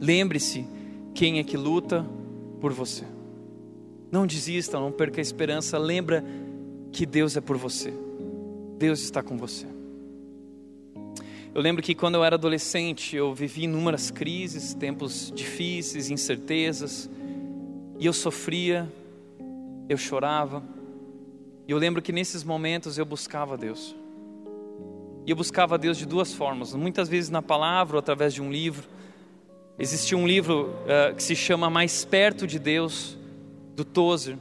Lembre-se 0.01 0.67
quem 1.15 1.39
é 1.39 1.45
que 1.45 1.57
luta 1.57 2.07
por 2.61 2.73
você. 2.73 3.05
Não 4.11 4.27
desista, 4.27 4.81
não 4.81 4.91
perca 4.91 5.21
a 5.21 5.23
esperança. 5.23 5.79
Lembra 5.79 6.25
que 6.91 7.05
Deus 7.05 7.37
é 7.37 7.41
por 7.41 7.57
você. 7.57 7.93
Deus 8.79 9.01
está 9.01 9.23
com 9.23 9.37
você. 9.37 9.67
Eu 11.53 11.61
lembro 11.61 11.83
que 11.83 11.95
quando 11.95 12.15
eu 12.15 12.25
era 12.25 12.37
adolescente, 12.37 13.17
eu 13.17 13.35
vivi 13.35 13.65
inúmeras 13.65 14.11
crises, 14.11 14.73
tempos 14.73 15.33
difíceis, 15.35 16.09
incertezas, 16.09 17.11
e 17.99 18.07
eu 18.07 18.13
sofria, 18.13 18.91
eu 19.89 19.99
chorava. 19.99 20.63
E 21.67 21.73
eu 21.73 21.79
lembro 21.79 22.01
que 22.01 22.13
nesses 22.13 22.45
momentos 22.45 22.99
eu 22.99 23.05
buscava 23.05 23.57
Deus. 23.57 23.95
E 25.27 25.31
eu 25.31 25.37
buscava 25.37 25.77
Deus 25.77 25.99
de 25.99 26.07
duas 26.07 26.33
formas, 26.33 26.73
muitas 26.73 27.09
vezes 27.09 27.31
na 27.31 27.43
palavra 27.43 27.97
ou 27.97 27.99
através 27.99 28.33
de 28.33 28.41
um 28.41 28.51
livro. 28.51 28.89
Existia 29.79 30.17
um 30.17 30.27
livro 30.27 30.75
uh, 30.85 31.15
que 31.15 31.23
se 31.23 31.35
chama 31.35 31.71
Mais 31.71 32.05
Perto 32.05 32.47
de 32.47 32.59
Deus, 32.59 33.17
do 33.75 33.85
Tozer. 33.85 34.37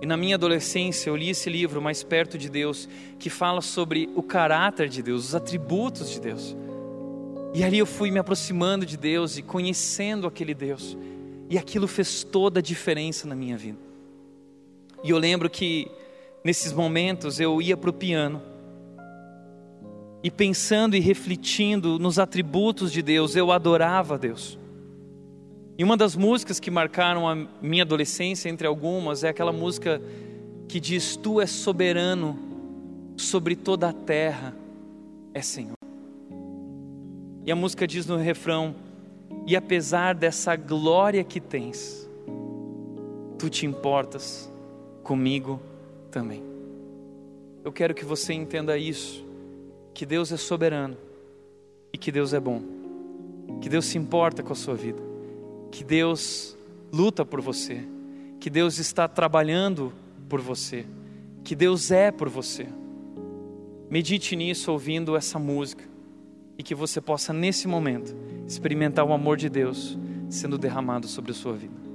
E 0.00 0.06
na 0.06 0.16
minha 0.16 0.34
adolescência 0.34 1.08
eu 1.08 1.16
li 1.16 1.30
esse 1.30 1.48
livro, 1.48 1.80
Mais 1.80 2.02
Perto 2.02 2.36
de 2.36 2.50
Deus, 2.50 2.88
que 3.18 3.30
fala 3.30 3.62
sobre 3.62 4.10
o 4.14 4.22
caráter 4.22 4.88
de 4.88 5.02
Deus, 5.02 5.28
os 5.28 5.34
atributos 5.34 6.10
de 6.10 6.20
Deus. 6.20 6.54
E 7.54 7.64
ali 7.64 7.78
eu 7.78 7.86
fui 7.86 8.10
me 8.10 8.18
aproximando 8.18 8.84
de 8.84 8.98
Deus 8.98 9.38
e 9.38 9.42
conhecendo 9.42 10.26
aquele 10.26 10.52
Deus. 10.52 10.96
E 11.48 11.56
aquilo 11.56 11.88
fez 11.88 12.22
toda 12.22 12.60
a 12.60 12.62
diferença 12.62 13.26
na 13.26 13.34
minha 13.34 13.56
vida. 13.56 13.78
E 15.02 15.10
eu 15.10 15.18
lembro 15.18 15.48
que 15.48 15.90
nesses 16.44 16.72
momentos 16.72 17.40
eu 17.40 17.62
ia 17.62 17.76
para 17.76 17.88
o 17.88 17.92
piano 17.94 18.42
e 20.26 20.30
pensando 20.30 20.96
e 20.96 20.98
refletindo 20.98 22.00
nos 22.00 22.18
atributos 22.18 22.90
de 22.90 23.00
Deus, 23.00 23.36
eu 23.36 23.52
adorava 23.52 24.18
Deus. 24.18 24.58
E 25.78 25.84
uma 25.84 25.96
das 25.96 26.16
músicas 26.16 26.58
que 26.58 26.68
marcaram 26.68 27.28
a 27.28 27.46
minha 27.62 27.84
adolescência, 27.84 28.48
entre 28.48 28.66
algumas, 28.66 29.22
é 29.22 29.28
aquela 29.28 29.52
música 29.52 30.02
que 30.66 30.80
diz: 30.80 31.14
Tu 31.14 31.40
és 31.40 31.50
soberano 31.50 32.36
sobre 33.16 33.54
toda 33.54 33.88
a 33.88 33.92
terra, 33.92 34.52
é 35.32 35.40
Senhor. 35.40 35.76
E 37.44 37.52
a 37.52 37.54
música 37.54 37.86
diz 37.86 38.04
no 38.04 38.16
refrão: 38.16 38.74
E 39.46 39.54
apesar 39.54 40.12
dessa 40.12 40.56
glória 40.56 41.22
que 41.22 41.40
tens, 41.40 42.04
tu 43.38 43.48
te 43.48 43.64
importas 43.64 44.50
comigo 45.04 45.62
também. 46.10 46.42
Eu 47.64 47.70
quero 47.70 47.94
que 47.94 48.04
você 48.04 48.32
entenda 48.32 48.76
isso 48.76 49.24
que 49.96 50.04
Deus 50.04 50.30
é 50.30 50.36
soberano 50.36 50.94
e 51.90 51.96
que 51.96 52.12
Deus 52.12 52.34
é 52.34 52.38
bom, 52.38 52.60
que 53.62 53.68
Deus 53.70 53.86
se 53.86 53.96
importa 53.96 54.42
com 54.42 54.52
a 54.52 54.54
sua 54.54 54.74
vida, 54.74 55.02
que 55.72 55.82
Deus 55.82 56.54
luta 56.92 57.24
por 57.24 57.40
você, 57.40 57.82
que 58.38 58.50
Deus 58.50 58.78
está 58.78 59.08
trabalhando 59.08 59.94
por 60.28 60.38
você, 60.38 60.84
que 61.42 61.54
Deus 61.54 61.90
é 61.90 62.10
por 62.10 62.28
você. 62.28 62.66
Medite 63.88 64.36
nisso 64.36 64.70
ouvindo 64.70 65.16
essa 65.16 65.38
música 65.38 65.84
e 66.58 66.62
que 66.62 66.74
você 66.74 67.00
possa, 67.00 67.32
nesse 67.32 67.66
momento, 67.66 68.14
experimentar 68.46 69.02
o 69.02 69.14
amor 69.14 69.38
de 69.38 69.48
Deus 69.48 69.96
sendo 70.28 70.58
derramado 70.58 71.08
sobre 71.08 71.30
a 71.30 71.34
sua 71.34 71.54
vida. 71.54 71.85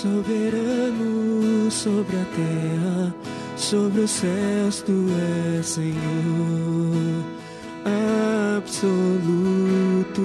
Soberano 0.00 1.70
sobre 1.70 2.16
a 2.16 2.24
terra, 2.34 3.14
sobre 3.54 4.00
os 4.00 4.10
céus, 4.10 4.80
tu 4.80 5.06
és 5.58 5.66
Senhor 5.66 5.92
absoluto. 8.56 10.22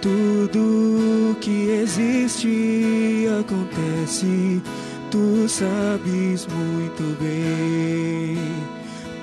Tudo 0.00 1.36
que 1.42 1.68
existe 1.82 3.28
acontece, 3.40 4.62
tu 5.10 5.46
sabes 5.46 6.46
muito 6.46 7.02
bem, 7.20 8.38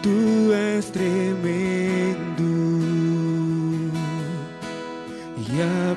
tu 0.04 0.54
és 0.54 0.86
tremendo. 0.92 1.82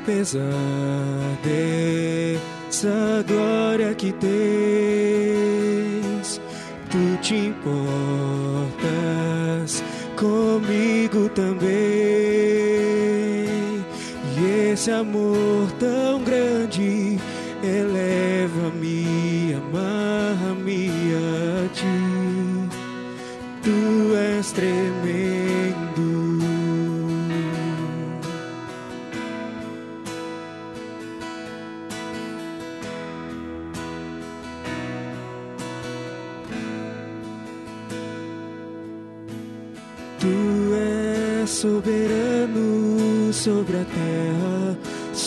apesar 0.05 1.14
dessa 2.85 3.25
glória 3.27 3.95
que 3.95 4.13
tens, 4.13 4.29
tu 6.91 7.17
te 7.23 7.35
importas 7.35 8.73
comigo 10.17 11.31
também. 11.31 11.65
E 14.37 14.73
esse 14.73 14.91
amor 14.91 15.73
tão 15.79 16.14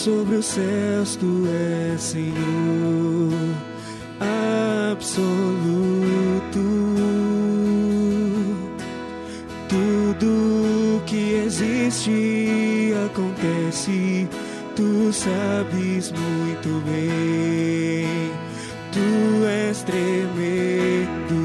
sobre 0.08 0.36
os 0.36 0.46
céus, 0.46 1.16
tu 1.16 1.44
és 1.46 2.00
Senhor 2.00 3.32
absoluto. 4.90 5.18
Tudo 9.68 11.02
que 11.04 11.34
existe 11.44 12.94
acontece, 13.06 14.26
tu 14.74 15.12
sabes 15.12 16.10
muito 16.12 16.82
bem, 16.86 18.32
tu 18.92 19.44
és 19.46 19.82
tremendo. 19.82 21.38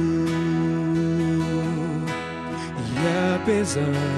E 2.95 3.35
apesar 3.35 4.12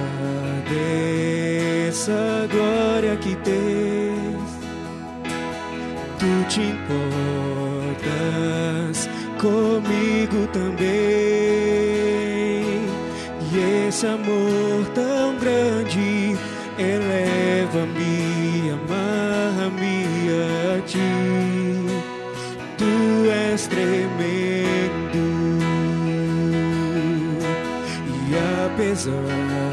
esse 13.95 14.07
amor 14.07 14.85
tão 14.93 15.37
grande 15.37 16.35
eleva-me, 16.77 18.71
amarra-me 18.71 20.05
a 20.33 20.81
ti. 20.81 20.99
Tu 22.77 23.31
és 23.31 23.67
tremendo 23.67 25.23
e 28.27 28.35
apesar 28.65 29.65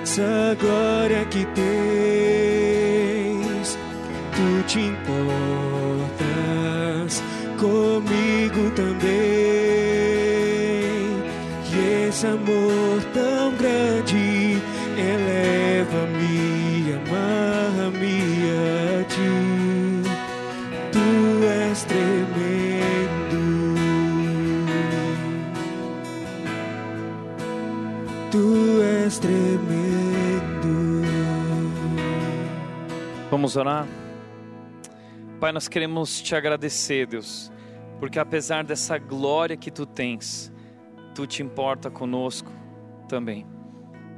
essa 0.00 0.56
glória 0.60 1.23
esse 12.14 12.28
amor 12.28 13.02
tão 13.12 13.52
grande 13.56 14.62
eleva-me, 14.96 16.92
amarra-me 16.94 18.20
a 18.52 19.04
ti. 19.04 19.32
Tu 20.92 21.44
és 21.44 21.82
tremendo. 21.82 23.42
Tu 28.30 28.80
és 28.80 29.18
tremendo. 29.18 31.02
Vamos 33.28 33.56
orar? 33.56 33.88
Pai, 35.40 35.50
nós 35.50 35.66
queremos 35.66 36.22
te 36.22 36.36
agradecer, 36.36 37.08
Deus, 37.08 37.50
porque 37.98 38.20
apesar 38.20 38.62
dessa 38.62 38.98
glória 38.98 39.56
que 39.56 39.72
tu 39.72 39.84
tens, 39.84 40.53
tu 41.14 41.26
te 41.26 41.42
importa 41.42 41.90
conosco 41.90 42.50
também. 43.08 43.46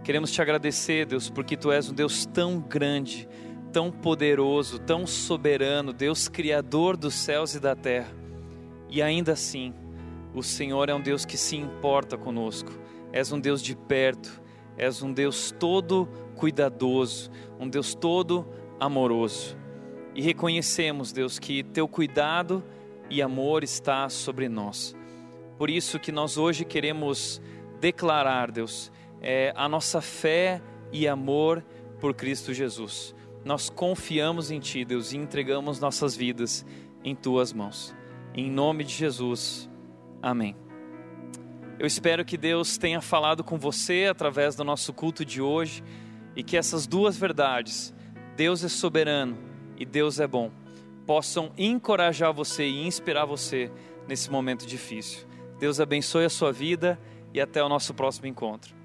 Queremos 0.03 0.31
te 0.33 0.41
agradecer, 0.41 1.05
Deus, 1.05 1.29
porque 1.29 1.57
tu 1.57 1.71
és 1.71 1.91
um 1.91 1.95
Deus 1.95 2.25
tão 2.27 2.61
grande, 2.61 3.29
tão 3.73 3.91
poderoso, 3.91 4.79
tão 4.79 5.07
soberano, 5.07 5.93
Deus 5.93 6.29
criador 6.29 6.97
dos 6.97 7.15
céus 7.15 7.55
e 7.55 7.61
da 7.61 7.77
terra. 7.77 8.15
E 8.89 9.03
ainda 9.03 9.33
assim, 9.33 9.75
o 10.35 10.43
Senhor 10.43 10.89
é 10.89 10.95
um 10.95 11.01
Deus 11.01 11.25
que 11.25 11.37
se 11.37 11.57
importa 11.57 12.17
conosco. 12.17 12.73
És 13.13 13.33
um 13.33 13.39
Deus 13.39 13.61
de 13.61 13.77
perto, 13.77 14.41
és 14.79 15.03
um 15.03 15.13
Deus 15.13 15.53
todo 15.59 16.09
cuidadoso, 16.35 17.31
um 17.59 17.69
Deus 17.69 17.95
todo 17.95 18.47
amoroso. 18.81 19.57
E 20.15 20.23
reconhecemos, 20.23 21.13
Deus, 21.13 21.39
que 21.39 21.63
teu 21.63 21.87
cuidado 21.87 22.65
e 23.11 23.21
amor 23.21 23.63
está 23.63 24.09
sobre 24.09 24.49
nós. 24.49 24.96
Por 25.59 25.71
isso 25.71 25.99
que 25.99 26.13
nós 26.13 26.37
hoje 26.37 26.65
queremos 26.65 27.41
declarar, 27.81 28.51
Deus, 28.51 28.93
é, 29.21 29.53
a 29.57 29.69
nossa 29.69 30.01
fé 30.01 30.61
e 30.93 31.09
amor 31.09 31.65
por 32.01 32.15
Cristo 32.15 32.53
Jesus. 32.53 33.15
Nós 33.45 33.71
confiamos 33.71 34.51
em 34.51 34.61
Ti, 34.61 34.85
Deus, 34.85 35.13
e 35.13 35.17
entregamos 35.17 35.81
nossas 35.81 36.17
vidas 36.17 36.67
em 37.03 37.15
Tuas 37.15 37.53
mãos. 37.53 37.95
Em 38.35 38.51
nome 38.51 38.85
de 38.85 38.93
Jesus. 38.93 39.71
Amém. 40.21 40.57
Eu 41.79 41.87
espero 41.87 42.25
que 42.25 42.37
Deus 42.37 42.79
tenha 42.79 43.01
falado 43.01 43.45
com 43.45 43.59
você 43.59 44.07
através 44.11 44.57
do 44.57 44.65
nosso 44.65 44.93
culto 44.93 45.25
de 45.25 45.41
hoje 45.43 45.85
e 46.35 46.43
que 46.43 46.57
essas 46.57 46.87
duas 46.87 47.17
verdades, 47.17 47.95
Deus 48.35 48.65
é 48.65 48.69
soberano 48.69 49.39
e 49.79 49.85
Deus 49.85 50.19
é 50.19 50.27
bom, 50.27 50.51
possam 51.07 51.53
encorajar 51.57 52.33
você 52.33 52.67
e 52.67 52.87
inspirar 52.87 53.27
você 53.27 53.71
nesse 54.09 54.31
momento 54.31 54.67
difícil. 54.67 55.26
Deus 55.59 55.81
abençoe 55.81 56.27
a 56.27 56.31
sua 56.31 56.53
vida 56.53 56.99
e 57.33 57.41
até 57.41 57.65
o 57.65 57.69
nosso 57.69 57.95
próximo 57.95 58.27
encontro. 58.27 58.76